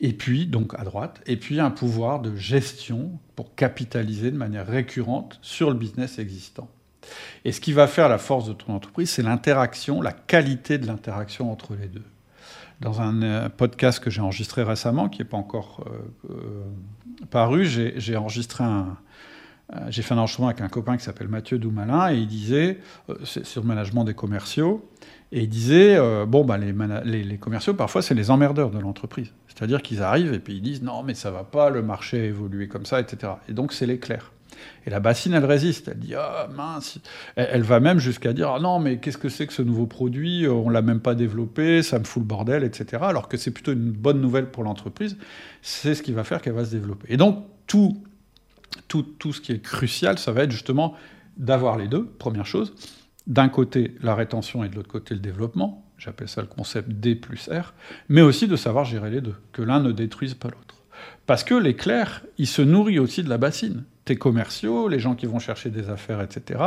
et 0.00 0.12
puis, 0.12 0.46
donc 0.46 0.74
à 0.78 0.84
droite, 0.84 1.22
et 1.26 1.36
puis 1.36 1.60
un 1.60 1.70
pouvoir 1.70 2.20
de 2.20 2.36
gestion 2.36 3.18
pour 3.34 3.54
capitaliser 3.54 4.30
de 4.30 4.36
manière 4.36 4.66
récurrente 4.66 5.38
sur 5.42 5.70
le 5.70 5.76
business 5.76 6.18
existant. 6.18 6.68
Et 7.44 7.52
ce 7.52 7.60
qui 7.60 7.72
va 7.72 7.86
faire 7.86 8.08
la 8.08 8.18
force 8.18 8.48
de 8.48 8.52
ton 8.52 8.74
entreprise, 8.74 9.10
c'est 9.10 9.22
l'interaction, 9.22 10.02
la 10.02 10.12
qualité 10.12 10.78
de 10.78 10.86
l'interaction 10.86 11.50
entre 11.50 11.74
les 11.74 11.86
deux. 11.86 12.04
Dans 12.80 13.00
un 13.00 13.22
euh, 13.22 13.48
podcast 13.48 14.00
que 14.00 14.10
j'ai 14.10 14.20
enregistré 14.20 14.62
récemment, 14.62 15.08
qui 15.08 15.20
n'est 15.20 15.28
pas 15.28 15.38
encore 15.38 15.84
paru, 17.30 17.64
j'ai 17.64 18.16
enregistré 18.16 18.64
euh, 19.74 19.78
j'ai 19.88 20.02
fait 20.02 20.14
un 20.14 20.18
enregistrement 20.18 20.48
avec 20.48 20.60
un 20.60 20.68
copain 20.68 20.96
qui 20.96 21.04
s'appelle 21.04 21.28
Mathieu 21.28 21.58
Doumalin 21.58 22.12
et 22.12 22.18
il 22.18 22.26
disait, 22.26 22.78
euh, 23.08 23.16
sur 23.24 23.62
le 23.62 23.66
management 23.66 24.04
des 24.04 24.14
commerciaux, 24.14 24.88
et 25.32 25.42
il 25.42 25.48
disait, 25.48 25.96
euh, 25.96 26.24
bon, 26.26 26.44
bah, 26.44 26.56
les, 26.58 27.38
commerciaux, 27.38 27.74
parfois, 27.74 28.02
c'est 28.02 28.14
les 28.14 28.30
emmerdeurs 28.30 28.70
de 28.70 28.78
l'entreprise. 28.78 29.32
C'est-à-dire 29.48 29.82
qu'ils 29.82 30.02
arrivent 30.02 30.32
et 30.32 30.38
puis 30.38 30.54
ils 30.54 30.62
disent, 30.62 30.82
non, 30.82 31.02
mais 31.02 31.14
ça 31.14 31.30
va 31.30 31.44
pas, 31.44 31.70
le 31.70 31.82
marché 31.82 32.20
a 32.20 32.24
évolué 32.24 32.68
comme 32.68 32.86
ça, 32.86 33.00
etc. 33.00 33.32
Et 33.48 33.52
donc, 33.52 33.72
c'est 33.72 33.86
l'éclair. 33.86 34.32
Et 34.86 34.90
la 34.90 35.00
bassine, 35.00 35.34
elle 35.34 35.44
résiste. 35.44 35.88
Elle 35.88 35.98
dit, 35.98 36.14
ah 36.14 36.48
mince. 36.54 36.98
Elle, 37.34 37.62
va 37.62 37.80
même 37.80 37.98
jusqu'à 37.98 38.32
dire, 38.32 38.50
ah 38.50 38.60
non, 38.60 38.78
mais 38.78 38.98
qu'est-ce 38.98 39.18
que 39.18 39.28
c'est 39.28 39.46
que 39.46 39.52
ce 39.52 39.62
nouveau 39.62 39.86
produit? 39.86 40.46
On 40.48 40.70
l'a 40.70 40.82
même 40.82 41.00
pas 41.00 41.14
développé, 41.14 41.82
ça 41.82 41.98
me 41.98 42.04
fout 42.04 42.22
le 42.22 42.26
bordel, 42.26 42.64
etc. 42.64 43.02
Alors 43.04 43.28
que 43.28 43.36
c'est 43.36 43.50
plutôt 43.50 43.72
une 43.72 43.90
bonne 43.90 44.20
nouvelle 44.20 44.50
pour 44.50 44.62
l'entreprise. 44.62 45.18
C'est 45.60 45.94
ce 45.94 46.02
qui 46.02 46.12
va 46.12 46.24
faire 46.24 46.40
qu'elle 46.40 46.54
va 46.54 46.64
se 46.64 46.70
développer. 46.70 47.12
Et 47.12 47.16
donc, 47.16 47.44
tout 47.66 48.00
tout, 48.88 49.02
tout, 49.02 49.32
ce 49.32 49.40
qui 49.40 49.52
est 49.52 49.62
crucial, 49.62 50.18
ça 50.18 50.32
va 50.32 50.42
être 50.42 50.50
justement 50.50 50.94
d'avoir 51.36 51.76
les 51.76 51.88
deux, 51.88 52.04
première 52.04 52.46
chose. 52.46 52.74
D'un 53.26 53.48
côté, 53.48 53.94
la 54.02 54.14
rétention 54.14 54.62
et 54.62 54.68
de 54.68 54.76
l'autre 54.76 54.88
côté, 54.88 55.14
le 55.14 55.20
développement. 55.20 55.84
J'appelle 55.98 56.28
ça 56.28 56.42
le 56.42 56.46
concept 56.46 56.90
D 56.90 57.14
plus 57.14 57.48
R. 57.48 57.74
Mais 58.08 58.20
aussi 58.20 58.46
de 58.46 58.56
savoir 58.56 58.84
gérer 58.84 59.10
les 59.10 59.20
deux, 59.20 59.34
que 59.52 59.62
l'un 59.62 59.80
ne 59.80 59.92
détruise 59.92 60.34
pas 60.34 60.48
l'autre. 60.48 60.76
Parce 61.26 61.42
que 61.42 61.54
l'éclair, 61.54 62.22
il 62.38 62.46
se 62.46 62.62
nourrit 62.62 62.98
aussi 62.98 63.22
de 63.22 63.28
la 63.28 63.38
bassine. 63.38 63.84
Tes 64.04 64.16
commerciaux, 64.16 64.88
les 64.88 65.00
gens 65.00 65.16
qui 65.16 65.26
vont 65.26 65.40
chercher 65.40 65.70
des 65.70 65.88
affaires, 65.88 66.20
etc., 66.20 66.62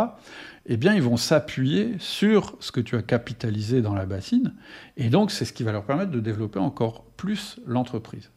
eh 0.65 0.75
bien, 0.75 0.93
ils 0.93 1.01
vont 1.01 1.15
s'appuyer 1.15 1.93
sur 1.99 2.57
ce 2.59 2.71
que 2.71 2.81
tu 2.81 2.97
as 2.97 3.01
capitalisé 3.01 3.81
dans 3.81 3.95
la 3.95 4.05
bassine. 4.05 4.53
Et 4.97 5.09
donc, 5.09 5.31
c'est 5.31 5.45
ce 5.45 5.53
qui 5.53 5.63
va 5.63 5.71
leur 5.71 5.85
permettre 5.85 6.11
de 6.11 6.19
développer 6.19 6.59
encore 6.59 7.05
plus 7.15 7.59
l'entreprise. 7.65 8.29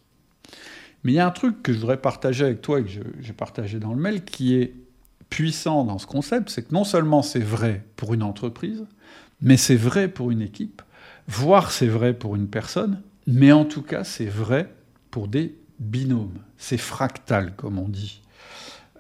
Mais 1.03 1.13
il 1.13 1.15
y 1.17 1.19
a 1.19 1.27
un 1.27 1.33
truc 1.33 1.63
que 1.63 1.73
je 1.73 1.79
voudrais 1.79 2.01
partager 2.01 2.45
avec 2.45 2.63
toi 2.63 2.79
et 2.79 2.85
que 2.85 2.91
j'ai 3.21 3.33
partagé 3.33 3.81
dans 3.81 3.93
le 3.93 4.01
mail 4.01 4.25
qui 4.25 4.55
est 4.55 4.75
puissant 5.33 5.85
dans 5.85 5.97
ce 5.97 6.07
concept, 6.07 6.51
c'est 6.51 6.63
que 6.69 6.75
non 6.75 6.85
seulement 6.85 7.23
c'est 7.23 7.41
vrai 7.41 7.83
pour 7.97 8.13
une 8.13 8.23
entreprise, 8.23 8.85
mais 9.41 9.57
c'est 9.57 9.77
vrai 9.77 10.09
pour 10.09 10.31
une 10.31 10.43
équipe, 10.43 10.83
voire 11.27 11.73
c'est 11.73 11.87
vrai 11.87 12.13
pour 12.13 12.37
une 12.37 12.49
personne, 12.49 13.01
mais 13.27 13.51
en 13.51 13.65
tout 13.65 13.81
cas 13.81 14.05
c'est 14.05 14.27
vrai 14.27 14.71
pour 15.11 15.29
des 15.29 15.57
binômes. 15.79 16.37
C'est 16.59 16.77
fractal, 16.77 17.57
comme 17.57 17.79
on 17.79 17.89
dit. 17.89 18.21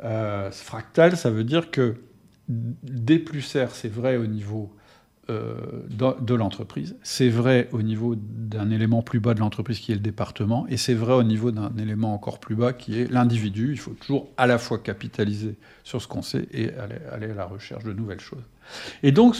Euh, 0.05 0.51
fractal, 0.51 1.19
ça 1.19 1.29
veut 1.29 1.45
dire 1.45 1.71
que 1.71 1.97
D 2.49 3.19
plus 3.19 3.55
R, 3.55 3.71
c'est 3.73 3.93
vrai 3.93 4.17
au 4.17 4.27
niveau 4.27 4.75
de, 5.91 6.35
l'entreprise. 6.35 6.97
C'est 7.03 7.29
vrai 7.29 7.69
au 7.73 7.83
niveau 7.83 8.15
d'un 8.17 8.71
élément 8.71 9.03
plus 9.03 9.21
bas 9.21 9.35
de 9.35 9.41
l'entreprise 9.41 9.79
qui 9.79 9.93
est 9.93 9.97
le 9.97 10.01
département, 10.01 10.67
et 10.69 10.77
c'est 10.77 10.95
vrai 10.95 11.15
au 11.15 11.23
niveau 11.23 11.51
d'un 11.51 11.77
élément 11.79 12.15
encore 12.15 12.39
plus 12.39 12.55
bas 12.55 12.73
qui 12.73 13.01
est 13.01 13.11
l'individu. 13.11 13.73
Il 13.73 13.79
faut 13.79 13.93
toujours 13.93 14.29
à 14.37 14.47
la 14.47 14.59
fois 14.59 14.79
capitaliser 14.79 15.57
sur 15.85 16.01
ce 16.01 16.09
qu'on 16.09 16.23
sait 16.23 16.49
et 16.53 16.71
aller, 16.75 17.31
à 17.31 17.35
la 17.35 17.47
recherche 17.47 17.85
de 17.85 17.93
nouvelles 17.93 18.21
choses. 18.21 18.45
Et 19.03 19.13
donc, 19.13 19.37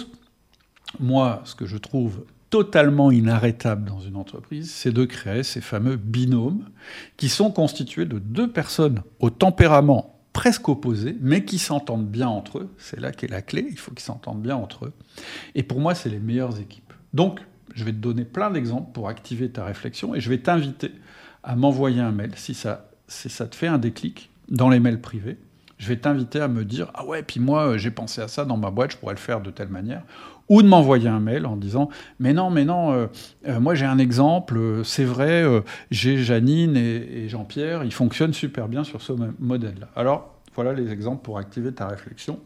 moi, 1.01 1.43
ce 1.45 1.55
que 1.55 1.67
je 1.67 1.77
trouve 1.77 2.25
totalement 2.51 3.11
inarrêtable 3.11 3.89
dans 3.89 4.01
une 4.01 4.17
entreprise, 4.17 4.71
c'est 4.71 4.93
de 4.93 5.07
créer 5.07 5.43
ces 5.43 5.63
fameux 5.63 5.97
binômes 5.97 6.69
qui 7.17 7.31
sont 7.31 7.51
constitués 7.51 8.05
de 8.05 8.19
deux 8.19 8.51
personnes 8.51 9.03
au 9.21 9.31
tempérament 9.31 10.12
presque 10.33 10.69
opposés, 10.69 11.17
mais 11.21 11.45
qui 11.45 11.59
s'entendent 11.59 12.09
bien 12.09 12.29
entre 12.29 12.59
eux. 12.59 12.75
C'est 12.79 13.01
là 13.01 13.13
qu'est 13.13 13.29
la 13.29 13.43
clé, 13.43 13.67
il 13.69 13.79
faut 13.79 13.91
qu'ils 13.93 14.05
s'entendent 14.05 14.43
bien 14.43 14.57
entre 14.57 14.87
eux. 14.87 14.93
Et 15.55 15.63
pour 15.63 15.81
moi, 15.81 15.95
c'est 15.95 16.09
les 16.09 16.19
meilleures 16.19 16.59
équipes. 16.59 16.93
Donc, 17.13 17.41
je 17.75 17.85
vais 17.85 17.93
te 17.93 17.99
donner 17.99 18.25
plein 18.25 18.51
d'exemples 18.51 18.93
pour 18.93 19.09
activer 19.09 19.51
ta 19.51 19.65
réflexion 19.65 20.15
et 20.15 20.21
je 20.21 20.29
vais 20.29 20.39
t'inviter 20.39 20.93
à 21.43 21.57
m'envoyer 21.57 22.01
un 22.01 22.13
mail 22.13 22.33
si 22.37 22.55
ça, 22.55 22.91
ça 23.09 23.47
te 23.47 23.57
fait 23.57 23.67
un 23.67 23.79
déclic 23.79 24.31
dans 24.49 24.69
les 24.69 24.81
mails 24.81 25.01
privés. 25.01 25.39
Je 25.83 25.89
vais 25.89 25.97
t'inviter 25.97 26.39
à 26.39 26.47
me 26.47 26.65
dire 26.65 26.93
Ah 26.95 27.05
ouais, 27.05 27.25
puis 27.25 27.41
moi, 27.41 27.77
j'ai 27.77 27.91
pensé 27.91 28.21
à 28.21 28.29
ça 28.29 28.45
dans 28.45 28.57
ma 28.57 28.71
boîte, 28.71 28.93
je 28.93 28.97
pourrais 28.99 29.15
le 29.15 29.19
faire 29.19 29.41
de 29.41 29.51
telle 29.51 29.67
manière. 29.67 30.05
Ou 30.49 30.63
de 30.63 30.69
m'envoyer 30.69 31.09
un 31.09 31.19
mail 31.19 31.45
en 31.45 31.57
disant 31.57 31.89
Mais 32.21 32.33
non, 32.33 32.51
mais 32.51 32.65
non, 32.65 32.93
euh, 32.93 33.09
euh, 33.49 33.59
moi 33.59 33.75
j'ai 33.75 33.85
un 33.85 33.99
exemple, 33.99 34.57
euh, 34.57 34.85
c'est 34.85 35.03
vrai, 35.03 35.45
j'ai 35.91 36.19
Janine 36.19 36.77
et, 36.77 37.29
Jean-Pierre, 37.29 37.83
ils 37.83 37.93
fonctionnent 37.93 38.33
super 38.33 38.69
bien 38.69 38.85
sur 38.85 39.03
ce 39.03 39.13
modèle-là. 39.41 39.89
Alors, 39.97 40.33
voilà 40.55 40.73
les 40.73 40.93
exemples 40.93 41.23
pour 41.25 41.37
activer 41.37 41.73
ta 41.73 41.89
réflexion. 41.89 42.39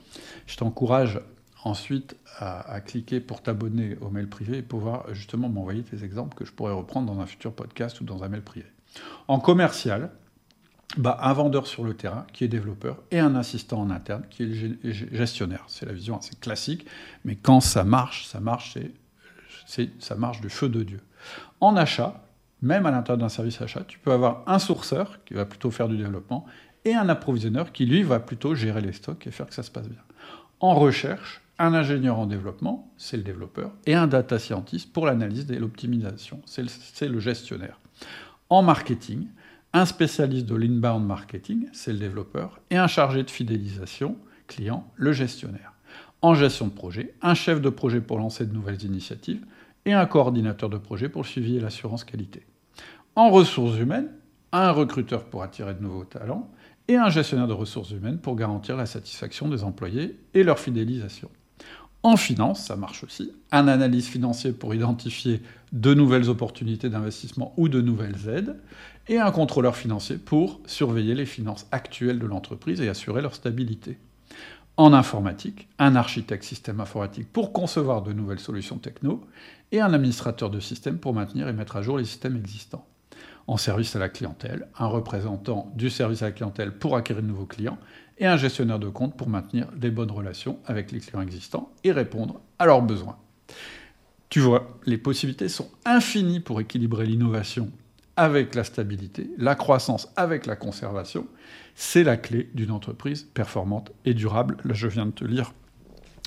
Je 0.47 0.57
t'encourage 0.57 1.21
ensuite 1.63 2.17
à, 2.39 2.61
à, 2.73 2.81
cliquer 2.81 3.21
pour 3.21 3.43
t'abonner 3.43 3.99
au 4.01 4.09
mail 4.09 4.29
privé 4.29 4.57
et 4.59 4.63
pouvoir 4.63 5.13
justement 5.13 5.51
m'envoyer 5.51 5.83
tes 5.83 6.05
exemples 6.05 6.39
que 6.39 6.47
je 6.47 6.53
pourrais 6.53 6.73
reprendre 6.73 7.13
dans 7.13 7.21
un 7.21 7.27
futur 7.27 7.53
podcast 7.53 8.01
ou 8.01 8.05
dans 8.05 8.25
un 8.25 8.29
mail 8.29 8.43
privé. 8.43 8.67
En 9.29 9.41
commercial, 9.41 10.09
bah, 10.97 11.19
un 11.23 11.33
vendeur 11.33 11.67
sur 11.67 11.85
le 11.85 11.95
terrain 11.95 12.27
qui 12.33 12.45
est 12.45 12.49
développeur 12.49 13.03
et 13.11 13.19
un 13.19 13.35
assistant 13.35 13.81
en 13.81 13.91
interne 13.91 14.23
qui 14.31 14.45
est 14.45 15.13
gestionnaire. 15.13 15.65
C'est 15.67 15.87
la 15.87 15.93
vision 15.93 16.19
assez 16.19 16.35
classique, 16.37 16.87
mais 17.25 17.37
quand 17.37 17.61
ça 17.61 17.85
marche, 17.85 18.27
ça 18.27 18.41
marche, 18.41 18.79
c'est 19.67 19.91
ça 19.99 20.15
marche 20.15 20.41
du 20.41 20.49
feu 20.49 20.69
de 20.69 20.83
Dieu. 20.83 21.01
En 21.61 21.77
achat, 21.77 22.23
même 22.63 22.87
à 22.87 22.91
l'intérieur 22.91 23.19
d'un 23.19 23.29
service 23.29 23.61
achat, 23.61 23.83
tu 23.87 23.99
peux 23.99 24.13
avoir 24.13 24.43
un 24.47 24.59
sourceur 24.59 25.19
qui 25.25 25.35
va 25.35 25.45
plutôt 25.45 25.71
faire 25.71 25.89
du 25.89 25.97
développement 25.97 26.47
et 26.85 26.95
un 26.95 27.09
approvisionneur 27.09 27.73
qui, 27.73 27.85
lui, 27.85 28.03
va 28.03 28.21
plutôt 28.21 28.55
gérer 28.55 28.81
les 28.81 28.93
stocks 28.93 29.27
et 29.27 29.31
faire 29.31 29.47
que 29.47 29.55
ça 29.55 29.65
se 29.65 29.71
passe 29.71 29.89
bien. 29.89 30.01
En 30.61 30.75
recherche, 30.75 31.43
un 31.59 31.75
ingénieur 31.75 32.19
en 32.19 32.27
développement, 32.27 32.93
c'est 32.97 33.17
le 33.17 33.23
développeur, 33.23 33.73
et 33.87 33.95
un 33.95 34.07
data 34.07 34.39
scientist 34.39 34.93
pour 34.93 35.07
l'analyse 35.07 35.51
et 35.51 35.59
l'optimisation, 35.59 36.41
c'est 36.47 37.09
le, 37.09 37.19
gestionnaire. 37.19 37.81
En 38.51 38.63
marketing, 38.63 39.27
un 39.77 39.85
spécialiste 39.85 40.47
de 40.47 40.55
l'inbound 40.55 41.05
marketing, 41.05 41.69
c'est 41.75 41.93
le 41.93 41.99
développeur, 41.99 42.61
et 42.71 42.79
un 42.79 42.87
chargé 42.87 43.23
de 43.23 43.31
fidélisation 43.31 44.17
client, 44.47 44.91
le 44.97 45.13
gestionnaire. 45.13 45.75
En 46.23 46.35
gestion 46.35 46.69
de 46.69 46.73
projet, 46.73 47.15
un 47.21 47.35
chef 47.35 47.61
de 47.61 47.69
projet 47.69 48.01
pour 48.01 48.17
lancer 48.17 48.47
de 48.47 48.55
nouvelles 48.55 48.83
initiatives, 48.85 49.45
et 49.85 49.93
un 49.93 50.07
coordinateur 50.07 50.71
de 50.71 50.79
projet 50.79 51.11
pour 51.11 51.25
le 51.25 51.27
suivi 51.27 51.57
et 51.57 51.61
l'assurance 51.61 52.05
qualité. 52.05 52.47
En 53.17 53.29
ressources 53.29 53.79
humaines, 53.79 54.09
un 54.51 54.71
recruteur 54.71 55.25
pour 55.25 55.43
attirer 55.43 55.75
de 55.75 55.83
nouveaux 55.83 56.05
talents, 56.05 56.51
et 56.89 56.97
un 56.97 57.11
gestionnaire 57.11 57.47
de 57.47 57.53
ressources 57.53 57.91
humaines 57.91 58.19
pour 58.19 58.35
garantir 58.35 58.79
la 58.79 58.87
satisfaction 58.87 59.47
des 59.47 59.63
employés 59.63 60.19
et 60.33 60.43
leur 60.43 60.59
fidélisation. 60.59 61.29
En 62.03 62.17
finance, 62.17 62.65
ça 62.65 62.77
marche 62.77 63.05
aussi, 63.05 63.33
un 63.53 63.69
analyse 63.69 64.07
financier 64.07 64.53
pour 64.53 64.75
identifier 64.75 65.43
de 65.73 65.93
nouvelles 65.93 66.31
opportunités 66.31 66.89
d'investissement 66.89 67.53
ou 67.57 67.69
de 67.69 67.81
nouvelles 67.81 68.29
aides, 68.29 68.57
et 69.09 69.19
un 69.19 69.31
contrôleur 69.31 69.77
financier 69.77 70.17
pour 70.17 70.61
surveiller 70.67 71.15
les 71.15 71.27
finances 71.27 71.67
actuelles 71.73 72.19
de 72.19 72.27
l'entreprise 72.27 72.81
et 72.81 72.89
assurer 72.89 73.23
leur 73.23 73.35
stabilité. 73.35 73.99
En 74.77 74.93
informatique, 74.93 75.69
un 75.79 75.97
architecte 75.97 76.45
système 76.45 76.81
informatique 76.81 77.33
pour 77.33 77.53
concevoir 77.53 78.03
de 78.03 78.13
nouvelles 78.13 78.41
solutions 78.41 78.79
techno, 78.79 79.25
et 79.73 79.81
un 79.81 79.93
administrateur 79.93 80.51
de 80.51 80.61
système 80.61 80.99
pour 80.99 81.15
maintenir 81.15 81.49
et 81.49 81.53
mettre 81.53 81.77
à 81.77 81.83
jour 81.83 81.99
les 81.99 82.05
systèmes 82.05 82.37
existants 82.37 82.87
en 83.47 83.57
service 83.57 83.95
à 83.95 84.01
la 84.01 84.09
clientèle, 84.09 84.69
un 84.77 84.87
représentant 84.87 85.73
du 85.77 85.89
service 85.89 86.23
à 86.23 86.27
la 86.27 86.33
clientèle 86.33 86.77
pour 86.77 86.97
acquérir 86.97 87.23
de 87.23 87.29
nouveaux 87.29 87.47
clients, 87.47 87.79
et 88.19 88.27
un 88.27 88.37
gestionnaire 88.37 88.79
de 88.79 88.89
compte 88.89 89.17
pour 89.17 89.29
maintenir 89.29 89.69
des 89.77 89.91
bonnes 89.91 90.11
relations 90.11 90.59
avec 90.67 90.91
les 90.91 91.01
clients 91.01 91.21
existants 91.21 91.71
et 91.85 91.93
répondre 91.93 92.41
à 92.59 92.67
leurs 92.67 92.83
besoins. 92.83 93.19
Tu 94.31 94.41
vois, 94.41 94.79
les 94.85 94.99
possibilités 94.99 95.49
sont 95.49 95.71
infinies 95.85 96.41
pour 96.41 96.61
équilibrer 96.61 97.07
l'innovation 97.07 97.71
avec 98.17 98.55
la 98.55 98.65
stabilité, 98.65 99.31
la 99.39 99.55
croissance 99.55 100.13
avec 100.17 100.47
la 100.47 100.57
conservation. 100.57 101.27
C'est 101.75 102.05
la 102.05 102.17
clé 102.17 102.51
d'une 102.55 102.71
entreprise 102.71 103.25
performante 103.35 103.93
et 104.05 104.15
durable. 104.15 104.57
Là, 104.65 104.75
je 104.75 104.89
viens 104.89 105.07
de 105.07 105.11
te 105.11 105.25
lire 105.25 105.53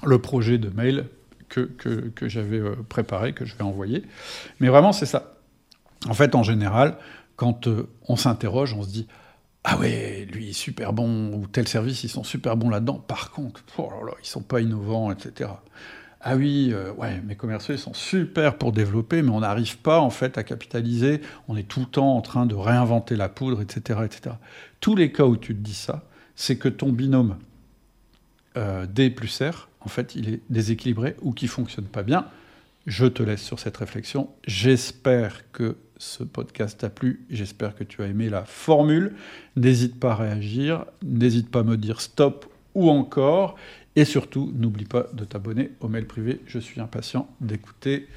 le 0.04 0.20
projet 0.20 0.58
de 0.58 0.70
mail 0.70 1.06
que, 1.50 1.64
que 1.64 2.30
j'avais 2.30 2.60
euh, 2.60 2.76
préparé, 2.88 3.34
que 3.34 3.44
je 3.44 3.56
vais 3.56 3.64
envoyer. 3.64 4.04
Mais 4.60 4.68
vraiment, 4.70 4.92
c'est 4.92 5.08
ça. 5.08 5.34
En 6.08 6.14
fait, 6.14 6.36
en 6.36 6.44
général, 6.44 6.98
quand 7.36 7.68
euh, 7.68 7.90
on 8.08 8.16
s'interroge, 8.16 8.74
on 8.74 8.84
se 8.84 8.90
dit 8.90 9.08
ah 9.64 9.78
ouais, 9.78 10.26
lui 10.32 10.54
super 10.54 10.94
bon, 10.94 11.34
ou 11.34 11.48
tel 11.48 11.68
service, 11.68 12.04
ils 12.04 12.10
sont 12.10 12.24
super 12.24 12.56
bons 12.56 12.70
là-dedans. 12.70 13.00
Par 13.00 13.32
contre, 13.32 13.64
oh 13.78 13.90
là 13.90 14.08
là, 14.08 14.14
ils 14.22 14.28
sont 14.28 14.42
pas 14.42 14.62
innovants, 14.62 15.12
etc. 15.12 15.50
Ah 16.22 16.36
oui, 16.36 16.72
euh, 16.74 16.92
ouais, 16.94 17.22
mes 17.22 17.36
commerciaux 17.36 17.78
sont 17.78 17.94
super 17.94 18.58
pour 18.58 18.74
développer, 18.74 19.22
mais 19.22 19.30
on 19.30 19.40
n'arrive 19.40 19.78
pas 19.78 20.00
en 20.00 20.10
fait 20.10 20.38
à 20.38 20.44
capitaliser. 20.44 21.22
On 21.48 21.56
est 21.56 21.68
tout 21.68 21.80
le 21.80 21.86
temps 21.86 22.16
en 22.16 22.22
train 22.22 22.46
de 22.46 22.56
réinventer 22.56 23.16
la 23.16 23.30
poudre, 23.30 23.62
etc., 23.62 24.02
etc. 24.04 24.36
Tous 24.82 24.96
les 24.96 25.12
cas 25.14 25.24
où 25.24 25.38
tu 25.38 25.56
te 25.56 25.62
dis 25.62 25.74
ça, 25.74 26.04
c'est 26.36 26.58
que 26.58 26.68
ton 26.68 26.92
binôme 26.92 27.38
euh, 28.58 28.86
D 28.86 29.10
plus 29.10 29.42
R, 29.42 29.70
en 29.80 29.88
fait, 29.88 30.16
il 30.16 30.30
est 30.30 30.42
déséquilibré 30.50 31.16
ou 31.22 31.32
qui 31.32 31.48
fonctionne 31.48 31.86
pas 31.86 32.04
bien. 32.04 32.26
Je 32.86 33.06
te 33.06 33.24
laisse 33.24 33.44
sur 33.44 33.60
cette 33.60 33.78
réflexion. 33.78 34.30
J'espère 34.46 35.52
que 35.52 35.78
ce 35.98 36.24
podcast 36.24 36.80
t'a 36.80 36.90
plu. 36.90 37.26
J'espère 37.30 37.76
que 37.76 37.84
tu 37.84 38.02
as 38.02 38.08
aimé 38.08 38.30
la 38.30 38.44
formule. 38.44 39.16
N'hésite 39.56 40.00
pas 40.00 40.12
à 40.12 40.16
réagir, 40.16 40.86
n'hésite 41.04 41.50
pas 41.50 41.60
à 41.60 41.64
me 41.64 41.78
dire 41.78 42.02
stop 42.02 42.46
ou 42.74 42.90
encore. 42.90 43.56
Et 43.96 44.06
surtout, 44.06 44.52
n'oublie 44.56 44.86
pas 44.86 45.08
de 45.14 45.26
t'abonner 45.26 45.72
au 45.80 45.88
mail 45.88 46.06
privé. 46.06 46.42
Je 46.46 46.60
suis 46.60 46.80
impatient 46.80 47.30
d'écouter 47.42 48.08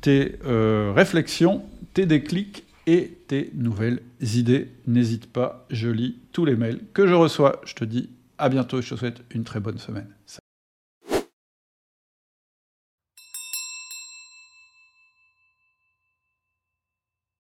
tes 0.00 0.36
euh, 0.44 0.92
réflexions, 0.94 1.64
tes 1.94 2.06
déclics 2.06 2.64
et 2.86 3.18
tes 3.26 3.50
nouvelles 3.54 4.00
idées. 4.20 4.68
N'hésite 4.86 5.26
pas, 5.26 5.66
je 5.70 5.88
lis 5.88 6.18
tous 6.32 6.44
les 6.44 6.56
mails 6.56 6.80
que 6.92 7.06
je 7.06 7.14
reçois. 7.14 7.60
Je 7.64 7.74
te 7.74 7.84
dis 7.84 8.10
à 8.38 8.48
bientôt, 8.48 8.82
je 8.82 8.90
te 8.90 8.96
souhaite 8.96 9.22
une 9.30 9.44
très 9.44 9.60
bonne 9.60 9.78
semaine. 9.78 10.13